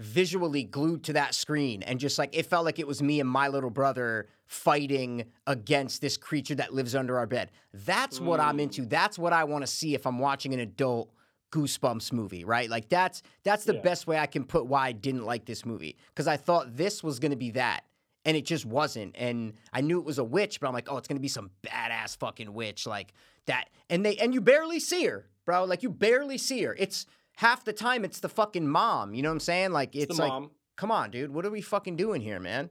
visually 0.00 0.64
glued 0.64 1.04
to 1.04 1.12
that 1.12 1.34
screen 1.34 1.82
and 1.82 2.00
just 2.00 2.18
like 2.18 2.36
it 2.36 2.46
felt 2.46 2.64
like 2.64 2.78
it 2.78 2.86
was 2.86 3.02
me 3.02 3.20
and 3.20 3.28
my 3.28 3.48
little 3.48 3.70
brother 3.70 4.26
fighting 4.46 5.24
against 5.46 6.00
this 6.00 6.16
creature 6.16 6.54
that 6.56 6.74
lives 6.74 6.94
under 6.94 7.18
our 7.18 7.26
bed. 7.26 7.50
That's 7.72 8.18
what 8.20 8.40
I'm 8.40 8.56
Mm. 8.58 8.62
into. 8.62 8.86
That's 8.86 9.18
what 9.18 9.32
I 9.32 9.44
want 9.44 9.62
to 9.62 9.66
see 9.66 9.94
if 9.94 10.06
I'm 10.06 10.18
watching 10.18 10.54
an 10.54 10.60
adult 10.60 11.12
goosebumps 11.52 12.12
movie, 12.12 12.44
right? 12.44 12.68
Like 12.68 12.88
that's 12.88 13.22
that's 13.44 13.64
the 13.64 13.74
Yeah. 13.74 13.82
best 13.82 14.06
way 14.06 14.18
I 14.18 14.26
can 14.26 14.44
put 14.44 14.66
why 14.66 14.88
I 14.88 14.92
didn't 14.92 15.24
like 15.24 15.44
this 15.44 15.64
movie 15.64 15.96
cuz 16.14 16.26
I 16.26 16.36
thought 16.36 16.76
this 16.76 17.02
was 17.04 17.18
going 17.20 17.30
to 17.32 17.36
be 17.36 17.50
that 17.52 17.84
and 18.24 18.36
it 18.36 18.44
just 18.46 18.64
wasn't 18.64 19.16
and 19.18 19.54
I 19.72 19.80
knew 19.80 19.98
it 19.98 20.04
was 20.04 20.18
a 20.18 20.24
witch, 20.24 20.60
but 20.60 20.68
I'm 20.68 20.74
like, 20.74 20.90
"Oh, 20.90 20.96
it's 20.96 21.08
going 21.08 21.16
to 21.16 21.22
be 21.22 21.28
some 21.28 21.50
badass 21.62 22.16
fucking 22.18 22.52
witch 22.52 22.86
like 22.86 23.12
that." 23.46 23.68
And 23.90 24.04
they 24.04 24.16
and 24.16 24.32
you 24.32 24.40
barely 24.40 24.80
see 24.80 25.04
her, 25.06 25.28
bro. 25.44 25.64
Like 25.64 25.82
you 25.82 25.90
barely 25.90 26.38
see 26.38 26.62
her. 26.62 26.76
It's 26.78 27.06
half 27.36 27.64
the 27.64 27.72
time 27.72 28.04
it's 28.04 28.20
the 28.20 28.28
fucking 28.28 28.66
mom, 28.66 29.14
you 29.14 29.22
know 29.22 29.28
what 29.30 29.34
I'm 29.34 29.40
saying? 29.40 29.72
Like 29.72 29.94
it's 29.94 30.04
it's, 30.04 30.16
the 30.16 30.22
like 30.22 30.32
mom. 30.32 30.50
come 30.76 30.90
on, 30.90 31.10
dude. 31.10 31.32
What 31.32 31.44
are 31.46 31.50
we 31.50 31.60
fucking 31.60 31.96
doing 31.96 32.20
here, 32.20 32.40
man? 32.40 32.70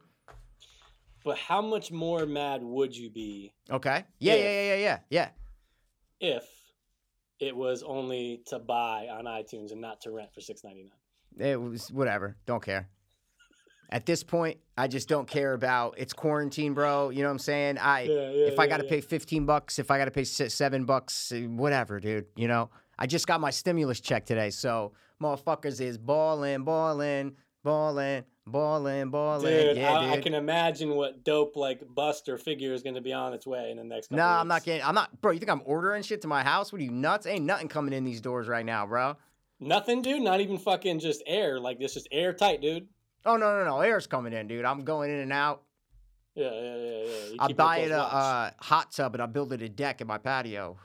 But 1.23 1.37
how 1.37 1.61
much 1.61 1.91
more 1.91 2.25
mad 2.25 2.63
would 2.63 2.95
you 2.95 3.09
be 3.11 3.51
Okay. 3.69 4.05
Yeah, 4.19 4.33
If- 4.33 4.43
yeah, 4.43 4.51
yeah, 4.51 4.75
yeah, 4.75 4.97
yeah. 5.09 5.29
Yeah. 6.19 6.37
if 6.37 6.43
it 7.39 7.55
was 7.55 7.83
only 7.83 8.41
to 8.47 8.59
buy 8.59 9.07
on 9.11 9.25
iTunes 9.25 9.71
and 9.71 9.81
not 9.81 10.01
to 10.01 10.11
rent 10.11 10.33
for 10.33 10.41
six 10.41 10.63
ninety 10.63 10.83
nine? 10.83 11.49
It 11.51 11.61
was 11.61 11.91
whatever. 11.91 12.35
Don't 12.45 12.63
care. 12.63 12.89
At 13.89 14.05
this 14.05 14.23
point, 14.23 14.57
I 14.81 14.87
just 14.87 15.07
don't 15.07 15.27
care 15.27 15.53
about 15.53 15.93
it's 15.99 16.11
quarantine, 16.11 16.73
bro. 16.73 17.11
You 17.11 17.21
know 17.21 17.27
what 17.27 17.33
I'm 17.33 17.39
saying? 17.39 17.77
I 17.77 18.01
Yeah, 18.01 18.31
yeah, 18.31 18.45
if 18.47 18.57
I 18.57 18.65
got 18.65 18.77
to 18.77 18.83
pay 18.83 18.99
15 18.99 19.45
bucks, 19.45 19.77
if 19.77 19.91
I 19.91 19.99
got 19.99 20.05
to 20.05 20.11
pay 20.11 20.23
7 20.23 20.85
bucks, 20.85 21.31
eh, 21.31 21.45
whatever, 21.45 21.99
dude, 21.99 22.25
you 22.35 22.47
know? 22.47 22.71
I 22.97 23.05
just 23.05 23.27
got 23.27 23.39
my 23.39 23.51
stimulus 23.51 23.99
check 23.99 24.25
today, 24.25 24.49
so 24.49 24.93
motherfuckers 25.21 25.81
is 25.81 25.99
balling, 25.99 26.63
balling, 26.63 27.35
balling, 27.63 28.23
balling, 28.47 29.11
balling. 29.11 29.53
Dude, 29.53 29.77
yeah, 29.77 29.93
I, 29.93 30.03
dude. 30.03 30.13
I 30.13 30.21
can 30.21 30.33
imagine 30.33 30.95
what 30.95 31.23
dope 31.23 31.55
like 31.55 31.83
bust 31.93 32.27
or 32.27 32.39
figure 32.39 32.73
is 32.73 32.81
going 32.81 32.95
to 32.95 33.01
be 33.01 33.13
on 33.13 33.33
its 33.33 33.45
way 33.45 33.69
in 33.69 33.77
the 33.77 33.83
next. 33.83 34.09
No, 34.09 34.17
couple 34.17 34.41
I'm 34.41 34.47
not 34.47 34.63
getting. 34.63 34.83
I'm 34.83 34.95
not, 34.95 35.21
bro. 35.21 35.31
You 35.31 35.37
think 35.37 35.51
I'm 35.51 35.61
ordering 35.63 36.01
shit 36.01 36.21
to 36.21 36.27
my 36.27 36.41
house? 36.41 36.73
What 36.73 36.81
are 36.81 36.83
you 36.83 36.91
nuts? 36.91 37.27
Ain't 37.27 37.45
nothing 37.45 37.67
coming 37.67 37.93
in 37.93 38.03
these 38.03 38.19
doors 38.19 38.47
right 38.47 38.65
now, 38.65 38.87
bro. 38.87 39.15
Nothing, 39.59 40.01
dude. 40.01 40.23
Not 40.23 40.41
even 40.41 40.57
fucking 40.57 41.01
just 41.01 41.21
air. 41.27 41.59
Like 41.59 41.77
this, 41.77 41.95
is 41.95 42.07
airtight, 42.11 42.61
dude. 42.61 42.87
Oh 43.25 43.37
no, 43.37 43.57
no, 43.59 43.65
no. 43.65 43.79
Air's 43.81 44.07
coming 44.07 44.33
in, 44.33 44.47
dude. 44.47 44.65
I'm 44.65 44.83
going 44.83 45.11
in 45.11 45.19
and 45.19 45.33
out. 45.33 45.63
Yeah, 46.35 46.49
yeah, 46.51 46.61
yeah, 46.61 46.77
yeah. 46.77 47.25
You 47.33 47.37
keep 47.47 47.57
buy 47.57 47.77
a 47.79 47.85
it 47.85 47.91
a 47.91 48.01
uh, 48.01 48.51
hot 48.59 48.91
tub 48.91 49.13
and 49.15 49.21
I'll 49.21 49.27
build 49.27 49.51
it 49.53 49.61
a 49.61 49.69
deck 49.69 50.01
in 50.01 50.07
my 50.07 50.17
patio. 50.17 50.77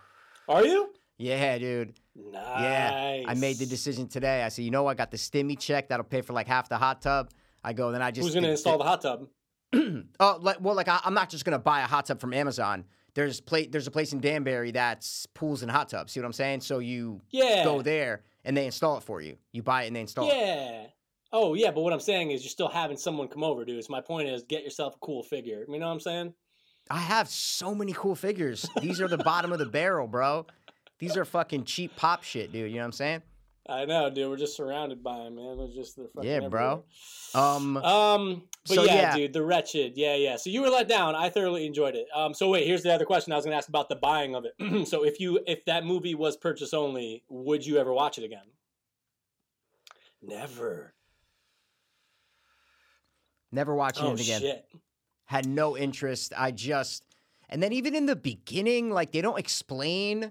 Are 0.48 0.64
you? 0.64 0.90
Yeah, 1.18 1.56
dude. 1.58 1.94
Nice. 2.14 2.42
Yeah, 2.62 3.22
I 3.26 3.34
made 3.34 3.56
the 3.56 3.66
decision 3.66 4.08
today. 4.08 4.42
I 4.42 4.48
said, 4.48 4.64
you 4.64 4.70
know, 4.70 4.86
I 4.86 4.94
got 4.94 5.10
the 5.10 5.16
stimmy 5.16 5.58
check 5.58 5.88
that'll 5.88 6.04
pay 6.04 6.20
for 6.20 6.32
like 6.32 6.46
half 6.46 6.68
the 6.68 6.76
hot 6.78 7.00
tub. 7.02 7.30
I 7.64 7.72
go, 7.72 7.90
then 7.92 8.02
I 8.02 8.10
just 8.10 8.26
Who's 8.26 8.34
going 8.34 8.42
to 8.42 8.48
did- 8.48 8.52
install 8.52 8.78
the 8.78 8.84
hot 8.84 9.00
tub? 9.02 9.28
oh, 10.20 10.38
like, 10.40 10.60
well, 10.60 10.74
like 10.74 10.88
I, 10.88 11.00
I'm 11.04 11.14
not 11.14 11.28
just 11.28 11.44
gonna 11.44 11.58
buy 11.58 11.80
a 11.80 11.86
hot 11.86 12.06
tub 12.06 12.20
from 12.20 12.32
Amazon. 12.32 12.84
There's 13.14 13.40
pla- 13.40 13.66
There's 13.68 13.86
a 13.86 13.90
place 13.90 14.12
in 14.12 14.20
Danbury 14.20 14.70
that's 14.72 15.26
pools 15.34 15.62
and 15.62 15.70
hot 15.70 15.88
tubs. 15.88 16.12
See 16.12 16.20
what 16.20 16.26
I'm 16.26 16.32
saying? 16.32 16.60
So 16.60 16.78
you 16.78 17.20
Yeah. 17.30 17.64
go 17.64 17.82
there 17.82 18.22
and 18.44 18.56
they 18.56 18.66
install 18.66 18.98
it 18.98 19.02
for 19.02 19.20
you. 19.20 19.36
You 19.52 19.62
buy 19.62 19.84
it 19.84 19.86
and 19.88 19.96
they 19.96 20.00
install 20.02 20.28
it. 20.30 20.34
Yeah. 20.36 20.86
Oh 21.32 21.54
yeah, 21.54 21.70
but 21.70 21.82
what 21.82 21.92
I'm 21.92 22.00
saying 22.00 22.30
is 22.30 22.42
you're 22.42 22.50
still 22.50 22.68
having 22.68 22.96
someone 22.96 23.28
come 23.28 23.42
over, 23.42 23.64
dude. 23.64 23.84
So 23.84 23.90
my 23.90 24.00
point 24.00 24.28
is, 24.28 24.42
get 24.42 24.62
yourself 24.62 24.94
a 24.96 24.98
cool 24.98 25.22
figure. 25.22 25.64
You 25.68 25.78
know 25.78 25.86
what 25.86 25.92
I'm 25.92 26.00
saying? 26.00 26.34
I 26.90 26.98
have 26.98 27.28
so 27.28 27.74
many 27.74 27.92
cool 27.92 28.14
figures. 28.14 28.68
These 28.80 29.00
are 29.00 29.08
the 29.08 29.18
bottom 29.18 29.52
of 29.52 29.58
the 29.58 29.66
barrel, 29.66 30.06
bro. 30.06 30.46
These 30.98 31.16
are 31.16 31.24
fucking 31.24 31.64
cheap 31.64 31.96
pop 31.96 32.22
shit, 32.22 32.52
dude. 32.52 32.70
You 32.70 32.76
know 32.76 32.82
what 32.82 32.86
I'm 32.86 32.92
saying? 32.92 33.22
I 33.68 33.84
know, 33.84 34.08
dude. 34.08 34.30
We're 34.30 34.36
just 34.36 34.56
surrounded 34.56 35.02
by 35.02 35.24
them, 35.24 35.34
man. 35.34 35.58
They're 35.58 35.66
just 35.66 35.96
they're 35.96 36.06
fucking 36.14 36.30
Yeah, 36.30 36.48
bro. 36.48 36.84
Um, 37.34 37.76
Um, 37.78 38.44
but 38.68 38.74
So, 38.74 38.84
yeah, 38.84 38.94
yeah. 38.94 39.16
dude, 39.16 39.32
the 39.32 39.42
wretched. 39.42 39.96
Yeah, 39.96 40.14
yeah. 40.14 40.36
So 40.36 40.50
you 40.50 40.62
were 40.62 40.68
let 40.68 40.88
down. 40.88 41.16
I 41.16 41.28
thoroughly 41.28 41.66
enjoyed 41.66 41.96
it. 41.96 42.06
Um, 42.14 42.32
so 42.32 42.48
wait, 42.48 42.66
here's 42.66 42.82
the 42.84 42.94
other 42.94 43.04
question 43.04 43.32
I 43.32 43.36
was 43.36 43.44
gonna 43.44 43.56
ask 43.56 43.68
about 43.68 43.88
the 43.88 43.96
buying 43.96 44.36
of 44.36 44.44
it. 44.44 44.86
so 44.88 45.04
if 45.04 45.18
you 45.18 45.40
if 45.46 45.64
that 45.64 45.84
movie 45.84 46.14
was 46.14 46.36
purchase 46.36 46.72
only, 46.72 47.24
would 47.28 47.66
you 47.66 47.78
ever 47.78 47.92
watch 47.92 48.18
it 48.18 48.24
again? 48.24 48.46
Never. 50.22 50.94
Never 53.56 53.74
watching 53.74 54.06
Oh 54.06 54.12
it 54.12 54.20
again. 54.20 54.40
shit. 54.40 54.64
Had 55.24 55.46
no 55.46 55.76
interest. 55.76 56.32
I 56.36 56.52
just, 56.52 57.02
and 57.48 57.60
then 57.60 57.72
even 57.72 57.96
in 57.96 58.06
the 58.06 58.14
beginning, 58.14 58.90
like 58.92 59.10
they 59.10 59.20
don't 59.20 59.38
explain 59.38 60.30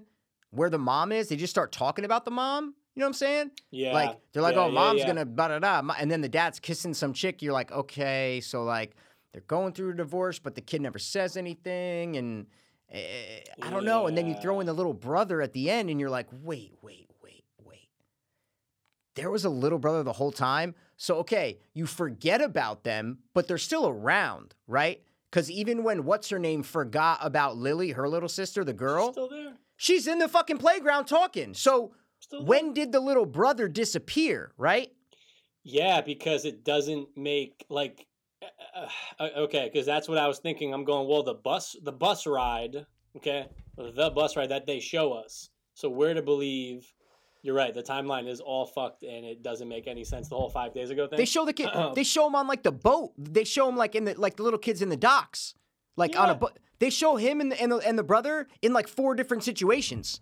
where 0.52 0.70
the 0.70 0.78
mom 0.78 1.12
is. 1.12 1.28
They 1.28 1.36
just 1.36 1.50
start 1.50 1.70
talking 1.72 2.06
about 2.06 2.24
the 2.24 2.30
mom. 2.30 2.74
You 2.94 3.00
know 3.00 3.06
what 3.06 3.08
I'm 3.08 3.14
saying? 3.14 3.50
Yeah. 3.70 3.92
Like 3.92 4.18
they're 4.32 4.40
like, 4.42 4.54
Yeah, 4.54 4.62
oh, 4.62 4.68
yeah, 4.68 4.72
mom's 4.72 5.00
yeah. 5.00 5.06
gonna 5.08 5.24
da 5.26 5.48
da 5.48 5.58
da, 5.58 5.82
and 5.98 6.10
then 6.10 6.22
the 6.22 6.30
dad's 6.30 6.58
kissing 6.58 6.94
some 6.94 7.12
chick. 7.12 7.42
You're 7.42 7.52
like, 7.52 7.70
okay, 7.70 8.40
so 8.40 8.64
like 8.64 8.96
they're 9.32 9.42
going 9.46 9.74
through 9.74 9.90
a 9.90 9.94
divorce, 9.96 10.38
but 10.38 10.54
the 10.54 10.62
kid 10.62 10.80
never 10.80 10.98
says 10.98 11.36
anything, 11.36 12.16
and 12.16 12.46
eh, 12.90 13.40
I 13.60 13.68
don't 13.68 13.84
know. 13.84 14.06
And 14.06 14.16
then 14.16 14.26
you 14.26 14.34
throw 14.40 14.60
in 14.60 14.66
the 14.66 14.72
little 14.72 14.94
brother 14.94 15.42
at 15.42 15.52
the 15.52 15.68
end, 15.68 15.90
and 15.90 16.00
you're 16.00 16.08
like, 16.08 16.28
wait, 16.42 16.72
wait. 16.80 17.05
There 19.16 19.30
was 19.30 19.44
a 19.44 19.50
little 19.50 19.78
brother 19.78 20.02
the 20.02 20.12
whole 20.12 20.32
time. 20.32 20.74
So 20.96 21.16
okay, 21.16 21.58
you 21.74 21.86
forget 21.86 22.40
about 22.40 22.84
them, 22.84 23.18
but 23.34 23.48
they're 23.48 23.58
still 23.58 23.88
around, 23.88 24.54
right? 24.66 25.02
Because 25.30 25.50
even 25.50 25.82
when 25.82 26.04
what's 26.04 26.28
her 26.30 26.38
name 26.38 26.62
forgot 26.62 27.18
about 27.20 27.56
Lily, 27.56 27.90
her 27.90 28.08
little 28.08 28.28
sister, 28.28 28.64
the 28.64 28.72
girl, 28.72 29.12
Still 29.12 29.28
there. 29.28 29.54
she's 29.76 30.06
in 30.06 30.18
the 30.18 30.28
fucking 30.28 30.58
playground 30.58 31.06
talking. 31.06 31.52
So 31.52 31.92
when 32.40 32.72
did 32.72 32.92
the 32.92 33.00
little 33.00 33.26
brother 33.26 33.68
disappear, 33.68 34.52
right? 34.56 34.92
Yeah, 35.64 36.00
because 36.00 36.44
it 36.44 36.64
doesn't 36.64 37.08
make 37.16 37.66
like 37.68 38.06
uh, 38.42 38.88
uh, 39.18 39.28
okay, 39.38 39.68
because 39.72 39.86
that's 39.86 40.08
what 40.08 40.18
I 40.18 40.28
was 40.28 40.38
thinking. 40.38 40.72
I'm 40.72 40.84
going 40.84 41.08
well. 41.08 41.22
The 41.22 41.34
bus, 41.34 41.74
the 41.82 41.92
bus 41.92 42.26
ride, 42.26 42.86
okay, 43.16 43.48
the 43.76 44.10
bus 44.14 44.36
ride 44.36 44.50
that 44.50 44.66
they 44.66 44.80
show 44.80 45.12
us. 45.12 45.50
So 45.74 45.88
where 45.90 46.14
to 46.14 46.22
believe? 46.22 46.86
You're 47.46 47.54
right. 47.54 47.72
The 47.72 47.82
timeline 47.82 48.26
is 48.26 48.40
all 48.40 48.66
fucked, 48.66 49.04
and 49.04 49.24
it 49.24 49.40
doesn't 49.44 49.68
make 49.68 49.86
any 49.86 50.02
sense. 50.02 50.28
The 50.28 50.34
whole 50.34 50.50
five 50.50 50.74
days 50.74 50.90
ago 50.90 51.06
thing. 51.06 51.16
They 51.16 51.24
show 51.24 51.44
the 51.44 51.52
kid. 51.52 51.68
they 51.94 52.02
show 52.02 52.26
him 52.26 52.34
on 52.34 52.48
like 52.48 52.64
the 52.64 52.72
boat. 52.72 53.12
They 53.16 53.44
show 53.44 53.68
him 53.68 53.76
like 53.76 53.94
in 53.94 54.04
the 54.04 54.14
like 54.18 54.34
the 54.34 54.42
little 54.42 54.58
kids 54.58 54.82
in 54.82 54.88
the 54.88 54.96
docks, 54.96 55.54
like 55.96 56.18
on 56.18 56.28
a 56.28 56.32
Yeah. 56.32 56.38
boat. 56.38 56.58
They 56.80 56.90
show 56.90 57.14
him 57.14 57.40
and 57.40 57.52
the, 57.52 57.62
and 57.62 57.70
the 57.70 57.76
and 57.76 57.96
the 57.96 58.02
brother 58.02 58.48
in 58.62 58.72
like 58.72 58.88
four 58.88 59.14
different 59.14 59.44
situations. 59.44 60.20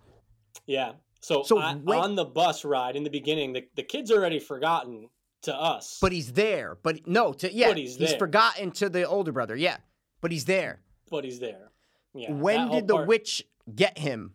yeah. 0.66 0.92
So, 1.20 1.42
So 1.44 1.56
I- 1.58 1.76
when- 1.76 1.98
on 1.98 2.14
the 2.16 2.26
bus 2.26 2.62
ride 2.66 2.94
in 2.96 3.02
the 3.04 3.08
beginning, 3.08 3.54
the, 3.54 3.64
the 3.76 3.82
kid's 3.82 4.10
already 4.10 4.38
forgotten 4.38 5.08
to 5.44 5.56
us. 5.56 5.96
But 5.98 6.12
he's 6.12 6.34
there. 6.34 6.76
But 6.82 7.06
no, 7.06 7.32
to 7.32 7.50
yeah, 7.50 7.68
But 7.68 7.78
he's 7.78 7.96
there. 7.96 8.18
forgotten 8.18 8.70
to 8.72 8.90
the 8.90 9.04
older 9.08 9.32
brother. 9.32 9.56
Yeah, 9.56 9.78
but 10.20 10.30
he's 10.30 10.44
there. 10.44 10.82
but 11.10 11.24
he's 11.24 11.40
there. 11.40 11.70
Yeah. 12.12 12.30
when 12.32 12.68
did 12.68 12.86
the 12.86 12.96
part- 12.96 13.08
witch 13.08 13.42
get 13.74 13.96
him? 13.96 14.34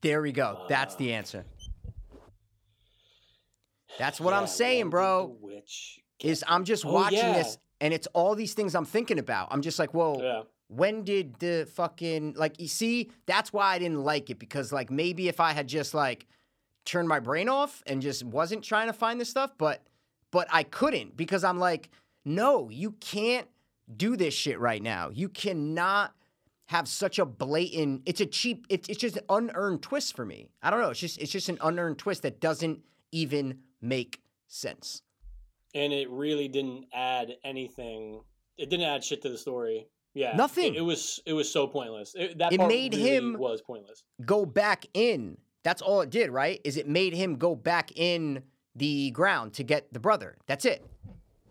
There 0.00 0.22
we 0.22 0.32
go. 0.32 0.64
That's 0.68 0.94
the 0.96 1.12
Uh, 1.12 1.16
answer. 1.16 1.44
That's 3.98 4.20
what 4.20 4.32
Yeah, 4.32 4.40
I'm 4.40 4.46
saying, 4.46 4.90
bro. 4.90 5.28
the 5.40 5.46
witch 5.46 6.00
Is 6.20 6.42
I'm 6.48 6.64
just 6.64 6.84
Oh, 6.86 6.92
watching 6.92 7.18
yeah. 7.18 7.32
this 7.34 7.58
and 7.80 7.92
it's 7.92 8.06
all 8.14 8.34
these 8.34 8.54
things 8.54 8.74
I'm 8.74 8.86
thinking 8.86 9.18
about. 9.18 9.48
I'm 9.50 9.60
just 9.60 9.78
like, 9.78 9.92
whoa, 9.92 10.22
Yeah. 10.22 10.42
when 10.68 11.04
did 11.04 11.38
the 11.40 11.68
fucking 11.74 12.34
like 12.36 12.58
you 12.60 12.66
see 12.68 13.10
that's 13.26 13.52
why 13.52 13.74
i 13.74 13.78
didn't 13.78 14.02
like 14.02 14.30
it 14.30 14.38
because 14.40 14.72
like 14.72 14.90
maybe 14.90 15.28
if 15.28 15.38
i 15.38 15.52
had 15.52 15.68
just 15.68 15.94
like 15.94 16.26
turned 16.84 17.06
my 17.08 17.20
brain 17.20 17.48
off 17.48 17.84
and 17.86 18.02
just 18.02 18.24
wasn't 18.24 18.64
trying 18.64 18.88
to 18.88 18.92
find 18.92 19.20
this 19.20 19.30
stuff 19.30 19.52
but 19.58 19.80
but 20.32 20.48
i 20.50 20.64
couldn't 20.64 21.16
because 21.16 21.44
i'm 21.44 21.60
like 21.60 21.88
no 22.24 22.68
you 22.68 22.90
can't 22.98 23.46
do 23.96 24.16
this 24.16 24.34
shit 24.34 24.58
right 24.58 24.82
now 24.82 25.08
you 25.14 25.28
cannot 25.28 26.12
have 26.66 26.88
such 26.88 27.18
a 27.18 27.24
blatant 27.24 28.02
it's 28.06 28.20
a 28.20 28.26
cheap 28.26 28.66
it's, 28.68 28.88
it's 28.88 28.98
just 28.98 29.16
an 29.16 29.22
unearned 29.28 29.82
twist 29.82 30.14
for 30.16 30.24
me 30.24 30.48
i 30.62 30.70
don't 30.70 30.80
know 30.80 30.90
it's 30.90 31.00
just 31.00 31.18
it's 31.18 31.30
just 31.30 31.48
an 31.48 31.58
unearned 31.62 31.98
twist 31.98 32.22
that 32.22 32.40
doesn't 32.40 32.80
even 33.12 33.58
make 33.80 34.20
sense 34.48 35.02
and 35.74 35.92
it 35.92 36.08
really 36.10 36.48
didn't 36.48 36.86
add 36.94 37.36
anything. 37.44 38.22
It 38.56 38.70
didn't 38.70 38.86
add 38.86 39.04
shit 39.04 39.20
to 39.22 39.28
the 39.28 39.36
story. 39.36 39.86
Yeah, 40.14 40.34
Nothing. 40.34 40.74
It, 40.74 40.78
it 40.78 40.82
was 40.82 41.20
it 41.26 41.34
was 41.34 41.52
so 41.52 41.66
pointless. 41.66 42.14
It, 42.18 42.38
that 42.38 42.54
It 42.54 42.58
part 42.58 42.68
made 42.70 42.94
really 42.94 43.16
him- 43.16 43.36
was 43.38 43.60
pointless. 43.60 44.02
go 44.24 44.46
back 44.46 44.86
in. 44.94 45.36
That's 45.64 45.82
all 45.82 46.00
it 46.00 46.08
did, 46.08 46.30
right? 46.30 46.60
Is 46.64 46.78
it 46.78 46.88
made 46.88 47.12
him 47.12 47.36
go 47.36 47.54
back 47.54 47.92
in 47.94 48.42
the 48.74 49.10
ground 49.10 49.52
to 49.54 49.64
get 49.64 49.92
the 49.92 50.00
brother. 50.00 50.36
That's 50.46 50.64
it. 50.64 50.82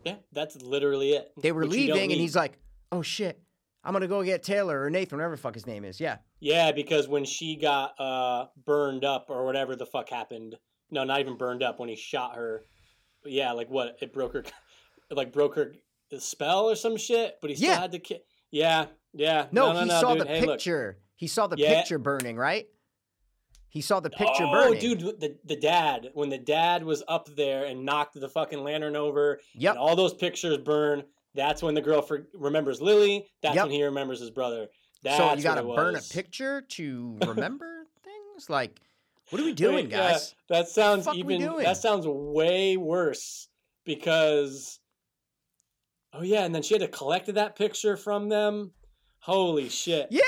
Yeah, 0.04 0.16
that's 0.32 0.60
literally 0.64 1.12
it. 1.12 1.32
They 1.42 1.52
were 1.52 1.62
Which 1.62 1.72
leaving, 1.72 2.12
and 2.12 2.20
he's 2.20 2.36
like, 2.36 2.58
"Oh 2.92 3.04
shit, 3.04 3.40
I'm 3.86 3.94
gonna 3.94 4.08
go 4.08 4.24
get 4.24 4.44
Taylor 4.44 4.82
or 4.84 4.90
Nathan, 4.90 5.18
whatever 5.20 5.36
the 5.36 5.42
fuck 5.42 5.54
his 5.54 5.68
name 5.68 5.86
is." 5.86 6.00
Yeah, 6.00 6.18
yeah, 6.40 6.72
because 6.72 7.08
when 7.08 7.24
she 7.24 7.56
got 7.56 8.00
uh 8.00 8.48
burned 8.66 9.06
up 9.06 9.28
or 9.30 9.46
whatever 9.46 9.76
the 9.76 9.86
fuck 9.86 10.10
happened. 10.10 10.56
No, 10.92 11.04
not 11.04 11.20
even 11.20 11.36
burned 11.36 11.64
up 11.64 11.80
when 11.80 11.90
he 11.90 11.96
shot 11.96 12.36
her. 12.36 12.64
But 13.24 13.32
yeah, 13.32 13.52
like 13.54 13.70
what? 13.70 13.98
It 14.02 14.14
broke 14.14 14.34
her, 14.34 14.40
it 14.40 14.54
like 15.18 15.32
broke 15.34 15.56
her 15.56 15.74
spell 16.20 16.70
or 16.70 16.76
some 16.76 16.96
shit. 16.98 17.38
But 17.42 17.50
he 17.50 17.56
still 17.56 17.70
Yeah. 17.70 17.80
had 17.80 17.92
to 17.94 18.00
ki 18.00 18.20
Yeah, 18.52 18.86
yeah. 19.14 19.48
no, 19.52 19.74
no, 19.74 19.80
he 19.82 19.86
no, 19.88 20.00
saw 20.02 20.14
dude. 20.14 20.22
the 20.24 20.28
Hey, 20.28 20.42
look. 20.42 20.50
picture. 20.60 21.00
He 21.16 21.28
saw 21.28 21.48
the 21.48 21.58
Yeah. 21.58 21.76
picture 21.80 21.98
burning, 21.98 22.38
right? 22.38 22.68
He 23.70 23.82
saw 23.82 24.00
the 24.00 24.10
picture 24.12 24.46
burning. 24.46 24.54
oh, 24.54 24.66
burning. 24.68 24.80
dude, 24.80 25.20
the 25.20 25.38
the 25.44 25.56
dad 25.56 26.12
when 26.14 26.30
the 26.30 26.38
dad 26.38 26.84
was 26.84 27.04
up 27.08 27.28
there 27.36 27.66
and 27.66 27.84
knocked 27.84 28.14
the 28.20 28.30
fucking 28.30 28.64
lantern 28.64 28.96
over, 28.96 29.40
Yep. 29.56 29.72
and 29.72 29.80
all 29.80 29.96
those 29.96 30.14
pictures 30.14 30.58
burn. 30.60 31.04
That's 31.36 31.62
when 31.62 31.74
the 31.76 31.82
girl 31.82 32.02
for, 32.02 32.26
remembers 32.34 32.82
Lily. 32.82 33.28
That's 33.42 33.56
Yep. 33.56 33.66
when 33.66 33.72
he 33.74 33.84
remembers 33.84 34.20
his 34.20 34.32
brother. 34.32 34.68
That's 35.04 35.18
so 35.18 35.34
you 35.36 35.44
got 35.44 35.56
to 35.56 35.64
burn 35.64 35.96
a 35.96 36.02
picture 36.02 36.62
to 36.62 37.18
remember 37.26 37.86
things. 38.04 38.50
Like, 38.50 38.80
what 39.30 39.42
are 39.42 39.46
we 39.46 39.54
doing, 39.54 39.76
Wait, 39.86 39.92
yeah, 39.92 40.12
guys? 40.14 40.34
that 40.50 40.68
sounds 40.70 41.08
even. 41.14 41.42
That 41.58 41.78
sounds 41.78 42.08
way 42.08 42.78
worse 42.78 43.48
because. 43.84 44.80
Oh 46.14 46.22
yeah, 46.24 46.46
and 46.46 46.56
then 46.56 46.64
she 46.64 46.74
had 46.76 46.82
to 46.82 46.88
collect 46.88 47.32
that 47.34 47.56
picture 47.58 47.98
from 47.98 48.30
them. 48.30 48.72
Holy 49.20 49.68
shit, 49.70 50.08
Yeah. 50.12 50.22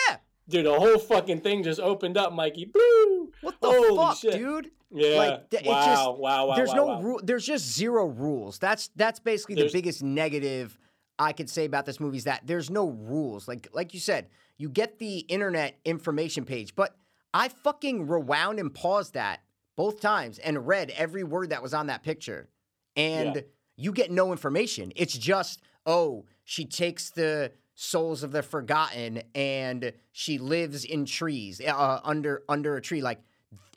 dude! 0.50 0.66
The 0.66 0.78
whole 0.78 0.98
fucking 0.98 1.42
thing 1.42 1.64
just 1.64 1.80
opened 1.80 2.18
up, 2.18 2.34
Mikey. 2.34 2.66
Boo! 2.66 3.32
What 3.42 3.56
the 3.62 3.68
Holy 3.70 3.96
fuck, 3.96 4.18
shit. 4.18 4.34
dude? 4.34 4.72
Yeah. 4.92 5.18
Like, 5.18 5.50
th- 5.52 5.66
wow, 5.66 5.86
just- 5.86 6.20
wow, 6.20 6.46
wow. 6.48 6.56
there's 6.56 6.70
wow, 6.70 6.76
no 6.76 6.86
wow. 6.88 7.02
rule. 7.02 7.20
There's 7.24 7.46
just 7.46 7.66
zero 7.74 8.06
rules. 8.08 8.58
That's 8.60 8.90
that's 8.96 9.20
basically 9.20 9.56
There's- 9.56 9.72
the 9.72 9.78
biggest 9.78 10.04
negative 10.04 10.78
I 11.20 11.34
could 11.34 11.50
say 11.50 11.66
about 11.66 11.86
this 11.86 12.00
movie 12.00 12.18
is 12.18 12.24
that 12.26 12.42
there's 12.46 12.70
no 12.70 12.90
rules. 12.90 13.48
Like 13.48 13.68
like 13.74 13.94
you 13.94 14.00
said, 14.00 14.28
you 14.58 14.70
get 14.70 15.00
the 15.00 15.20
internet 15.20 15.80
information 15.86 16.46
page, 16.46 16.76
but 16.76 16.96
I 17.34 17.50
fucking 17.50 18.08
rewound 18.08 18.60
and 18.60 18.74
paused 18.74 19.14
that 19.14 19.42
both 19.76 20.00
times 20.00 20.40
and 20.40 20.68
read 20.68 20.92
every 20.96 21.24
word 21.24 21.50
that 21.52 21.62
was 21.62 21.74
on 21.74 21.88
that 21.88 22.04
picture, 22.04 22.50
and 22.96 23.36
Yeah. 23.36 23.42
you 23.78 23.92
get 23.92 24.12
no 24.12 24.32
information. 24.32 24.92
It's 24.96 25.18
just 25.18 25.62
oh, 25.86 26.26
she 26.44 26.66
takes 26.66 27.10
the 27.12 27.52
souls 27.74 28.24
of 28.24 28.32
the 28.32 28.42
forgotten 28.44 29.22
and 29.36 29.94
she 30.12 30.38
lives 30.40 30.84
in 30.84 31.06
trees 31.06 31.62
uh, 31.62 32.00
under 32.04 32.44
under 32.50 32.76
a 32.76 32.82
tree 32.82 33.02
like 33.02 33.20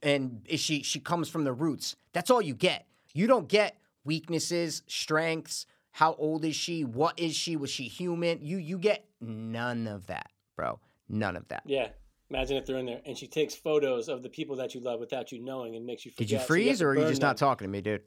and 0.03 0.40
she 0.57 0.83
she 0.83 0.98
comes 1.00 1.29
from 1.29 1.44
the 1.44 1.53
roots. 1.53 1.96
That's 2.12 2.31
all 2.31 2.40
you 2.42 2.55
get. 2.55 2.87
You 3.12 3.26
don't 3.26 3.48
get 3.48 3.76
weaknesses, 4.05 4.83
strengths, 4.87 5.66
how 5.92 6.14
old 6.14 6.44
is 6.44 6.55
she, 6.57 6.85
what 6.85 7.18
is 7.18 7.35
she, 7.35 7.57
was 7.57 7.70
she 7.70 7.85
human? 7.85 8.38
You 8.42 8.59
you 8.59 8.79
get 8.79 9.05
none 9.20 9.87
of 9.87 10.07
that, 10.07 10.31
bro. 10.57 10.79
None 11.09 11.37
of 11.37 11.48
that. 11.48 11.62
Yeah. 11.66 11.88
Imagine 12.31 12.57
if 12.59 12.66
they're 12.66 12.79
in 12.79 12.87
there 12.87 13.00
and 13.05 13.18
she 13.18 13.26
takes 13.26 13.57
photos 13.57 14.09
of 14.09 14.22
the 14.22 14.29
people 14.29 14.55
that 14.57 14.72
you 14.74 14.81
love 14.81 15.00
without 15.00 15.32
you 15.32 15.41
knowing 15.43 15.74
and 15.74 15.84
makes 15.84 16.05
you 16.05 16.12
forget. 16.12 16.18
Did 16.28 16.30
you 16.30 16.36
so 16.36 16.41
have 16.41 16.47
freeze 16.47 16.80
or 16.82 16.91
are 16.91 16.95
you 16.95 17.07
just 17.09 17.20
them. 17.20 17.28
not 17.28 17.36
talking 17.36 17.66
to 17.66 17.70
me, 17.70 17.80
dude? 17.80 18.03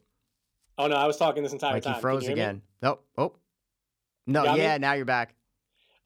Oh 0.78 0.86
no, 0.86 0.96
I 0.96 1.06
was 1.06 1.18
talking 1.18 1.42
this 1.42 1.52
entire 1.52 1.74
Like 1.74 1.82
time. 1.82 2.00
froze 2.00 2.22
you 2.22 2.28
me? 2.28 2.32
again. 2.32 2.62
Nope. 2.82 3.04
Oh. 3.18 3.34
No, 4.26 4.44
Got 4.44 4.56
me? 4.56 4.62
yeah, 4.64 4.78
now 4.78 4.94
you're 4.94 5.04
back. 5.04 5.34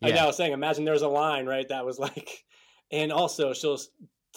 I 0.03 0.09
Yeah. 0.09 0.16
know. 0.16 0.22
I 0.24 0.26
was 0.26 0.37
saying, 0.37 0.53
imagine 0.53 0.85
there 0.85 0.93
was 0.95 1.03
a 1.03 1.09
line 1.09 1.47
right 1.47 1.68
that 1.68 1.87
was 1.87 1.99
like, 2.01 2.45
and 2.91 3.12
also 3.12 3.53
she'll 3.55 3.79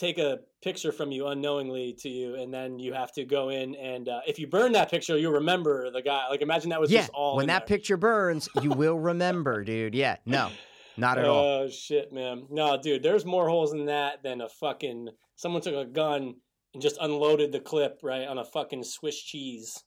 take 0.01 0.17
a 0.17 0.39
picture 0.61 0.91
from 0.91 1.11
you 1.11 1.27
unknowingly 1.27 1.93
to 1.99 2.09
you, 2.09 2.35
and 2.35 2.53
then 2.53 2.79
you 2.79 2.93
have 2.93 3.11
to 3.13 3.23
go 3.23 3.49
in 3.49 3.75
and 3.75 4.09
uh, 4.09 4.19
if 4.27 4.39
you 4.39 4.47
burn 4.47 4.71
that 4.73 4.89
picture, 4.91 5.17
you'll 5.17 5.33
remember 5.33 5.89
the 5.91 6.01
guy. 6.01 6.27
Like 6.29 6.41
imagine 6.41 6.71
that 6.71 6.81
was 6.81 6.91
Yeah, 6.91 7.01
just 7.01 7.11
all 7.13 7.37
when 7.37 7.47
that 7.47 7.67
there. 7.67 7.77
picture 7.77 7.97
burns, 7.97 8.49
you 8.61 8.71
will 8.71 8.99
remember, 8.99 9.63
dude. 9.71 9.95
Yeah, 9.95 10.17
no, 10.25 10.49
not 10.97 11.17
at 11.17 11.25
all. 11.25 11.43
Oh 11.63 11.69
shit, 11.69 12.11
man! 12.11 12.47
No, 12.49 12.77
dude, 12.81 13.03
there's 13.03 13.25
more 13.25 13.47
holes 13.47 13.73
in 13.73 13.85
that 13.85 14.23
than 14.23 14.41
a 14.41 14.49
fucking 14.49 15.09
someone 15.35 15.61
took 15.61 15.75
a 15.75 15.85
gun 15.85 16.35
and 16.73 16.81
just 16.81 16.97
unloaded 16.99 17.51
the 17.51 17.59
clip 17.59 17.99
right 18.03 18.27
on 18.27 18.37
a 18.37 18.45
fucking 18.45 18.83
Swiss 18.83 19.21
cheese 19.21 19.83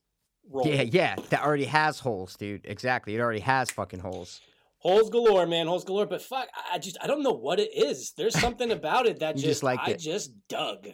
roll. 0.51 0.67
Yeah, 0.67 0.83
yeah, 0.83 1.17
that 1.31 1.43
already 1.43 1.65
has 1.67 1.99
holes, 1.99 2.37
dude. 2.37 2.63
Exactly, 2.65 3.15
it 3.15 3.21
already 3.21 3.41
has 3.41 3.71
fucking 3.71 4.01
holes. 4.01 4.41
Holes 4.85 5.09
galore, 5.11 5.47
man. 5.47 5.67
Holes 5.67 5.85
galore. 5.85 6.07
But 6.07 6.21
fuck, 6.23 6.49
I- 6.73 6.79
just 6.79 6.99
I 7.01 7.07
don't 7.07 7.23
know 7.23 7.33
what 7.33 7.59
it 7.59 7.71
is. 7.75 8.13
There's 8.17 8.39
something 8.39 8.71
about 8.81 9.07
it 9.07 9.21
that 9.21 9.35
just, 9.37 9.47
just 9.47 9.63
liked 9.63 9.83
I 9.89 9.93
it. 9.93 9.99
just 9.99 10.33
dug. 10.49 10.89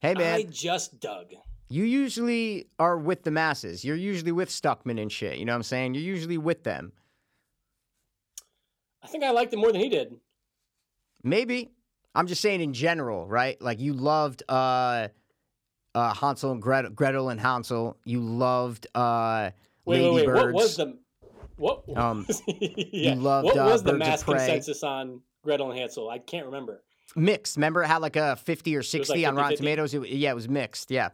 Hey 0.00 0.14
man, 0.14 0.34
I 0.34 0.42
just 0.42 0.98
dug. 1.00 1.26
you 1.68 1.84
usually 1.84 2.66
are 2.78 2.98
with 2.98 3.22
the 3.22 3.30
masses. 3.30 3.84
You're 3.84 3.96
usually 3.96 4.32
with 4.32 4.48
Stuckmann 4.50 5.00
and 5.00 5.10
shit. 5.12 5.38
You 5.38 5.44
know 5.44 5.52
what 5.52 5.56
I'm 5.58 5.62
saying? 5.62 5.94
You're 5.94 6.02
usually 6.02 6.38
with 6.38 6.64
them. 6.64 6.92
I 9.02 9.06
think 9.08 9.24
I 9.24 9.30
liked 9.30 9.52
it 9.52 9.56
more 9.56 9.72
than 9.72 9.80
he 9.80 9.88
did. 9.88 10.14
Maybe. 11.24 11.70
I'm 12.14 12.26
just 12.26 12.42
saying 12.42 12.60
in 12.60 12.72
general, 12.74 13.26
right? 13.26 13.60
Like 13.62 13.80
you 13.80 13.94
loved 13.94 14.42
uh 14.48 15.08
uh 15.94 16.14
Hansel 16.14 16.52
and 16.52 16.60
Gretel, 16.62 16.90
Gretel 16.90 17.28
and 17.30 17.40
Hansel. 17.40 17.96
You 18.04 18.20
loved 18.20 18.86
uh 18.94 19.50
Wait, 19.84 20.00
wait, 20.00 20.14
wait. 20.14 20.26
What 20.26 20.34
Ladybirds. 20.36 20.54
was 20.54 20.76
the 20.76 20.98
what? 21.62 21.96
Um, 21.96 22.26
yeah. 22.46 23.14
loved, 23.16 23.46
what 23.46 23.56
uh, 23.56 23.64
was 23.64 23.82
the 23.82 23.92
Birds 23.92 23.98
mass 24.00 24.22
consensus 24.22 24.82
on 24.82 25.20
Gretel 25.44 25.70
and 25.70 25.78
Hansel? 25.78 26.08
I 26.10 26.18
can't 26.18 26.46
remember. 26.46 26.82
mixed. 27.14 27.56
Remember 27.56 27.82
it 27.82 27.86
had 27.86 28.02
like 28.02 28.16
a 28.16 28.36
50 28.36 28.76
or 28.76 28.82
60 28.82 29.12
like 29.14 29.28
on 29.28 29.36
Rotten 29.36 29.54
50-50? 29.54 29.56
Tomatoes? 29.58 29.94
It, 29.94 30.08
yeah, 30.08 30.30
it 30.32 30.34
was 30.34 30.48
mixed. 30.48 30.90
Yeah. 30.90 31.10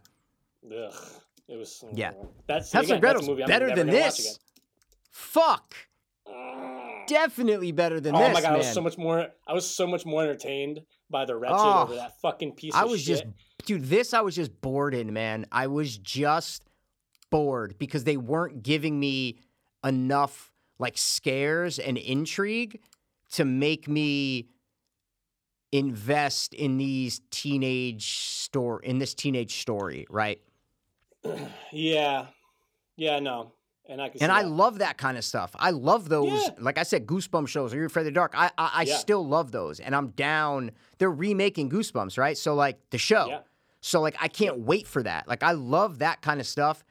Ugh, 0.64 0.92
it 1.48 1.56
was. 1.56 1.84
Yeah. 1.92 2.12
that's 2.46 2.72
Hansel 2.72 2.92
again, 2.96 3.00
Gretel's 3.00 3.22
that's 3.22 3.28
a 3.28 3.30
movie 3.30 3.42
I'm 3.42 3.48
better 3.48 3.74
than 3.74 3.88
this. 3.88 4.38
Fuck. 5.10 5.74
Definitely 7.06 7.72
better 7.72 8.00
than 8.00 8.14
Oh 8.14 8.18
this, 8.18 8.28
Oh 8.28 8.32
my 8.32 8.40
god, 8.42 8.52
I 8.52 8.56
was 8.58 8.72
so 8.72 8.82
much 8.82 8.98
more. 8.98 9.28
I 9.46 9.52
was 9.54 9.68
so 9.68 9.86
much 9.86 10.04
more 10.04 10.22
entertained 10.22 10.80
by 11.10 11.24
the 11.24 11.36
wretched 11.36 11.56
Oh, 11.56 11.82
over 11.84 11.94
that 11.94 12.20
fucking 12.20 12.52
piece 12.52 12.74
I 12.74 12.82
of 12.82 12.90
was 12.90 13.00
shit. 13.00 13.08
just, 13.08 13.24
dude, 13.64 13.84
this 13.84 14.12
I 14.12 14.20
was 14.20 14.34
just 14.34 14.60
bored 14.60 14.94
in, 14.94 15.12
man. 15.14 15.46
I 15.50 15.68
was 15.68 15.96
just 15.96 16.64
bored 17.30 17.76
because 17.78 18.04
they 18.04 18.18
weren't 18.18 18.62
giving 18.62 19.00
me 19.00 19.38
enough 19.84 20.52
like 20.78 20.96
scares 20.98 21.78
and 21.78 21.96
intrigue 21.98 22.80
to 23.32 23.44
make 23.44 23.88
me 23.88 24.48
invest 25.72 26.54
in 26.54 26.78
these 26.78 27.20
teenage 27.30 28.18
store 28.18 28.80
in 28.80 28.98
this 28.98 29.14
teenage 29.14 29.60
story, 29.60 30.06
right? 30.08 30.40
Yeah, 31.72 32.26
yeah, 32.96 33.18
no, 33.18 33.52
and 33.88 34.00
I 34.00 34.08
can. 34.08 34.22
And 34.22 34.32
I 34.32 34.42
that. 34.44 34.48
love 34.48 34.78
that 34.78 34.96
kind 34.96 35.18
of 35.18 35.24
stuff. 35.24 35.54
I 35.58 35.70
love 35.70 36.08
those. 36.08 36.30
Yeah. 36.44 36.50
Like 36.58 36.78
I 36.78 36.84
said, 36.84 37.06
Goosebumps 37.06 37.48
shows. 37.48 37.74
Are 37.74 37.76
you 37.76 37.84
afraid 37.84 38.02
of 38.02 38.06
the 38.06 38.12
dark? 38.12 38.32
I 38.34 38.50
I, 38.56 38.70
I 38.74 38.82
Yeah. 38.84 38.96
still 38.96 39.26
love 39.26 39.52
those, 39.52 39.80
and 39.80 39.94
I'm 39.94 40.08
down. 40.10 40.70
They're 40.98 41.10
remaking 41.10 41.68
Goosebumps, 41.70 42.16
right? 42.18 42.38
So 42.38 42.54
like 42.54 42.78
the 42.90 42.98
show. 42.98 43.26
Yeah. 43.28 43.40
So 43.80 44.00
like 44.00 44.16
I 44.20 44.28
can't 44.28 44.60
wait 44.60 44.86
for 44.86 45.02
that. 45.02 45.28
Like 45.28 45.42
I 45.42 45.52
love 45.52 45.98
that 45.98 46.22
kind 46.22 46.40
of 46.40 46.46
stuff, 46.46 46.82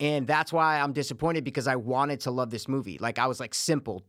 and 0.00 0.26
that's 0.26 0.52
why 0.52 0.80
I'm 0.80 0.92
disappointed 0.92 1.44
because 1.44 1.66
I 1.66 1.76
wanted 1.76 2.20
to 2.20 2.30
love 2.30 2.50
this 2.50 2.68
movie. 2.68 2.98
Like 2.98 3.18
I 3.18 3.26
was 3.26 3.40
like 3.40 3.54
simple. 3.54 4.04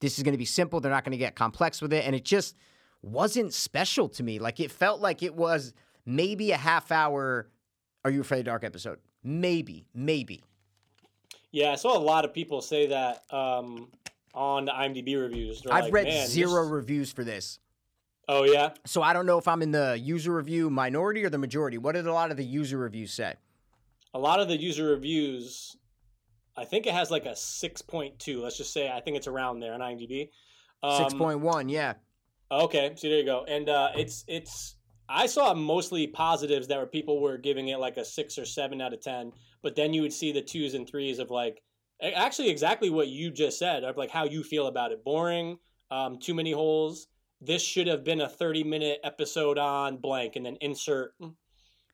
This 0.00 0.16
is 0.18 0.22
going 0.24 0.32
to 0.32 0.38
be 0.38 0.44
simple. 0.44 0.80
They're 0.80 0.92
not 0.92 1.04
going 1.04 1.12
to 1.12 1.18
get 1.18 1.34
complex 1.34 1.82
with 1.82 1.92
it, 1.92 2.04
and 2.04 2.14
it 2.14 2.24
just 2.24 2.56
wasn't 3.02 3.52
special 3.52 4.08
to 4.10 4.22
me. 4.22 4.38
Like 4.38 4.60
it 4.60 4.70
felt 4.70 5.00
like 5.00 5.22
it 5.22 5.34
was 5.34 5.72
maybe 6.06 6.50
a 6.52 6.56
half 6.56 6.90
hour. 6.92 7.48
Are 8.04 8.10
you 8.10 8.20
afraid 8.20 8.40
of 8.40 8.44
the 8.44 8.50
dark 8.50 8.64
episode? 8.64 8.98
Maybe, 9.24 9.86
maybe. 9.94 10.42
Yeah, 11.50 11.72
I 11.72 11.74
saw 11.76 11.96
a 11.96 11.98
lot 11.98 12.24
of 12.24 12.32
people 12.32 12.60
say 12.60 12.86
that 12.88 13.22
um, 13.30 13.88
on 14.34 14.66
the 14.66 14.72
IMDb 14.72 15.20
reviews. 15.20 15.62
They're 15.62 15.72
I've 15.72 15.84
like, 15.84 15.92
read 15.92 16.04
"Man, 16.06 16.14
this- 16.22 16.30
zero 16.30 16.62
reviews 16.66 17.12
for 17.12 17.24
this. 17.24 17.58
Oh 18.30 18.44
yeah, 18.44 18.72
So 18.84 19.00
I 19.00 19.14
don't 19.14 19.24
know 19.24 19.38
if 19.38 19.48
I'm 19.48 19.62
in 19.62 19.70
the 19.70 19.98
user 19.98 20.34
review 20.34 20.68
minority 20.68 21.24
or 21.24 21.30
the 21.30 21.38
majority. 21.38 21.78
What 21.78 21.94
did 21.94 22.06
a 22.06 22.12
lot 22.12 22.30
of 22.30 22.36
the 22.36 22.44
user 22.44 22.76
reviews 22.76 23.10
say? 23.10 23.36
A 24.14 24.18
lot 24.18 24.40
of 24.40 24.48
the 24.48 24.56
user 24.56 24.86
reviews. 24.86 25.76
I 26.56 26.64
think 26.64 26.86
it 26.86 26.94
has 26.94 27.10
like 27.10 27.26
a 27.26 27.36
six 27.36 27.82
point 27.82 28.18
two. 28.18 28.42
Let's 28.42 28.56
just 28.56 28.72
say 28.72 28.90
I 28.90 29.00
think 29.00 29.16
it's 29.16 29.26
around 29.26 29.60
there 29.60 29.74
on 29.74 29.80
IMDb. 29.80 30.30
Um, 30.82 31.02
Six 31.02 31.14
point 31.14 31.40
one, 31.40 31.68
yeah. 31.68 31.94
Okay, 32.50 32.92
so 32.96 33.08
there 33.08 33.18
you 33.18 33.24
go. 33.24 33.44
And 33.46 33.68
uh, 33.68 33.90
it's 33.94 34.24
it's 34.26 34.76
I 35.08 35.26
saw 35.26 35.54
mostly 35.54 36.06
positives 36.06 36.68
that 36.68 36.78
were 36.78 36.86
people 36.86 37.20
were 37.20 37.38
giving 37.38 37.68
it 37.68 37.78
like 37.78 37.96
a 37.96 38.04
six 38.04 38.38
or 38.38 38.44
seven 38.44 38.80
out 38.80 38.92
of 38.92 39.00
ten, 39.00 39.32
but 39.62 39.76
then 39.76 39.92
you 39.92 40.02
would 40.02 40.12
see 40.12 40.32
the 40.32 40.42
twos 40.42 40.74
and 40.74 40.88
threes 40.88 41.18
of 41.18 41.30
like 41.30 41.62
actually 42.02 42.48
exactly 42.48 42.90
what 42.90 43.08
you 43.08 43.30
just 43.30 43.58
said 43.58 43.84
of 43.84 43.96
like 43.96 44.10
how 44.10 44.24
you 44.24 44.42
feel 44.42 44.66
about 44.66 44.92
it. 44.92 45.04
Boring, 45.04 45.58
um, 45.90 46.18
too 46.18 46.34
many 46.34 46.52
holes. 46.52 47.08
This 47.40 47.62
should 47.62 47.86
have 47.86 48.04
been 48.04 48.20
a 48.20 48.28
thirty 48.28 48.64
minute 48.64 49.00
episode 49.04 49.58
on 49.58 49.98
blank, 49.98 50.36
and 50.36 50.46
then 50.46 50.56
insert 50.60 51.14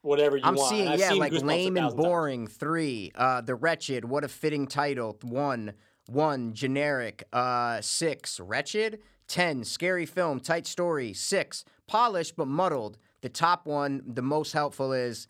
whatever 0.05 0.37
you 0.37 0.43
I'm 0.45 0.55
want. 0.55 0.71
seeing, 0.71 0.89
I've 0.89 1.01
yeah, 1.01 1.11
seen 1.11 1.19
like 1.19 1.33
lame 1.33 1.77
and 1.77 1.85
thousand 1.85 1.99
times. 1.99 2.09
boring. 2.09 2.47
Three, 2.47 3.13
uh, 3.15 3.41
the 3.41 3.55
wretched. 3.55 4.05
What 4.05 4.25
a 4.25 4.29
fitting 4.29 4.67
title. 4.67 5.19
One, 5.23 5.73
one 6.07 6.53
generic. 6.53 7.25
Uh, 7.33 7.81
six, 7.81 8.39
wretched. 8.39 9.01
Ten, 9.27 9.65
scary 9.65 10.07
film, 10.07 10.39
tight 10.41 10.67
story. 10.67 11.13
Six, 11.15 11.65
polished 11.87 12.37
but 12.37 12.47
muddled. 12.47 12.99
The 13.23 13.31
top 13.31 13.67
one, 13.67 14.03
the 14.07 14.23
most 14.23 14.53
helpful 14.53 14.93
is 14.93 15.27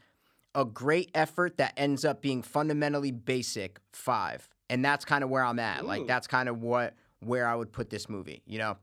a 0.54 0.64
great 0.64 1.10
effort 1.14 1.56
that 1.58 1.74
ends 1.76 2.04
up 2.04 2.20
being 2.20 2.42
fundamentally 2.42 3.12
basic. 3.12 3.78
Five, 3.92 4.48
and 4.68 4.84
that's 4.84 5.04
kind 5.04 5.22
of 5.22 5.30
where 5.30 5.44
I'm 5.44 5.60
at. 5.60 5.86
Like 5.86 6.06
that's 6.06 6.26
kind 6.26 6.48
of 6.48 6.60
what 6.60 6.94
where 7.20 7.46
I 7.46 7.54
would 7.54 7.72
put 7.72 7.90
this 7.90 8.08
movie. 8.08 8.42
You 8.46 8.58
know. 8.58 8.76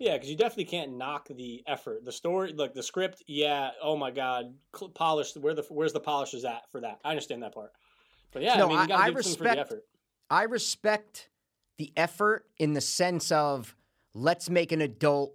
Yeah, 0.00 0.14
because 0.14 0.30
you 0.30 0.36
definitely 0.36 0.64
can't 0.64 0.96
knock 0.96 1.28
the 1.28 1.62
effort. 1.66 2.04
The 2.06 2.10
story, 2.12 2.54
like 2.54 2.72
the 2.72 2.82
script, 2.82 3.22
yeah. 3.26 3.70
Oh 3.82 3.96
my 3.96 4.10
god, 4.10 4.54
cl- 4.74 4.88
polished. 4.88 5.36
Where 5.36 5.54
the 5.54 5.62
where's 5.68 5.92
the 5.92 6.00
polishers 6.00 6.44
at 6.46 6.62
for 6.72 6.80
that? 6.80 6.98
I 7.04 7.10
understand 7.10 7.42
that 7.42 7.52
part. 7.54 7.72
But 8.32 8.42
yeah, 8.42 8.56
No, 8.56 8.66
I 8.66 8.68
mean, 8.70 8.80
you 8.80 8.88
gotta 8.88 9.02
I 9.02 9.06
give 9.06 9.14
for 9.14 9.18
respect- 9.18 9.54
the 9.56 9.60
effort. 9.60 9.84
I 10.30 10.42
respect 10.44 11.28
the 11.76 11.92
effort 11.96 12.46
in 12.58 12.72
the 12.72 12.80
sense 12.80 13.30
of 13.30 13.76
let's 14.14 14.48
make 14.48 14.72
an 14.72 14.80
adult 14.80 15.34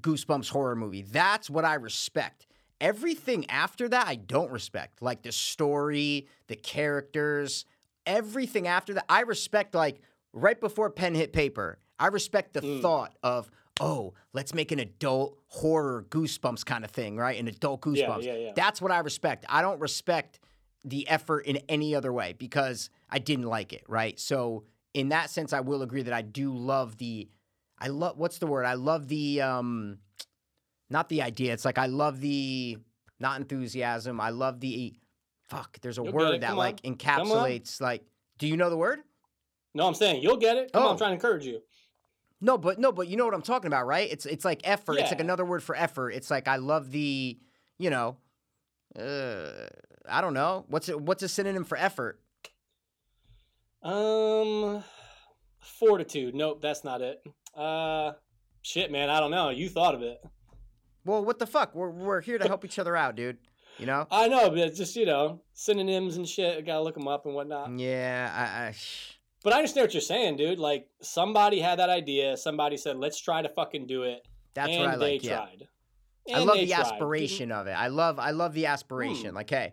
Goosebumps 0.00 0.48
horror 0.50 0.76
movie. 0.76 1.02
That's 1.02 1.50
what 1.50 1.64
I 1.64 1.74
respect. 1.74 2.46
Everything 2.80 3.50
after 3.50 3.88
that, 3.88 4.06
I 4.06 4.14
don't 4.14 4.52
respect. 4.52 5.02
Like 5.02 5.22
the 5.22 5.32
story, 5.32 6.28
the 6.46 6.54
characters, 6.54 7.64
everything 8.06 8.68
after 8.68 8.94
that, 8.94 9.06
I 9.08 9.22
respect. 9.22 9.74
Like 9.74 10.00
right 10.32 10.60
before 10.60 10.88
pen 10.90 11.16
hit 11.16 11.32
paper, 11.32 11.78
I 11.98 12.06
respect 12.08 12.52
the 12.52 12.60
Mm. 12.60 12.80
thought 12.82 13.16
of, 13.24 13.50
oh, 13.80 14.14
let's 14.32 14.54
make 14.54 14.72
an 14.72 14.78
adult 14.78 15.38
horror 15.46 16.04
Goosebumps 16.10 16.64
kind 16.64 16.84
of 16.84 16.90
thing, 16.90 17.16
right? 17.16 17.38
An 17.38 17.48
adult 17.48 17.80
Goosebumps. 17.82 18.22
Yeah, 18.22 18.34
yeah, 18.34 18.38
yeah. 18.46 18.52
That's 18.54 18.80
what 18.82 18.92
I 18.92 18.98
respect. 19.00 19.44
I 19.48 19.62
don't 19.62 19.80
respect 19.80 20.40
the 20.84 21.08
effort 21.08 21.40
in 21.40 21.58
any 21.68 21.94
other 21.94 22.12
way 22.12 22.34
because 22.38 22.90
I 23.10 23.18
didn't 23.18 23.46
like 23.46 23.72
it, 23.72 23.84
right? 23.88 24.18
So 24.18 24.64
in 24.94 25.10
that 25.10 25.30
sense, 25.30 25.52
I 25.52 25.60
will 25.60 25.82
agree 25.82 26.02
that 26.02 26.14
I 26.14 26.22
do 26.22 26.54
love 26.54 26.96
the, 26.98 27.28
I 27.78 27.88
love 27.88 28.16
what's 28.18 28.38
the 28.38 28.46
word? 28.46 28.64
I 28.64 28.74
love 28.74 29.08
the, 29.08 29.42
um, 29.42 29.98
not 30.90 31.08
the 31.08 31.22
idea. 31.22 31.52
It's 31.52 31.64
like 31.64 31.78
I 31.78 31.86
love 31.86 32.20
the 32.20 32.78
not 33.20 33.40
enthusiasm. 33.40 34.20
I 34.20 34.30
love 34.30 34.60
the 34.60 34.94
fuck. 35.48 35.78
There's 35.80 35.98
a 35.98 36.02
You'll 36.02 36.12
word 36.12 36.40
that 36.42 36.56
like 36.56 36.82
encapsulates 36.82 37.80
like. 37.80 38.02
Do 38.38 38.46
you 38.46 38.56
know 38.56 38.70
the 38.70 38.76
word? 38.76 39.00
No, 39.74 39.86
I'm 39.86 39.94
saying 39.94 40.22
you'll 40.22 40.36
get 40.36 40.56
it. 40.56 40.72
Come 40.72 40.82
on, 40.82 40.88
Oh. 40.88 40.92
I'm 40.92 40.98
trying 40.98 41.10
to 41.10 41.14
encourage 41.14 41.44
you. 41.44 41.60
No, 42.40 42.56
but 42.56 42.78
no, 42.78 42.92
but 42.92 43.08
you 43.08 43.16
know 43.16 43.24
what 43.24 43.34
I'm 43.34 43.42
talking 43.42 43.66
about, 43.66 43.86
right? 43.86 44.08
It's 44.10 44.24
it's 44.24 44.44
like 44.44 44.60
effort. 44.64 44.98
It's 44.98 45.10
like 45.10 45.20
another 45.20 45.44
word 45.44 45.62
for 45.62 45.74
effort. 45.74 46.10
It's 46.10 46.30
like 46.30 46.46
I 46.46 46.56
love 46.56 46.92
the, 46.92 47.38
you 47.78 47.90
know, 47.90 48.16
uh, 48.98 49.66
I 50.08 50.20
don't 50.20 50.34
know 50.34 50.64
what's 50.68 50.88
it. 50.88 51.00
What's 51.00 51.22
a 51.22 51.28
synonym 51.28 51.64
for 51.64 51.76
effort? 51.76 52.20
Um, 53.82 54.84
fortitude. 55.60 56.34
Nope, 56.34 56.62
that's 56.62 56.84
not 56.84 57.00
it. 57.00 57.22
Uh, 57.56 58.12
shit, 58.62 58.92
man, 58.92 59.10
I 59.10 59.18
don't 59.18 59.30
know. 59.30 59.50
You 59.50 59.68
thought 59.68 59.94
of 59.94 60.02
it. 60.02 60.18
Well, 61.04 61.24
what 61.24 61.38
the 61.38 61.46
fuck? 61.46 61.74
We're 61.74 61.90
we're 61.90 62.20
here 62.20 62.38
to 62.38 62.46
help 62.46 62.64
each 62.64 62.78
other 62.78 62.96
out, 62.96 63.16
dude. 63.16 63.38
You 63.78 63.86
know? 63.86 64.06
I 64.10 64.26
know, 64.26 64.48
but 64.50 64.58
it's 64.58 64.78
just 64.78 64.94
you 64.94 65.06
know 65.06 65.42
synonyms 65.54 66.16
and 66.16 66.28
shit. 66.28 66.58
I 66.58 66.60
gotta 66.60 66.82
look 66.82 66.94
them 66.94 67.08
up 67.08 67.26
and 67.26 67.34
whatnot. 67.34 67.76
Yeah, 67.78 68.30
I, 68.34 68.68
I 68.68 68.74
But 69.44 69.52
I 69.52 69.56
understand 69.56 69.84
what 69.84 69.94
you're 69.94 70.00
saying, 70.00 70.36
dude. 70.36 70.58
Like 70.58 70.88
somebody 71.00 71.60
had 71.60 71.78
that 71.78 71.90
idea. 71.90 72.36
Somebody 72.36 72.76
said, 72.76 72.96
"Let's 72.96 73.20
try 73.20 73.42
to 73.42 73.48
fucking 73.48 73.86
do 73.86 74.02
it," 74.02 74.26
that's 74.54 74.70
and 74.70 74.80
what 74.80 74.90
I 74.90 74.96
they 74.96 75.12
like. 75.14 75.24
Yeah. 75.24 75.36
tried. 75.36 75.68
I 76.34 76.38
love 76.40 76.56
the 76.58 76.68
tried. 76.68 76.80
aspiration 76.80 77.52
of 77.52 77.66
it. 77.66 77.72
I 77.72 77.88
love 77.88 78.18
I 78.18 78.32
love 78.32 78.52
the 78.52 78.66
aspiration. 78.66 79.30
Hmm. 79.30 79.36
Like, 79.36 79.50
hey, 79.50 79.72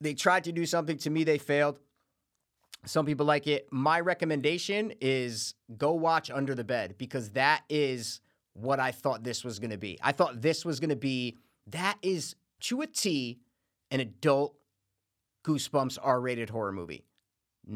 they 0.00 0.14
tried 0.14 0.44
to 0.44 0.52
do 0.52 0.66
something 0.66 0.96
to 0.98 1.10
me, 1.10 1.24
they 1.24 1.38
failed. 1.38 1.80
Some 2.86 3.06
people 3.06 3.26
like 3.26 3.46
it. 3.46 3.66
My 3.70 4.00
recommendation 4.00 4.92
is 5.00 5.54
go 5.76 5.92
watch 5.92 6.30
Under 6.30 6.54
the 6.54 6.64
Bed 6.64 6.96
because 6.98 7.30
that 7.30 7.62
is 7.68 8.20
what 8.52 8.78
I 8.78 8.92
thought 8.92 9.24
this 9.24 9.42
was 9.42 9.58
going 9.58 9.70
to 9.70 9.78
be. 9.78 9.98
I 10.02 10.12
thought 10.12 10.42
this 10.42 10.64
was 10.64 10.80
going 10.80 10.90
to 10.90 10.96
be 10.96 11.38
that 11.68 11.96
is 12.02 12.36
to 12.60 12.82
a 12.82 12.86
T 12.86 13.40
an 13.90 14.00
adult 14.00 14.54
Goosebumps 15.44 15.98
R-rated 16.02 16.50
horror 16.50 16.72
movie. 16.72 17.04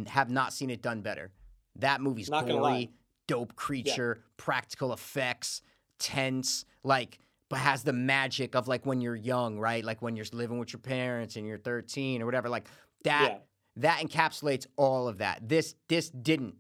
Have 0.09 0.31
not 0.31 0.53
seen 0.53 0.71
it 0.71 0.83
done 0.83 1.01
better. 1.03 1.31
That 1.77 2.01
movie's 2.01 2.29
Not 2.31 2.47
gory, 2.47 2.91
dope 3.27 3.55
creature, 3.57 4.23
practical 4.37 4.93
effects, 4.93 5.63
tense, 5.99 6.65
like 6.83 7.19
but 7.49 7.59
has 7.61 7.83
the 7.83 7.93
magic 7.95 8.55
of 8.55 8.69
like 8.69 8.85
when 8.85 9.01
you're 9.01 9.17
young, 9.17 9.59
right? 9.59 9.83
Like 9.85 10.03
when 10.03 10.17
you're 10.17 10.27
living 10.33 10.59
with 10.59 10.73
your 10.73 10.81
parents 10.81 11.37
and 11.37 11.47
you're 11.47 11.57
13 11.59 12.21
or 12.21 12.27
whatever. 12.27 12.49
Like 12.49 12.69
that 13.05 13.31
Yeah. 13.33 13.39
that 13.77 14.01
encapsulates 14.01 14.67
all 14.77 15.09
of 15.09 15.19
that. 15.19 15.49
This 15.49 15.75
this 15.89 16.11
didn't. 16.11 16.57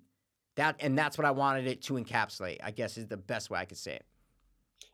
That 0.56 0.76
and 0.80 0.96
that's 0.98 1.18
what 1.18 1.24
I 1.24 1.30
wanted 1.30 1.66
it 1.66 1.82
to 1.82 1.94
encapsulate. 1.94 2.58
I 2.62 2.70
guess 2.70 2.96
is 2.96 3.06
the 3.06 3.16
best 3.16 3.50
way 3.50 3.58
I 3.58 3.64
could 3.64 3.76
say 3.78 3.94
it. 3.96 4.06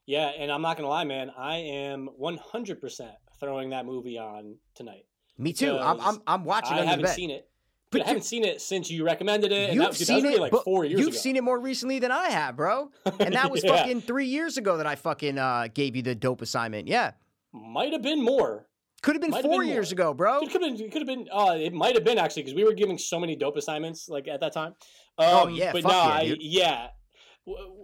Yeah, 0.07 0.27
and 0.27 0.51
I'm 0.51 0.61
not 0.63 0.77
gonna 0.77 0.89
lie, 0.89 1.05
man. 1.05 1.31
I 1.37 1.57
am 1.57 2.11
100% 2.21 3.11
throwing 3.41 3.71
that 3.71 3.87
movie 3.87 4.19
on 4.19 4.57
tonight. 4.75 5.07
Me 5.39 5.53
too. 5.53 5.79
I'm, 5.79 6.01
I'm 6.01 6.23
I'm 6.27 6.45
watching 6.45 6.75
I 6.77 6.85
haven't 6.85 7.09
seen 7.09 7.31
it. 7.31 7.49
But 7.95 8.05
I 8.05 8.09
haven't 8.09 8.25
seen 8.25 8.45
it 8.45 8.61
since 8.61 8.91
you 8.91 9.05
recommended 9.05 9.51
it. 9.53 9.71
and 9.71 9.75
You've 9.75 9.85
that, 9.85 9.99
dude, 9.99 10.07
that 10.09 10.15
was 10.15 10.23
seen 10.23 10.23
really 10.25 10.35
it, 10.37 10.41
like 10.53 10.63
four 10.65 10.85
years 10.85 11.01
you've 11.01 11.09
ago. 11.11 11.17
seen 11.19 11.37
it 11.37 11.43
more 11.43 11.59
recently 11.59 11.99
than 11.99 12.11
I 12.13 12.29
have, 12.31 12.57
bro. 12.57 12.91
And 13.19 13.35
that 13.35 13.51
was 13.53 13.65
Yeah. 13.65 13.77
fucking 13.77 14.03
three 14.03 14.27
years 14.27 14.57
ago 14.59 14.77
that 14.77 14.87
I 14.87 14.95
fucking 14.97 15.39
uh, 15.39 15.69
gave 15.73 15.97
you 15.97 16.03
the 16.03 16.15
dope 16.15 16.43
assignment. 16.43 16.87
Yeah, 16.89 17.13
Might 17.53 17.93
have 17.93 18.03
been 18.03 18.23
more. 18.23 18.67
could 19.03 19.15
have 19.15 19.23
been 19.23 19.31
Might 19.31 19.43
four 19.45 19.61
been 19.61 19.69
years 19.71 19.91
more. 19.91 20.07
ago, 20.07 20.15
bro. 20.15 20.41
It 20.41 20.51
could 20.53 20.63
have 20.63 20.77
been. 20.77 20.87
It 20.87 20.93
could 20.93 21.01
have 21.03 21.07
been. 21.09 21.27
Uh, 21.33 21.57
it 21.59 21.73
might 21.73 21.95
have 21.95 22.05
been 22.05 22.19
actually 22.19 22.43
because 22.43 22.55
we 22.57 22.65
were 22.65 22.73
giving 22.75 22.99
so 22.99 23.19
many 23.21 23.37
dope 23.37 23.57
assignments 23.57 24.09
like 24.09 24.29
at 24.29 24.41
that 24.41 24.53
time. 24.53 24.75
Um, 25.19 25.27
Oh, 25.29 25.47
yeah, 25.49 25.73
but 25.73 25.85
no, 25.85 25.91
yeah, 25.91 25.97
I, 25.97 26.37
yeah. 26.41 26.87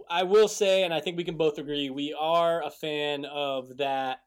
I 0.09 0.23
will 0.23 0.47
say, 0.47 0.83
and 0.83 0.93
I 0.93 0.99
think 0.99 1.17
we 1.17 1.23
can 1.23 1.37
both 1.37 1.57
agree, 1.59 1.89
we 1.91 2.15
are 2.19 2.63
a 2.63 2.71
fan 2.71 3.25
of 3.25 3.77
that 3.77 4.19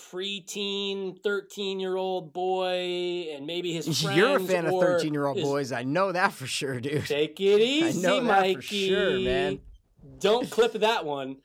preteen, 0.00 1.20
thirteen-year-old 1.22 2.32
boy, 2.32 3.28
and 3.34 3.46
maybe 3.46 3.72
his 3.72 3.84
friends. 4.02 4.16
You're 4.16 4.36
a 4.36 4.40
fan 4.40 4.66
of 4.66 4.72
13 4.80 5.12
year 5.12 5.26
old 5.26 5.36
boys. 5.40 5.72
I 5.72 5.82
know 5.84 6.12
that 6.12 6.32
for 6.32 6.46
sure, 6.46 6.80
dude. 6.80 7.06
Take 7.06 7.40
it 7.40 7.60
easy, 7.60 7.98
I 8.06 8.10
know 8.10 8.24
that 8.24 8.40
for 8.40 8.56
Mikey. 8.56 8.88
sure, 8.88 9.18
man. 9.20 9.60
Don't 10.20 10.50
clip 10.50 10.72
that 10.74 11.04
one. 11.04 11.36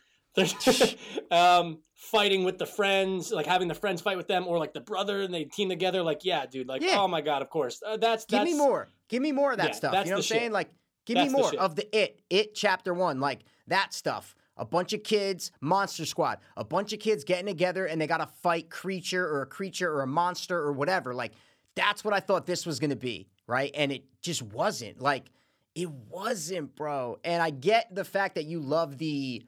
um, 1.32 1.80
fighting 1.96 2.44
with 2.44 2.58
the 2.58 2.66
friends, 2.66 3.32
like 3.32 3.46
having 3.46 3.68
the 3.68 3.76
friends 3.76 4.02
fight 4.02 4.18
with 4.18 4.28
them, 4.28 4.48
or 4.48 4.58
like 4.58 4.74
the 4.74 4.82
brother, 4.82 5.22
and 5.22 5.34
they 5.34 5.44
team 5.46 5.70
together. 5.70 6.02
Like, 6.04 6.24
yeah, 6.24 6.46
dude. 6.46 6.68
Like, 6.68 6.82
Yeah. 6.82 6.96
oh 7.00 7.08
my 7.08 7.22
god, 7.22 7.42
of 7.42 7.50
course. 7.50 7.82
Uh, 7.86 7.98
that's 7.98 8.26
Give 8.26 8.40
that's 8.40 8.52
me 8.52 8.58
more. 8.58 8.88
Give 9.10 9.22
me 9.22 9.32
more 9.32 9.52
of 9.52 9.58
that 9.58 9.70
Yeah, 9.70 9.74
stuff. 9.74 9.94
You 9.94 10.00
know 10.00 10.12
what 10.12 10.16
I'm 10.18 10.22
shit. 10.24 10.38
saying? 10.38 10.52
Like, 10.52 10.70
give 11.06 11.16
That's 11.16 11.32
me 11.34 11.40
more 11.40 11.56
of 11.56 11.76
the 11.76 11.98
It. 11.98 12.22
It 12.30 12.54
chapter 12.56 12.94
one. 12.94 13.20
Like 13.20 13.40
that 13.68 13.94
stuff. 13.94 14.36
A 14.60 14.66
bunch 14.66 14.94
of 14.94 15.02
kids, 15.02 15.52
monster 15.62 16.06
squad. 16.06 16.40
A 16.58 16.64
bunch 16.64 16.94
of 16.94 17.00
kids 17.00 17.24
getting 17.24 17.48
together 17.48 17.86
and 17.86 18.00
they 18.00 18.06
got 18.06 18.18
to 18.18 18.28
fight 18.44 18.70
creature 18.70 19.26
or 19.26 19.42
a 19.42 19.46
creature 19.46 19.92
or 19.92 20.02
a 20.02 20.08
monster 20.08 20.60
or 20.60 20.74
whatever. 20.74 21.16
Like, 21.16 21.32
that's 21.76 22.04
what 22.04 22.14
I 22.14 22.20
thought 22.20 22.46
this 22.46 22.66
was 22.66 22.80
going 22.80 22.90
to 22.90 22.96
be, 22.98 23.28
right? 23.48 23.72
And 23.74 23.92
it 23.92 24.04
just 24.22 24.44
wasn't. 24.44 25.02
Like, 25.02 25.32
it 25.76 25.90
wasn't, 25.90 26.76
bro. 26.76 27.20
And 27.24 27.42
I 27.42 27.52
get 27.52 27.96
the 27.96 28.04
fact 28.04 28.36
that 28.36 28.46
you 28.46 28.60
love 28.60 28.98
the 28.98 29.44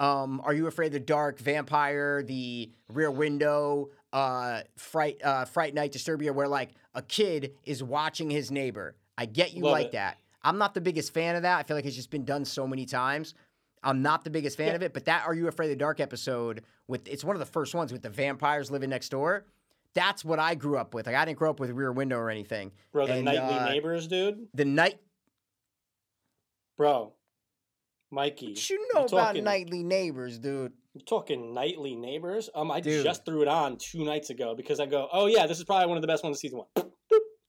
um, 0.00 0.40
Are 0.44 0.52
You 0.52 0.66
Afraid 0.66 0.88
of 0.88 0.92
the 0.92 1.00
Dark, 1.00 1.38
Vampire, 1.38 2.22
the 2.22 2.70
Rear 2.88 3.10
Window, 3.10 3.90
uh, 4.12 4.62
Fright, 4.76 5.22
uh, 5.22 5.44
Fright 5.44 5.74
Night, 5.74 5.92
Disturbia, 5.92 6.32
where 6.32 6.48
like 6.48 6.70
a 6.94 7.02
kid 7.02 7.52
is 7.64 7.82
watching 7.82 8.30
his 8.30 8.50
neighbor. 8.50 8.96
I 9.16 9.26
get 9.26 9.54
you 9.54 9.62
Love 9.62 9.72
like 9.72 9.86
it. 9.86 9.92
that. 9.92 10.18
I'm 10.42 10.58
not 10.58 10.74
the 10.74 10.80
biggest 10.80 11.12
fan 11.12 11.36
of 11.36 11.42
that. 11.42 11.58
I 11.58 11.62
feel 11.64 11.76
like 11.76 11.84
it's 11.84 11.96
just 11.96 12.10
been 12.10 12.24
done 12.24 12.44
so 12.44 12.66
many 12.66 12.86
times. 12.86 13.34
I'm 13.82 14.02
not 14.02 14.24
the 14.24 14.30
biggest 14.30 14.56
fan 14.56 14.68
Yeah. 14.68 14.74
of 14.74 14.82
it, 14.82 14.92
but 14.94 15.04
that 15.06 15.24
Are 15.26 15.34
You 15.34 15.48
Afraid 15.48 15.66
of 15.66 15.70
the 15.70 15.76
Dark 15.76 16.00
episode 16.00 16.62
with 16.86 17.06
it's 17.08 17.24
one 17.24 17.36
of 17.36 17.40
the 17.40 17.46
first 17.46 17.74
ones 17.74 17.92
with 17.92 18.02
the 18.02 18.10
vampires 18.10 18.70
living 18.70 18.90
next 18.90 19.08
door. 19.10 19.46
That's 19.94 20.24
what 20.24 20.38
I 20.38 20.54
grew 20.54 20.76
up 20.78 20.94
with. 20.94 21.06
Like 21.06 21.16
I 21.16 21.24
didn't 21.24 21.38
grow 21.38 21.50
up 21.50 21.60
with 21.60 21.70
Rear 21.70 21.92
Window 21.92 22.16
or 22.18 22.30
anything. 22.30 22.72
bro. 22.92 23.06
The 23.06 23.14
And, 23.14 23.24
nightly 23.24 23.56
uh, 23.56 23.68
neighbors, 23.68 24.06
dude. 24.06 24.46
The 24.54 24.64
night 24.64 25.00
Bro, 26.76 27.12
Mikey. 28.10 28.50
what 28.50 28.70
you 28.70 28.88
know 28.94 29.04
about 29.04 29.08
talking- 29.26 29.44
nightly 29.44 29.82
neighbors, 29.82 30.38
dude. 30.38 30.72
Talking 31.06 31.52
nightly 31.54 31.94
neighbors? 31.94 32.50
Um, 32.56 32.70
I 32.72 32.80
Dude. 32.80 33.04
just 33.04 33.24
threw 33.24 33.42
it 33.42 33.46
on 33.48 33.76
two 33.76 34.04
nights 34.04 34.30
ago 34.30 34.54
because 34.56 34.80
I 34.80 34.86
go, 34.86 35.08
oh 35.12 35.26
yeah, 35.26 35.46
this 35.46 35.58
is 35.58 35.64
probably 35.64 35.86
one 35.86 35.96
of 35.96 36.00
the 36.02 36.08
best 36.08 36.24
ones 36.24 36.36
of 36.36 36.40
season 36.40 36.58
one. 36.74 36.90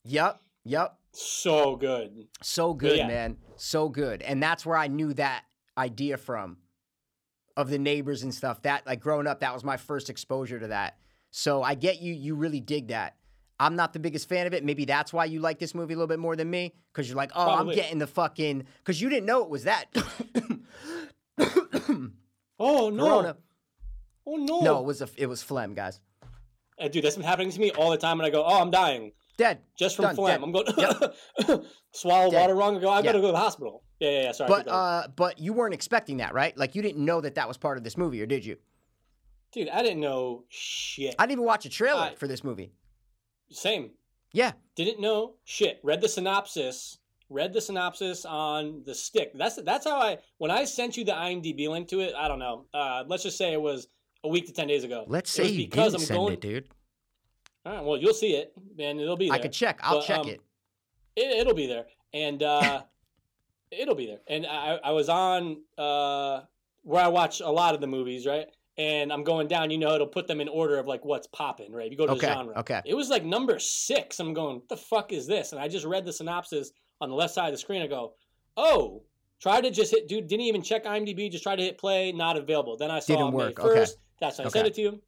Yep, 0.05 0.39
yep. 0.65 0.97
So 1.13 1.75
good. 1.75 2.27
So 2.43 2.73
good, 2.75 2.97
yeah. 2.97 3.07
man. 3.07 3.37
So 3.55 3.89
good. 3.89 4.21
And 4.21 4.41
that's 4.43 4.65
where 4.67 4.77
I 4.77 4.87
knew 4.87 5.13
that 5.13 5.45
idea 5.79 6.17
from 6.17 6.57
of 7.57 7.69
the 7.69 7.79
neighbors 7.79 8.21
and 8.23 8.33
stuff. 8.33 8.61
That 8.63 8.85
like 8.85 8.99
growing 8.99 9.25
up, 9.27 9.39
that 9.39 9.53
was 9.53 9.63
my 9.63 9.77
first 9.77 10.09
exposure 10.09 10.59
to 10.59 10.67
that. 10.67 10.97
So 11.31 11.63
I 11.63 11.73
get 11.75 12.01
you 12.01 12.13
you 12.13 12.35
really 12.35 12.59
dig 12.59 12.89
that. 12.89 13.15
I'm 13.61 13.75
not 13.75 13.91
the 13.93 13.99
biggest 13.99 14.29
fan 14.29 14.47
of 14.47 14.53
it. 14.53 14.63
Maybe 14.63 14.85
that's 14.85 15.11
why 15.11 15.25
you 15.25 15.39
like 15.41 15.59
this 15.59 15.75
movie 15.75 15.93
a 15.93 15.97
little 15.97 16.07
bit 16.07 16.19
more 16.19 16.35
than 16.35 16.49
me. 16.49 16.73
Cause 16.93 17.07
you're 17.07 17.17
like, 17.17 17.31
oh, 17.35 17.43
Probably. 17.43 17.73
I'm 17.73 17.75
getting 17.81 17.97
the 17.99 18.07
fucking 18.07 18.63
cause 18.85 19.01
you 19.01 19.09
didn't 19.09 19.25
know 19.25 19.43
it 19.43 19.49
was 19.49 19.63
that. 19.65 19.85
Oh 22.61 22.89
no. 22.89 23.05
Corona. 23.05 23.37
Oh 24.27 24.35
no. 24.35 24.59
No, 24.61 24.79
it 24.79 24.85
was 24.85 25.01
a 25.01 25.07
it 25.17 25.27
was 25.27 25.41
phlegm, 25.41 25.73
guys. 25.73 25.99
Uh, 26.79 26.87
dude, 26.87 27.03
that's 27.03 27.15
been 27.15 27.23
happening 27.25 27.51
to 27.51 27.59
me 27.59 27.71
all 27.71 27.89
the 27.91 27.97
time, 27.97 28.19
and 28.19 28.27
I 28.27 28.29
go, 28.29 28.43
oh, 28.45 28.61
I'm 28.61 28.69
dying. 28.71 29.11
Dead. 29.37 29.59
just 29.77 29.95
from 29.95 30.03
Done, 30.05 30.15
phlegm. 30.15 30.41
dead. 30.41 30.43
I'm 30.43 30.51
going 30.51 30.65
to 30.65 31.63
swallow 31.93 32.29
Dead. 32.31 32.41
water 32.41 32.55
wrong 32.55 32.73
and 32.73 32.81
go. 32.81 32.89
I 32.89 32.97
Yeah. 32.97 33.03
gotta 33.03 33.19
go 33.21 33.27
to 33.27 33.31
the 33.31 33.37
hospital. 33.37 33.83
Yeah, 33.99 34.09
yeah, 34.09 34.21
yeah. 34.23 34.31
Sorry, 34.31 34.47
But 34.47 34.67
uh 34.67 35.07
but 35.15 35.39
you 35.39 35.53
weren't 35.53 35.73
expecting 35.73 36.17
that, 36.17 36.33
right? 36.33 36.55
Like 36.57 36.75
you 36.75 36.81
didn't 36.81 37.03
know 37.03 37.21
that 37.21 37.35
that 37.35 37.47
was 37.47 37.57
part 37.57 37.77
of 37.77 37.83
this 37.83 37.97
movie, 37.97 38.21
or 38.21 38.25
did 38.25 38.45
you? 38.45 38.57
dude, 39.51 39.67
I 39.69 39.81
didn't 39.81 39.99
know 39.99 40.43
shit. 40.49 41.15
I 41.17 41.23
didn't 41.23 41.31
even 41.39 41.45
watch 41.45 41.65
a 41.65 41.69
trailer 41.69 42.01
I- 42.11 42.15
for 42.15 42.27
this 42.27 42.43
movie. 42.43 42.71
Same. 43.51 43.91
Yeah. 44.31 44.51
Didn't 44.75 45.01
know 45.01 45.35
shit. 45.43 45.79
Read 45.83 46.01
the 46.01 46.07
synopsis. 46.07 46.99
Read 47.31 47.51
the 47.51 47.59
synopsis 47.61 48.25
on 48.25 48.83
the 48.85 48.93
stick. 48.93 49.31
That's 49.35 49.55
that's 49.63 49.85
how 49.85 49.99
I 49.99 50.17
when 50.37 50.51
I 50.51 50.65
sent 50.65 50.97
you 50.97 51.03
the 51.03 51.11
IMDb 51.13 51.67
link 51.67 51.87
to 51.89 51.99
it. 51.99 52.13
I 52.15 52.27
don't 52.27 52.39
know. 52.39 52.65
Uh, 52.73 53.03
let's 53.07 53.23
just 53.23 53.37
say 53.37 53.51
it 53.53 53.61
was 53.61 53.87
a 54.23 54.27
week 54.27 54.45
to 54.47 54.53
ten 54.53 54.67
days 54.67 54.83
ago. 54.83 55.03
Let's 55.07 55.29
say 55.31 55.47
you 55.47 55.57
because 55.67 55.93
didn't 55.93 56.01
I'm 56.03 56.07
send 56.07 56.17
going. 56.19 56.33
it, 56.33 56.41
dude. 56.41 56.67
All 57.65 57.73
right, 57.73 57.83
well, 57.83 57.97
you'll 57.97 58.13
see 58.13 58.35
it, 58.35 58.53
and 58.79 58.99
it'll 59.01 59.17
be 59.17 59.25
there. 59.29 59.35
I 59.35 59.39
could 59.39 59.51
check. 59.51 59.79
I'll 59.83 59.99
But, 59.99 60.05
check 60.05 60.19
um, 60.19 60.29
it. 60.29 60.41
it, 61.15 61.37
it'll 61.39 61.53
be 61.53 61.67
there 61.67 61.85
and 62.13 62.41
uh 62.41 62.81
it'll 63.71 63.95
be 63.95 64.05
there. 64.05 64.19
And 64.27 64.45
i 64.45 64.79
i 64.83 64.91
was 64.91 65.09
on 65.09 65.61
uh 65.77 66.41
where 66.83 67.03
i 67.03 67.07
watch 67.07 67.41
a 67.41 67.49
lot 67.49 67.75
of 67.75 67.81
the 67.81 67.87
movies 67.87 68.25
right? 68.25 68.47
And 68.77 69.11
i'm 69.11 69.23
going 69.23 69.47
down 69.47 69.69
you 69.71 69.77
know 69.77 69.93
it'll 69.93 70.07
put 70.07 70.27
them 70.27 70.41
in 70.41 70.47
order 70.47 70.77
of 70.77 70.87
like 70.87 71.03
what's 71.05 71.27
popping 71.27 71.71
right? 71.73 71.91
You 71.91 71.97
go 71.97 72.05
to 72.07 72.13
Okay, 72.13 72.27
the 72.27 72.33
genre. 72.33 72.53
okay. 72.59 72.81
it 72.85 72.95
was 72.95 73.09
like 73.09 73.23
number 73.23 73.59
six. 73.59 74.19
I'm 74.19 74.33
going 74.33 74.55
what 74.57 74.69
the 74.69 74.77
fuck 74.77 75.11
is 75.11 75.27
this? 75.27 75.51
And 75.51 75.61
i 75.61 75.67
just 75.67 75.85
read 75.85 76.05
the 76.05 76.13
synopsis 76.13 76.71
on 77.01 77.09
the 77.09 77.15
left 77.15 77.33
side 77.33 77.47
of 77.47 77.53
the 77.53 77.57
screen. 77.57 77.81
I 77.81 77.87
go 77.87 78.13
oh 78.57 79.03
try 79.41 79.61
to 79.61 79.71
just 79.71 79.91
hit 79.91 80.07
dude 80.07 80.27
didn't 80.27 80.45
even 80.45 80.61
check 80.61 80.83
imdb 80.85 81.31
just 81.31 81.43
try 81.43 81.55
to 81.55 81.63
hit 81.63 81.77
play 81.77 82.11
not 82.11 82.37
available. 82.37 82.75
Then 82.77 82.91
i 82.91 82.99
saw 82.99 83.13
Didn't 83.15 83.31
May 83.31 83.37
work, 83.37 83.59
okay. 83.59 83.81
1st 83.81 83.91
that's 84.19 84.37
when 84.37 84.47
i 84.47 84.49
sent 84.49 84.67
it 84.67 84.73
to 84.75 84.81
you. 84.81 85.01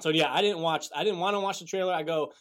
So 0.00 0.08
yeah 0.10 0.32
i 0.32 0.40
didn't 0.42 0.60
watch 0.60 0.88
i 0.94 1.04
didn't 1.04 1.20
want 1.20 1.34
to 1.34 1.40
watch 1.40 1.58
the 1.60 1.66
trailer. 1.66 1.92
I 1.92 2.02
go 2.02 2.32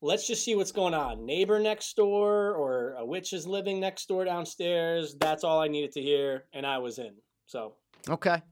let's 0.00 0.26
just 0.26 0.44
see 0.44 0.54
what's 0.54 0.72
going 0.72 0.94
on. 0.94 1.24
Neighbor 1.26 1.58
next 1.58 1.96
door, 1.96 2.52
or 2.52 2.94
a 2.98 3.04
witch 3.04 3.32
is 3.32 3.46
living 3.46 3.80
next 3.80 4.06
door 4.08 4.24
downstairs. 4.24 5.16
That's 5.18 5.44
all 5.44 5.60
I 5.60 5.68
needed 5.68 5.92
to 5.92 6.02
hear, 6.02 6.44
and 6.52 6.66
I 6.66 6.78
was 6.78 6.98
in. 6.98 7.14
So, 7.46 7.74
Okay. 8.08 8.42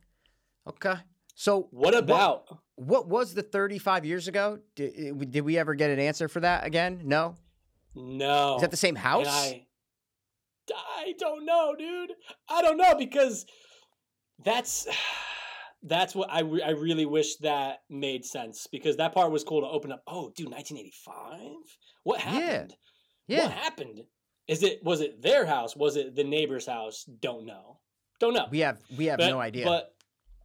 Okay. 0.67 0.95
So 1.35 1.69
what 1.71 1.95
about? 1.95 2.47
what 2.77 3.09
was 3.09 3.35
the 3.35 3.43
35 3.43 4.05
years 4.05 4.29
ago? 4.29 4.59
Did, 4.75 5.31
did 5.31 5.41
we 5.43 5.59
ever 5.59 5.75
get 5.75 5.91
an 5.91 5.99
answer 5.99 6.29
for 6.29 6.41
that 6.41 6.65
again? 6.65 7.03
No. 7.05 7.37
No. 7.95 8.57
Is 8.57 8.63
that 8.63 8.71
the 8.71 8.77
same 8.77 8.97
house? 8.97 9.27
I, 9.29 9.67
I 10.75 11.15
don't 11.19 11.45
know, 11.45 11.75
dude. 11.79 12.13
I 12.49 12.63
don't 12.63 12.77
know 12.79 12.95
because 12.97 13.47
that's 14.45 14.87
that's 15.85 16.15
what 16.15 16.31
I 16.33 16.41
re- 16.41 16.63
I 16.63 16.71
really 16.71 17.07
wish 17.07 17.37
that 17.37 17.81
made 17.91 18.25
sense 18.25 18.67
because 18.67 18.97
that 18.97 19.13
part 19.15 19.31
was 19.31 19.45
cool 19.45 19.61
to 19.61 19.69
open 19.69 19.93
up. 19.93 20.03
Oh, 20.07 20.33
dude, 20.35 20.51
1985. 20.51 21.41
What 22.05 22.21
happened? 22.21 22.75
yeah. 23.29 23.45
What 23.45 23.53
happened? 23.53 24.01
Is 24.49 24.63
it 24.63 24.83
was 24.83 25.01
it 25.01 25.23
their 25.23 25.47
house? 25.47 25.77
Was 25.77 25.97
it 25.97 26.15
the 26.15 26.25
neighbor's 26.25 26.67
house? 26.67 27.05
Don't 27.21 27.47
know. 27.47 27.79
Don't 28.21 28.35
know. 28.35 28.47
We 28.51 28.61
have 28.61 28.79
we 28.97 29.07
have 29.07 29.19
but, 29.19 29.29
no 29.29 29.41
idea. 29.41 29.65
But 29.65 29.95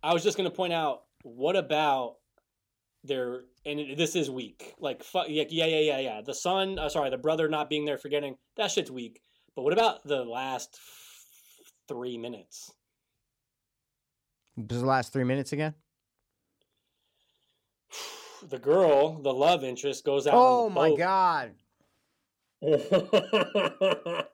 I 0.03 0.13
was 0.13 0.23
just 0.23 0.37
gonna 0.37 0.51
point 0.51 0.73
out, 0.73 1.01
what 1.23 1.55
about 1.55 2.15
their 3.03 3.41
and 3.65 3.79
it- 3.79 3.97
this 3.97 4.15
is 4.15 4.29
weak. 4.29 4.73
Like 4.79 5.03
fu- 5.03 5.27
yeah, 5.27 5.45
yeah, 5.49 5.65
yeah, 5.65 5.79
yeah, 5.79 5.99
yeah. 5.99 6.21
The 6.21 6.33
son, 6.33 6.79
uh, 6.79 6.89
sorry, 6.89 7.09
the 7.09 7.17
brother 7.17 7.47
not 7.47 7.69
being 7.69 7.85
there, 7.85 7.97
forgetting 7.97 8.35
that 8.57 8.71
shit's 8.71 8.91
weak. 8.91 9.21
But 9.55 9.63
what 9.63 9.73
about 9.73 10.03
the 10.05 10.23
last 10.23 10.69
f- 10.75 11.71
three 11.87 12.17
minutes? 12.17 12.71
Was 14.67 14.81
the 14.81 14.87
last 14.87 15.13
three 15.13 15.23
minutes 15.23 15.53
again? 15.53 15.73
The 18.47 18.59
girl, 18.59 19.21
the 19.21 19.33
love 19.33 19.63
interest, 19.63 20.05
goes 20.05 20.25
out. 20.25 20.33
Oh 20.35 20.69
my 20.69 20.95
god. 20.95 21.51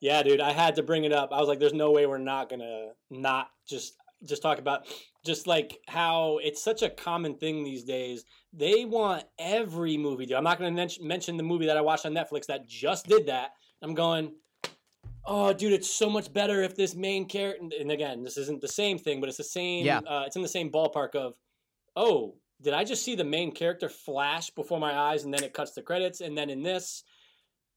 yeah, 0.00 0.22
dude, 0.22 0.40
I 0.40 0.52
had 0.52 0.76
to 0.76 0.82
bring 0.82 1.04
it 1.04 1.12
up. 1.12 1.30
I 1.32 1.40
was 1.40 1.48
like, 1.48 1.58
"There's 1.58 1.72
no 1.72 1.90
way 1.90 2.06
we're 2.06 2.18
not 2.18 2.48
gonna 2.48 2.88
not 3.10 3.48
just 3.66 3.94
just 4.24 4.42
talk 4.42 4.58
about 4.58 4.86
just 5.24 5.46
like 5.46 5.78
how 5.86 6.38
it's 6.42 6.62
such 6.62 6.82
a 6.82 6.90
common 6.90 7.36
thing 7.36 7.64
these 7.64 7.84
days. 7.84 8.24
They 8.52 8.84
want 8.84 9.24
every 9.38 9.96
movie. 9.96 10.26
Dude. 10.26 10.36
I'm 10.36 10.44
not 10.44 10.58
gonna 10.58 10.88
mention 11.00 11.36
the 11.36 11.42
movie 11.42 11.66
that 11.66 11.76
I 11.76 11.80
watched 11.80 12.06
on 12.06 12.14
Netflix 12.14 12.46
that 12.46 12.66
just 12.66 13.06
did 13.06 13.26
that. 13.26 13.52
I'm 13.82 13.94
going, 13.94 14.32
oh, 15.28 15.52
dude, 15.52 15.72
it's 15.72 15.90
so 15.90 16.10
much 16.10 16.32
better 16.32 16.62
if 16.62 16.74
this 16.74 16.94
main 16.94 17.26
character. 17.26 17.68
And 17.78 17.92
again, 17.92 18.24
this 18.24 18.36
isn't 18.36 18.60
the 18.60 18.68
same 18.68 18.98
thing, 18.98 19.20
but 19.20 19.28
it's 19.28 19.38
the 19.38 19.44
same. 19.44 19.84
Yeah. 19.84 19.98
Uh, 19.98 20.24
it's 20.26 20.36
in 20.36 20.42
the 20.42 20.48
same 20.48 20.70
ballpark 20.70 21.14
of, 21.14 21.34
oh, 21.94 22.34
did 22.60 22.74
I 22.74 22.82
just 22.82 23.04
see 23.04 23.14
the 23.14 23.24
main 23.24 23.52
character 23.52 23.88
flash 23.88 24.50
before 24.50 24.80
my 24.80 24.92
eyes 24.92 25.24
and 25.24 25.32
then 25.32 25.44
it 25.44 25.52
cuts 25.52 25.72
the 25.72 25.82
credits 25.82 26.20
and 26.20 26.36
then 26.36 26.50
in 26.50 26.62
this 26.64 27.04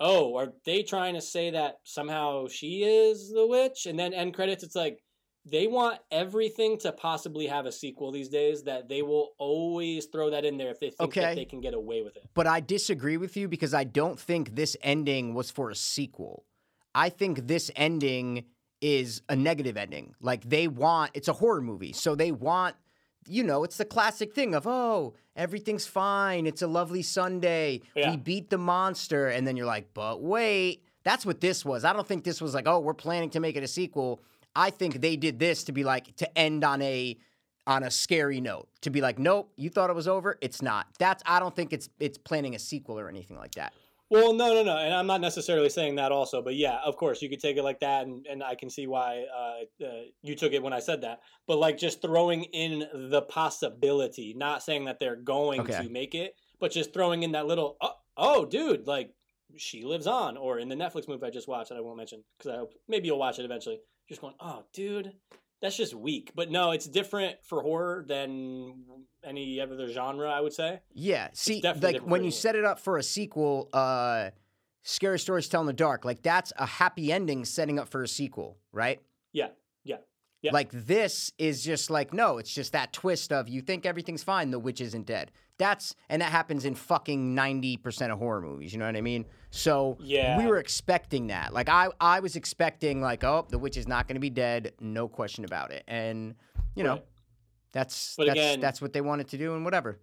oh, 0.01 0.35
are 0.35 0.51
they 0.65 0.81
trying 0.83 1.13
to 1.13 1.21
say 1.21 1.51
that 1.51 1.75
somehow 1.83 2.47
she 2.47 2.83
is 2.83 3.31
the 3.31 3.45
witch? 3.45 3.85
And 3.85 3.97
then 3.97 4.13
end 4.13 4.33
credits, 4.33 4.63
it's 4.63 4.75
like, 4.75 4.99
they 5.45 5.67
want 5.67 5.99
everything 6.11 6.77
to 6.79 6.91
possibly 6.91 7.47
have 7.47 7.65
a 7.65 7.71
sequel 7.71 8.11
these 8.11 8.29
days. 8.29 8.63
That 8.63 8.87
they 8.89 9.01
will 9.01 9.29
always 9.39 10.05
throw 10.05 10.29
that 10.31 10.45
in 10.45 10.57
there 10.57 10.69
if 10.69 10.79
they 10.79 10.89
think 10.89 11.01
Okay. 11.01 11.21
that 11.21 11.35
they 11.35 11.45
can 11.45 11.61
get 11.61 11.73
away 11.73 12.03
with 12.03 12.15
it. 12.15 12.23
But 12.33 12.45
I 12.45 12.59
disagree 12.59 13.17
with 13.17 13.35
you 13.37 13.47
because 13.47 13.73
I 13.73 13.83
don't 13.83 14.19
think 14.19 14.55
this 14.55 14.77
ending 14.83 15.33
was 15.33 15.49
for 15.49 15.71
a 15.71 15.75
sequel. 15.75 16.45
I 16.93 17.09
think 17.09 17.47
this 17.47 17.71
ending 17.75 18.45
is 18.81 19.21
a 19.29 19.35
negative 19.35 19.77
ending. 19.77 20.15
Like 20.21 20.43
they 20.49 20.67
want 20.67 21.11
it's 21.13 21.27
a 21.27 21.33
horror 21.33 21.61
movie. 21.61 21.93
So 21.93 22.15
they 22.15 22.31
want 22.31 22.75
you 23.27 23.43
know, 23.43 23.63
it's 23.63 23.77
the 23.77 23.85
classic 23.85 24.33
thing 24.33 24.55
of, 24.55 24.65
oh, 24.65 25.13
everything's 25.35 25.85
fine. 25.85 26.47
It's 26.47 26.63
a 26.63 26.67
lovely 26.67 27.03
Sunday. 27.03 27.81
Yeah. 27.95 28.11
We 28.11 28.17
beat 28.17 28.49
the 28.49 28.57
monster. 28.57 29.27
And 29.27 29.45
then 29.45 29.55
you're 29.55 29.67
like, 29.67 29.93
but 29.93 30.21
wait. 30.21 30.83
That's 31.03 31.25
what 31.25 31.41
this 31.41 31.65
was. 31.65 31.83
I 31.83 31.93
don't 31.93 32.07
think 32.07 32.23
this 32.23 32.41
was 32.41 32.53
like, 32.53 32.67
oh, 32.67 32.79
we're 32.79 32.93
planning 32.93 33.31
to 33.31 33.39
make 33.39 33.55
it 33.55 33.63
a 33.63 33.67
sequel. 33.67 34.21
I 34.55 34.69
think 34.69 35.01
they 35.01 35.15
did 35.15 35.39
this 35.39 35.63
to 35.65 35.71
be 35.71 35.83
like 35.83 36.15
to 36.17 36.37
end 36.37 36.63
on 36.63 36.81
a 36.81 37.17
on 37.65 37.83
a 37.83 37.91
scary 37.91 38.41
note. 38.41 38.67
To 38.81 38.89
be 38.89 39.01
like, 39.01 39.17
nope, 39.17 39.51
you 39.55 39.69
thought 39.69 39.89
it 39.89 39.95
was 39.95 40.07
over. 40.07 40.37
It's 40.41 40.61
not. 40.61 40.87
That's 40.99 41.23
I 41.25 41.39
don't 41.39 41.55
think 41.55 41.73
it's 41.73 41.89
it's 41.99 42.17
planning 42.17 42.53
a 42.53 42.59
sequel 42.59 42.99
or 42.99 43.09
anything 43.09 43.37
like 43.37 43.55
that. 43.55 43.73
Well, 44.11 44.33
no, 44.33 44.53
no, 44.53 44.61
no, 44.61 44.77
and 44.77 44.93
I'm 44.93 45.07
not 45.07 45.21
necessarily 45.21 45.69
saying 45.69 45.95
that 45.95 46.11
also, 46.11 46.41
but 46.41 46.55
yeah, 46.55 46.79
of 46.83 46.97
course 46.97 47.21
you 47.21 47.29
could 47.29 47.39
take 47.39 47.55
it 47.55 47.63
like 47.63 47.79
that, 47.79 48.05
and, 48.05 48.27
and 48.29 48.43
I 48.43 48.55
can 48.55 48.69
see 48.69 48.85
why 48.85 49.23
uh, 49.33 49.85
uh, 49.85 50.01
you 50.21 50.35
took 50.35 50.51
it 50.51 50.61
when 50.61 50.73
I 50.73 50.79
said 50.79 51.01
that. 51.03 51.21
But 51.47 51.59
like 51.59 51.77
just 51.77 52.01
throwing 52.01 52.43
in 52.43 52.85
the 52.93 53.21
possibility, 53.21 54.33
not 54.35 54.63
saying 54.63 54.83
that 54.85 54.99
they're 54.99 55.15
going 55.15 55.61
Okay. 55.61 55.81
to 55.83 55.89
make 55.89 56.13
it, 56.13 56.35
but 56.59 56.71
just 56.73 56.93
throwing 56.93 57.23
in 57.23 57.31
that 57.31 57.47
little, 57.47 57.77
oh, 57.79 57.93
oh, 58.17 58.45
dude, 58.45 58.85
like 58.85 59.11
she 59.55 59.83
lives 59.85 60.07
on, 60.07 60.35
or 60.35 60.59
in 60.59 60.67
the 60.67 60.75
Netflix 60.75 61.07
movie 61.07 61.25
I 61.25 61.29
just 61.29 61.47
watched 61.47 61.69
that 61.69 61.77
I 61.77 61.81
won't 61.81 61.95
mention 61.95 62.21
because 62.37 62.53
I 62.53 62.57
hope 62.57 62.73
maybe 62.89 63.07
you'll 63.07 63.17
watch 63.17 63.39
it 63.39 63.45
eventually. 63.45 63.79
Just 64.09 64.19
going, 64.19 64.35
oh, 64.41 64.65
dude, 64.73 65.13
that's 65.61 65.77
just 65.77 65.93
weak. 65.93 66.31
But 66.35 66.51
no, 66.51 66.71
it's 66.71 66.87
different 66.87 67.37
for 67.43 67.61
horror 67.61 68.03
than 68.07 68.83
any 69.23 69.59
other 69.61 69.87
genre, 69.89 70.29
I 70.29 70.41
would 70.41 70.53
say. 70.53 70.81
Yeah. 70.93 71.29
See, 71.33 71.61
like 71.81 72.01
when 72.01 72.23
you 72.23 72.31
set 72.31 72.55
it 72.55 72.65
up 72.65 72.79
for 72.79 72.97
a 72.97 73.03
sequel, 73.03 73.69
uh 73.73 74.31
Scary 74.83 75.19
Stories 75.19 75.47
Tell 75.47 75.61
in 75.61 75.67
the 75.67 75.73
Dark, 75.73 76.05
like 76.05 76.23
that's 76.23 76.51
a 76.57 76.65
happy 76.65 77.11
ending 77.11 77.45
setting 77.45 77.77
up 77.77 77.87
for 77.87 78.01
a 78.01 78.07
sequel, 78.07 78.57
right? 78.71 78.99
Yeah, 79.31 79.49
Yeah. 80.41 80.51
Like 80.53 80.71
this 80.71 81.31
is 81.37 81.63
just 81.63 81.89
like 81.91 82.13
no, 82.13 82.37
it's 82.39 82.53
just 82.53 82.71
that 82.73 82.93
twist 82.93 83.31
of 83.31 83.47
you 83.47 83.61
think 83.61 83.85
everything's 83.85 84.23
fine, 84.23 84.49
the 84.51 84.57
witch 84.59 84.81
isn't 84.81 85.05
dead. 85.05 85.31
That's 85.59 85.93
and 86.09 86.21
that 86.23 86.31
happens 86.31 86.65
in 86.65 86.73
fucking 86.73 87.35
ninety 87.35 87.77
percent 87.77 88.11
of 88.11 88.17
horror 88.17 88.41
movies. 88.41 88.73
You 88.73 88.79
know 88.79 88.87
what 88.87 88.95
I 88.95 89.01
mean? 89.01 89.25
So 89.51 89.97
Yeah. 90.01 90.37
we 90.39 90.47
were 90.47 90.57
expecting 90.57 91.27
that. 91.27 91.53
Like 91.53 91.69
I, 91.69 91.89
I 91.99 92.21
was 92.21 92.35
expecting 92.35 93.01
like 93.01 93.23
oh, 93.23 93.45
the 93.49 93.59
witch 93.59 93.77
is 93.77 93.87
not 93.87 94.07
going 94.07 94.15
to 94.15 94.19
be 94.21 94.31
dead, 94.31 94.73
no 94.79 95.07
question 95.07 95.45
about 95.45 95.71
it. 95.71 95.83
And 95.87 96.33
you 96.73 96.83
know, 96.83 96.93
Right. 96.93 97.05
that's 97.71 98.15
But 98.17 98.27
that's 98.27 98.39
again- 98.39 98.59
that's 98.61 98.81
what 98.81 98.93
they 98.93 99.01
wanted 99.01 99.27
to 99.29 99.37
do, 99.37 99.53
and 99.53 99.63
whatever. 99.63 99.99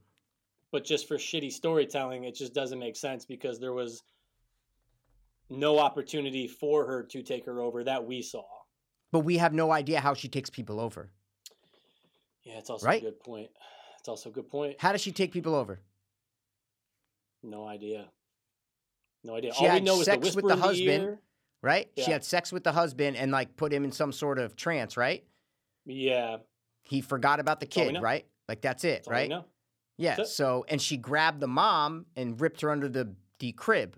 but 0.71 0.85
just 0.85 1.09
for 1.09 1.17
shitty 1.17 1.51
storytelling, 1.51 2.25
it 2.25 2.37
just 2.37 2.55
doesn't 2.55 2.79
make 2.79 2.95
sense 2.95 3.25
because 3.25 3.59
there 3.59 3.73
was 3.73 4.03
no 5.51 5.79
opportunity 5.79 6.47
for 6.47 6.87
her 6.87 7.03
to 7.03 7.23
take 7.23 7.47
her 7.47 7.61
over 7.61 7.83
that 7.85 8.05
we 8.05 8.23
saw. 8.23 8.45
But 9.11 9.21
we 9.21 9.39
have 9.39 9.53
no 9.55 9.71
idea 9.73 10.01
how 10.01 10.15
she 10.15 10.29
takes 10.29 10.51
people 10.51 10.81
over. 10.81 11.11
Yeah, 12.43 12.59
it's 12.59 12.71
also 12.71 12.87
Right? 12.87 13.03
a 13.03 13.05
good 13.07 13.21
point. 13.21 13.51
It's 13.99 14.09
also 14.09 14.31
a 14.31 14.33
good 14.33 14.51
point. 14.51 14.77
How 14.81 14.93
does 14.93 15.01
she 15.01 15.13
take 15.13 15.33
people 15.33 15.55
over? 15.55 15.81
No 17.43 17.67
idea. 17.67 18.11
No 19.25 19.35
idea. 19.37 19.53
She 19.55 19.59
All 19.61 19.65
we 19.65 19.69
had 19.75 19.85
know 19.85 19.95
is 19.95 19.99
the 20.01 20.05
sex 20.05 20.35
with 20.37 20.47
the 20.47 20.57
husband. 20.57 21.03
ear. 21.05 21.19
Right? 21.61 21.91
She 21.97 22.11
had 22.11 22.25
sex 22.25 22.53
with 22.53 22.63
the 22.63 22.73
husband 22.73 23.17
and 23.17 23.33
like 23.33 23.57
put 23.57 23.73
him 23.73 23.85
in 23.85 23.91
some 23.93 24.13
sort 24.13 24.39
of 24.39 24.55
trance, 24.55 24.97
right? 24.97 25.25
Yeah, 25.85 26.39
He 26.85 27.01
forgot 27.01 27.41
about 27.41 27.61
the 27.61 27.67
kid, 27.67 28.01
right? 28.01 28.27
Like 28.49 28.61
that's 28.61 28.85
it, 28.85 29.05
that's 29.05 29.09
right? 29.09 29.33
Yeah. 29.97 30.21
It. 30.21 30.27
So 30.29 30.65
and 30.69 30.81
she 30.81 30.97
grabbed 30.97 31.41
the 31.41 31.49
mom 31.49 32.07
and 32.15 32.41
ripped 32.41 32.61
her 32.61 32.71
under 32.71 32.89
the 32.89 33.15
the 33.41 33.53
crib. 33.53 33.97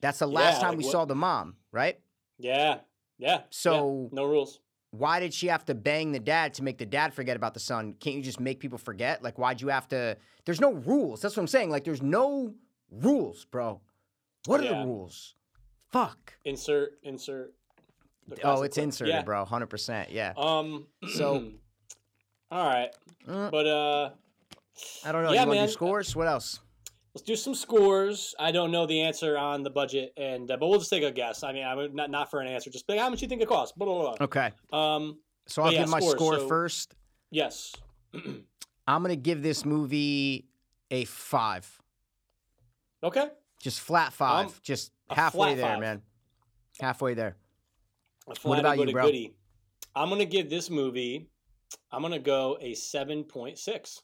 That's 0.00 0.18
the 0.20 0.26
last 0.28 0.56
Yeah, 0.56 0.60
time 0.60 0.68
like 0.70 0.78
we 0.78 0.84
what- 0.84 0.92
saw 0.92 1.04
the 1.04 1.14
mom, 1.16 1.56
right? 1.72 1.98
Yeah, 2.38 2.80
yeah. 3.24 3.30
yeah. 3.36 3.40
So 3.50 4.08
no 4.12 4.24
rules. 4.24 4.60
why 4.90 5.18
did 5.20 5.32
she 5.34 5.46
have 5.48 5.64
to 5.66 5.74
bang 5.74 6.12
the 6.12 6.20
dad 6.20 6.54
to 6.54 6.62
make 6.62 6.78
the 6.78 6.86
dad 6.86 7.12
forget 7.14 7.36
about 7.36 7.54
the 7.54 7.60
son? 7.60 7.94
Can't 8.00 8.16
you 8.16 8.22
just 8.22 8.38
make 8.40 8.60
people 8.60 8.78
forget? 8.78 9.22
Like 9.22 9.38
why'd 9.38 9.60
you 9.60 9.68
have 9.68 9.88
to 9.88 10.16
There's 10.44 10.60
no 10.60 10.72
rules. 10.72 11.20
That's 11.20 11.36
what 11.36 11.42
I'm 11.42 11.48
saying. 11.48 11.70
Like 11.70 11.84
there's 11.84 12.02
no 12.02 12.54
rules, 12.90 13.44
bro. 13.46 13.80
What 14.46 14.60
are 14.60 14.64
Yeah. 14.64 14.80
the 14.80 14.86
rules? 14.86 15.34
Fuck. 15.90 16.34
Insert, 16.44 16.98
insert. 17.02 17.54
Oh, 18.42 18.62
it's 18.62 18.74
clip. 18.76 18.84
inserted, 18.84 19.14
Yeah. 19.14 19.22
bro. 19.22 19.44
100%. 19.44 20.10
Yeah. 20.10 20.32
Um. 20.36 20.86
So- 21.14 21.52
all 22.50 22.66
right, 22.66 22.90
Mm, 23.26 23.50
but 23.50 23.66
uh. 23.66 24.10
I 25.04 25.12
don't 25.12 25.22
know. 25.24 25.32
yeah, 25.32 25.42
you 25.42 25.46
want 25.48 25.58
man. 25.60 25.66
do 25.66 25.72
scores? 25.72 26.16
What 26.16 26.26
else? 26.26 26.60
Let's 27.14 27.22
do 27.24 27.36
some 27.36 27.54
scores. 27.54 28.34
I 28.40 28.50
don't 28.50 28.72
know 28.72 28.86
the 28.86 29.00
answer 29.02 29.38
on 29.38 29.62
the 29.62 29.70
budget, 29.70 30.12
and 30.16 30.50
uh, 30.50 30.56
but 30.56 30.68
we'll 30.68 30.80
just 30.80 30.90
take 30.90 31.04
a 31.04 31.12
guess. 31.12 31.44
I 31.44 31.52
mean, 31.52 31.64
I'm 31.64 31.94
not 31.94 32.10
not 32.10 32.30
for 32.30 32.40
an 32.40 32.48
answer, 32.48 32.70
just 32.70 32.88
like, 32.88 32.98
how 32.98 33.08
much 33.08 33.22
you 33.22 33.28
think 33.28 33.40
it 33.40 33.46
costs? 33.48 33.76
Blah, 33.76 33.86
blah, 33.86 34.16
blah. 34.16 34.24
Okay. 34.24 34.50
Um, 34.72 35.18
So 35.46 35.62
I'll 35.62 35.72
yeah, 35.72 35.80
give 35.80 35.90
my 35.90 36.00
scores, 36.00 36.14
score 36.14 36.34
so- 36.38 36.48
first. 36.48 36.94
yes. 37.30 37.72
I'm 38.86 39.02
going 39.02 39.16
to 39.16 39.20
give 39.22 39.42
this 39.42 39.64
movie 39.64 40.46
a 40.90 41.04
five. 41.06 41.80
Okay. 43.02 43.28
Just 43.60 43.80
flat 43.80 44.12
five. 44.12 44.46
Um, 44.48 44.52
Just 44.62 44.92
halfway 45.08 45.54
there, 45.54 45.66
five. 45.66 45.80
man. 45.80 46.02
Halfway 46.80 47.14
there. 47.14 47.36
Flat 48.38 48.60
about 48.60 48.78
you, 48.78 48.92
bro? 48.92 49.04
goodie. 49.06 49.34
I'm 49.94 50.08
gonna 50.10 50.24
give 50.24 50.50
this 50.50 50.68
movie. 50.68 51.28
I'm 51.92 52.02
gonna 52.02 52.18
go 52.18 52.58
a 52.60 52.74
seven 52.74 53.22
point 53.24 53.58
six. 53.58 54.02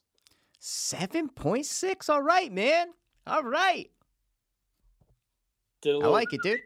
7.6. 0.63 2.09
All 2.11 2.23
right, 2.23 2.53
man. 2.53 2.89
All 3.27 3.43
right. 3.43 3.91
A 5.85 5.89
I 5.89 5.93
little, 5.93 6.13
like 6.13 6.33
it, 6.33 6.41
dude. 6.43 6.61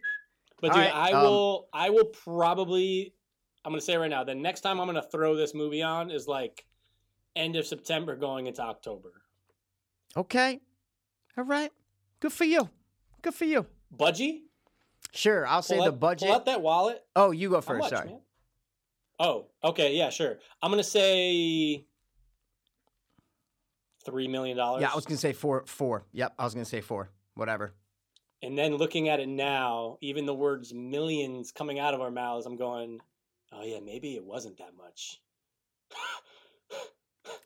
But 0.60 0.68
dude, 0.72 0.76
right, 0.82 0.94
I 0.94 1.12
um, 1.12 1.22
will. 1.22 1.68
I 1.72 1.90
will 1.90 2.06
probably. 2.06 3.14
I'm 3.64 3.72
gonna 3.72 3.80
say 3.80 3.96
right 3.96 4.10
now. 4.10 4.24
The 4.24 4.34
next 4.34 4.60
time 4.62 4.80
I'm 4.80 4.86
gonna 4.86 5.02
throw 5.02 5.36
this 5.36 5.54
movie 5.54 5.82
on 5.82 6.10
is 6.10 6.26
like 6.26 6.64
end 7.36 7.56
of 7.56 7.66
September, 7.66 8.16
going 8.16 8.46
into 8.46 8.62
October. 8.62 9.12
Okay. 10.16 10.60
All 11.36 11.44
right. 11.44 11.70
Good 12.20 12.32
for 12.32 12.44
you. 12.44 12.68
Good 13.22 13.34
for 13.34 13.44
you. 13.44 13.66
Budgie. 13.96 14.40
Sure. 15.12 15.46
I'll 15.46 15.62
say 15.62 15.76
Pull 15.76 15.84
the 15.86 15.92
out- 15.92 16.00
budget. 16.00 16.26
Pull 16.28 16.36
out 16.36 16.46
that 16.46 16.60
wallet. 16.62 17.02
Oh, 17.14 17.30
you 17.30 17.50
go 17.50 17.60
first. 17.60 17.80
much, 17.80 17.90
Sorry. 17.90 18.08
man? 18.08 18.20
Oh, 19.20 19.46
okay, 19.62 19.94
yeah, 19.96 20.10
sure. 20.10 20.38
I'm 20.60 20.72
gonna 20.72 20.82
say 20.82 21.86
three 24.04 24.28
million 24.28 24.56
dollars. 24.56 24.82
Yeah, 24.82 24.90
I 24.92 24.94
was 24.94 25.04
going 25.04 25.16
to 25.16 25.20
say 25.20 25.32
four. 25.32 25.64
Four. 25.66 26.04
Yep. 26.12 26.34
I 26.38 26.44
was 26.44 26.54
going 26.54 26.64
to 26.64 26.70
say 26.70 26.80
four. 26.80 27.10
Whatever. 27.34 27.74
And 28.42 28.58
then 28.58 28.76
looking 28.76 29.08
at 29.08 29.20
it 29.20 29.28
now, 29.28 29.96
even 30.02 30.26
the 30.26 30.34
words 30.34 30.72
millions 30.74 31.50
coming 31.50 31.78
out 31.78 31.94
of 31.94 32.00
our 32.00 32.10
mouths, 32.10 32.44
I'm 32.46 32.56
going, 32.56 33.00
oh 33.52 33.64
yeah, 33.64 33.80
maybe 33.80 34.14
it 34.14 34.24
wasn't 34.24 34.58
that 34.58 34.76
much. 34.76 35.20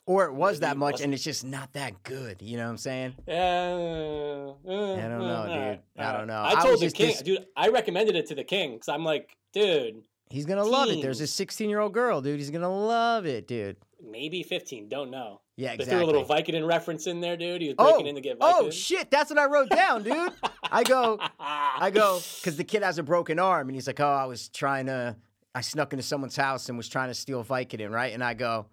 Or 0.06 0.24
it 0.24 0.32
was 0.32 0.56
Maybe 0.56 0.60
that 0.66 0.76
it 0.76 0.78
much 0.78 0.92
wasn't. 0.94 1.04
and 1.04 1.14
it's 1.14 1.22
just 1.22 1.44
not 1.44 1.72
that 1.74 2.02
good. 2.02 2.40
You 2.40 2.56
know 2.56 2.64
what 2.64 2.70
I'm 2.70 2.76
saying? 2.78 3.14
Uh, 3.28 3.30
uh, 3.30 4.94
I 4.94 5.08
don't 5.08 5.18
know, 5.18 5.44
dude. 5.46 5.80
I 6.04 6.12
don't 6.16 6.26
know. 6.26 6.40
I 6.40 6.52
I 6.58 6.62
told 6.62 6.80
the 6.80 6.90
king, 6.90 7.08
dis- 7.08 7.22
dude. 7.22 7.46
I 7.54 7.68
recommended 7.68 8.16
it 8.16 8.26
to 8.28 8.34
the 8.34 8.42
king 8.42 8.72
because 8.72 8.88
I'm 8.88 9.04
like, 9.04 9.36
dude, 9.52 10.02
He's 10.30 10.46
going 10.46 10.58
to 10.58 10.64
love 10.64 10.88
it. 10.88 11.00
There's 11.02 11.20
a 11.20 11.26
16 11.26 11.68
year 11.70 11.80
old 11.80 11.92
girl, 11.94 12.20
dude. 12.22 12.38
He's 12.38 12.50
going 12.50 12.62
to 12.62 12.68
love 12.68 13.24
it, 13.26 13.46
dude. 13.46 13.76
maybe 14.02 14.42
15, 14.42 14.88
don't 14.88 15.10
know. 15.10 15.40
Yeah, 15.58 15.72
exactly. 15.72 15.84
They 15.86 15.90
threw 15.90 16.04
a 16.04 16.06
little 16.06 16.24
Vicodin 16.24 16.64
reference 16.68 17.08
in 17.08 17.20
there, 17.20 17.36
dude. 17.36 17.60
He 17.60 17.66
was 17.66 17.74
oh, 17.80 17.90
breaking 17.90 18.06
in 18.06 18.14
to 18.14 18.20
get 18.20 18.36
oh, 18.40 18.46
Vicodin. 18.46 18.66
oh 18.68 18.70
shit, 18.70 19.10
that's 19.10 19.28
what 19.28 19.40
I 19.40 19.46
wrote 19.46 19.68
down, 19.68 20.04
dude. 20.04 20.32
I 20.62 20.84
go, 20.84 21.18
I 21.40 21.90
go, 21.92 22.20
because 22.36 22.56
the 22.56 22.62
kid 22.62 22.84
has 22.84 22.96
a 22.98 23.02
broken 23.02 23.40
arm, 23.40 23.68
and 23.68 23.74
he's 23.74 23.88
like, 23.88 23.98
"Oh, 23.98 24.06
I 24.06 24.26
was 24.26 24.48
trying 24.50 24.86
to, 24.86 25.16
I 25.56 25.60
snuck 25.62 25.92
into 25.92 26.04
someone's 26.04 26.36
house 26.36 26.68
and 26.68 26.78
was 26.78 26.88
trying 26.88 27.08
to 27.08 27.14
steal 27.14 27.42
Vicodin, 27.42 27.90
right?" 27.90 28.14
And 28.14 28.22
I 28.22 28.34
go, 28.34 28.66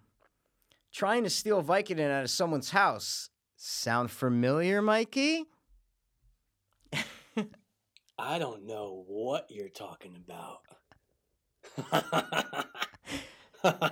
"Trying 0.92 1.24
to 1.24 1.30
steal 1.30 1.60
Vicodin 1.60 2.08
out 2.08 2.22
of 2.22 2.30
someone's 2.30 2.70
house 2.70 3.30
sound 3.56 4.12
familiar, 4.12 4.80
Mikey?" 4.80 5.46
I 8.16 8.38
don't 8.38 8.64
know 8.64 9.04
what 9.08 9.50
you're 9.50 9.68
talking 9.70 10.16
about. 10.24 10.60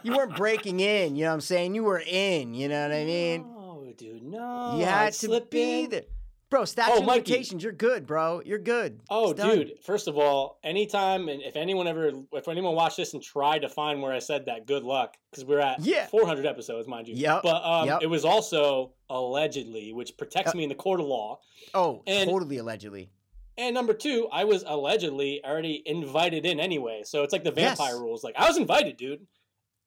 You 0.03 0.17
weren't 0.17 0.37
breaking 0.37 0.81
in, 0.81 1.17
you 1.17 1.25
know 1.25 1.31
what 1.31 1.35
I'm 1.35 1.41
saying? 1.41 1.75
You 1.75 1.85
were 1.85 2.03
in, 2.07 2.55
you 2.55 2.69
know 2.69 2.83
what 2.83 2.93
I 2.97 3.05
mean? 3.05 3.43
No, 3.43 3.93
dude, 3.97 4.23
no. 4.23 4.77
you 4.79 4.85
I'd 4.85 4.89
had 4.89 5.13
to 5.13 5.19
slip 5.19 5.51
be 5.51 5.85
in. 5.85 5.91
there, 5.91 6.03
bro. 6.51 6.65
Statute 6.65 6.93
Oh, 6.95 6.99
of 7.01 7.07
limitations, 7.07 7.63
you're 7.63 7.73
good, 7.73 8.07
bro. 8.07 8.43
You're 8.45 8.59
good. 8.59 9.01
Oh, 9.11 9.33
dude! 9.33 9.73
First 9.85 10.09
of 10.09 10.17
all, 10.19 10.59
anytime 10.65 11.29
and 11.29 11.43
if 11.43 11.57
anyone 11.57 11.87
ever, 11.87 12.11
if 12.33 12.49
anyone 12.49 12.75
watched 12.75 12.97
this 12.97 13.15
and 13.15 13.23
tried 13.23 13.61
to 13.61 13.69
find 13.69 14.03
where 14.03 14.13
I 14.13 14.19
said 14.21 14.47
that, 14.47 14.67
good 14.67 14.83
luck 14.85 15.17
because 15.31 15.45
we're 15.45 15.61
at 15.61 15.81
Yeah. 15.81 16.07
400 16.07 16.47
episodes, 16.47 16.87
mind 16.89 17.09
you. 17.09 17.15
Yep, 17.17 17.41
But 17.43 17.65
um, 17.65 17.87
yep. 17.89 17.99
it 18.03 18.07
was 18.07 18.25
also 18.25 18.93
allegedly, 19.11 19.93
which 19.93 20.17
protects 20.17 20.53
Uh, 20.55 20.57
me 20.57 20.63
in 20.65 20.69
the 20.69 20.75
court 20.75 21.01
of 21.01 21.07
law. 21.07 21.41
Oh, 21.73 22.03
And- 22.07 22.29
totally 22.29 22.59
allegedly. 22.59 23.11
And 23.57 23.73
number 23.73 23.95
two, 23.95 24.27
I 24.33 24.43
was 24.43 24.65
allegedly 24.67 25.41
already 25.45 25.81
invited 25.87 26.45
in 26.45 26.59
anyway. 26.59 27.03
So 27.05 27.23
it's 27.23 27.33
like 27.33 27.45
the 27.45 27.53
Yes. 27.57 27.79
vampire 27.79 28.01
rules. 28.01 28.25
Like 28.25 28.35
I 28.37 28.49
was 28.49 28.57
invited, 28.57 28.97
dude. 28.97 29.29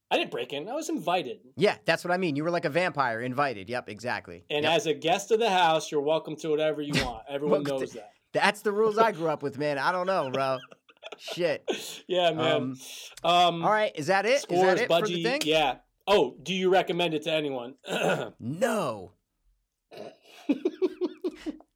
I 0.10 0.18
didn't 0.18 0.32
break 0.32 0.54
in. 0.54 0.70
I 0.70 0.74
was 0.74 0.88
invited. 0.90 1.40
Yeah, 1.58 1.76
that's 1.86 2.04
what 2.06 2.12
I 2.14 2.18
mean. 2.18 2.36
You 2.38 2.44
were 2.46 2.52
like 2.52 2.64
a 2.66 2.70
vampire, 2.70 3.22
invited. 3.22 3.70
Yep, 3.70 3.90
exactly. 3.90 4.46
And 4.50 4.64
Yep. 4.64 4.74
as 4.74 4.86
a 4.86 4.94
guest 4.94 5.32
of 5.32 5.40
the 5.40 5.50
house, 5.50 5.92
you're 5.92 6.02
welcome 6.02 6.36
to 6.38 6.50
whatever 6.50 6.82
you 6.82 6.94
want. 7.04 7.24
Everyone 7.30 7.64
knows 7.64 7.92
that. 7.94 8.12
that's 8.32 8.62
the 8.62 8.72
rules 8.72 8.98
I 8.98 9.12
grew 9.12 9.28
up 9.28 9.44
with, 9.44 9.58
man. 9.58 9.78
I 9.78 9.92
don't 9.92 10.08
know, 10.08 10.30
bro. 10.32 10.60
Shit. 11.18 11.70
Yeah, 12.08 12.32
man. 12.32 12.54
Um, 12.56 12.78
Um, 13.24 13.64
All 13.66 13.72
right, 13.72 13.92
is 13.96 14.08
that 14.08 14.26
it? 14.26 14.34
Is 14.36 14.42
Scores, 14.44 14.62
that 14.62 14.80
it 14.80 14.88
for 14.88 15.06
the 15.06 15.24
thing? 15.24 15.42
Yeah. 15.44 15.78
Oh, 16.08 16.36
do 16.42 16.54
you 16.54 16.70
recommend 16.70 17.14
it 17.14 17.24
to 17.24 17.32
anyone? 17.34 17.76
No. 18.40 19.12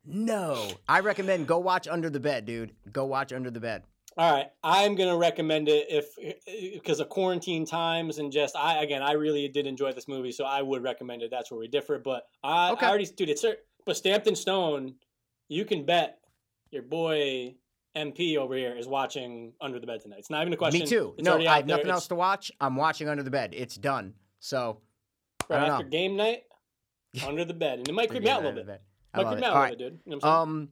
no. 0.06 0.70
I 0.88 1.00
recommend 1.02 1.48
go 1.48 1.60
watch 1.60 1.88
Under 1.88 2.10
the 2.10 2.20
Bed, 2.20 2.46
dude. 2.46 2.74
Go 2.92 3.06
watch 3.06 3.34
Under 3.34 3.52
the 3.52 3.60
Bed. 3.60 3.84
All 4.18 4.32
right, 4.32 4.48
I'm 4.64 4.96
gonna 4.96 5.18
recommend 5.18 5.70
it 5.70 5.88
if 5.90 6.16
because 6.74 7.00
of 7.00 7.08
quarantine 7.10 7.66
times 7.66 8.18
and 8.18 8.32
just 8.32 8.56
I 8.58 8.84
again 8.84 9.02
I 9.02 9.14
really 9.14 9.48
did 9.48 9.66
enjoy 9.68 9.94
this 9.94 10.08
movie, 10.08 10.32
so 10.34 10.44
I 10.44 10.62
would 10.62 10.84
recommend 10.84 11.22
it. 11.22 11.32
That's 11.32 11.50
where 11.50 11.60
we 11.60 11.68
differ. 11.68 11.98
But 11.98 12.28
I, 12.44 12.72
Okay. 12.72 12.86
I 12.86 12.90
already 12.90 13.06
dude, 13.06 13.30
it's 13.30 13.46
but 13.86 13.96
stamped 13.96 14.28
in 14.28 14.36
stone. 14.36 14.96
You 15.48 15.64
can 15.66 15.86
bet 15.86 16.20
your 16.72 16.84
boy 16.84 17.56
MP 17.96 18.38
over 18.38 18.56
here 18.56 18.76
is 18.76 18.88
watching 18.88 19.54
Under 19.62 19.80
the 19.80 19.88
Bed 19.88 20.02
tonight. 20.02 20.20
It's 20.20 20.30
not 20.30 20.42
even 20.42 20.54
a 20.54 20.58
question. 20.58 20.82
Me 20.82 20.86
too. 20.86 21.14
It's 21.18 21.26
no, 21.26 21.38
I 21.38 21.58
have 21.58 21.66
nothing 21.66 21.86
It's 21.86 21.92
else 21.92 22.08
to 22.08 22.16
watch. 22.16 22.52
I'm 22.60 22.76
watching 22.76 23.10
Under 23.10 23.24
the 23.24 23.32
Bed. 23.32 23.54
It's 23.54 23.76
done. 23.76 24.14
So, 24.40 24.80
right 25.50 25.68
after 25.68 25.84
know. 25.84 25.90
game 25.90 26.16
night. 26.16 26.44
Under 27.28 27.44
the 27.44 27.54
bed, 27.54 27.80
and 27.80 27.90
it 27.90 27.92
might 27.94 28.10
creep 28.10 28.24
me 28.24 28.30
out 28.30 28.42
a 28.42 28.48
little 28.48 28.64
bit. 28.64 28.82
Might 29.14 29.26
creep 29.26 29.40
me 29.40 29.46
out 29.46 29.54
a 29.54 29.60
little 29.60 29.70
bit, 29.70 29.80
dude. 29.80 30.00
You 30.06 30.12
know 30.12 30.18
what 30.18 30.26
I'm 30.26 30.48
saying? 30.48 30.64
Um, 30.64 30.70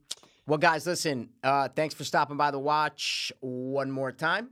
well, 0.49 0.57
guys, 0.57 0.87
listen. 0.87 1.29
Uh, 1.43 1.69
thanks 1.69 1.93
for 1.93 2.03
stopping 2.03 2.35
by 2.35 2.49
the 2.49 2.57
watch 2.57 3.31
one 3.39 3.91
more 3.91 4.11
time. 4.11 4.49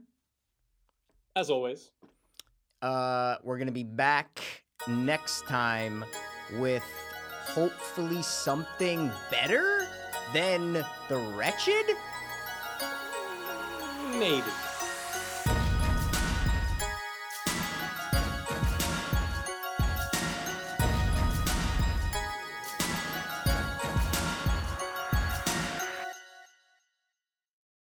As 1.34 1.50
always. 1.50 1.90
Uh, 2.80 3.34
we're 3.42 3.58
gonna 3.58 3.72
be 3.72 3.82
back 3.82 4.40
next 4.86 5.44
time 5.48 6.04
with 6.60 6.84
hopefully 7.46 8.22
something 8.22 9.10
better 9.28 9.88
than 10.32 10.74
the 11.08 11.16
wretched. 11.36 11.84
Maybe. 14.12 14.44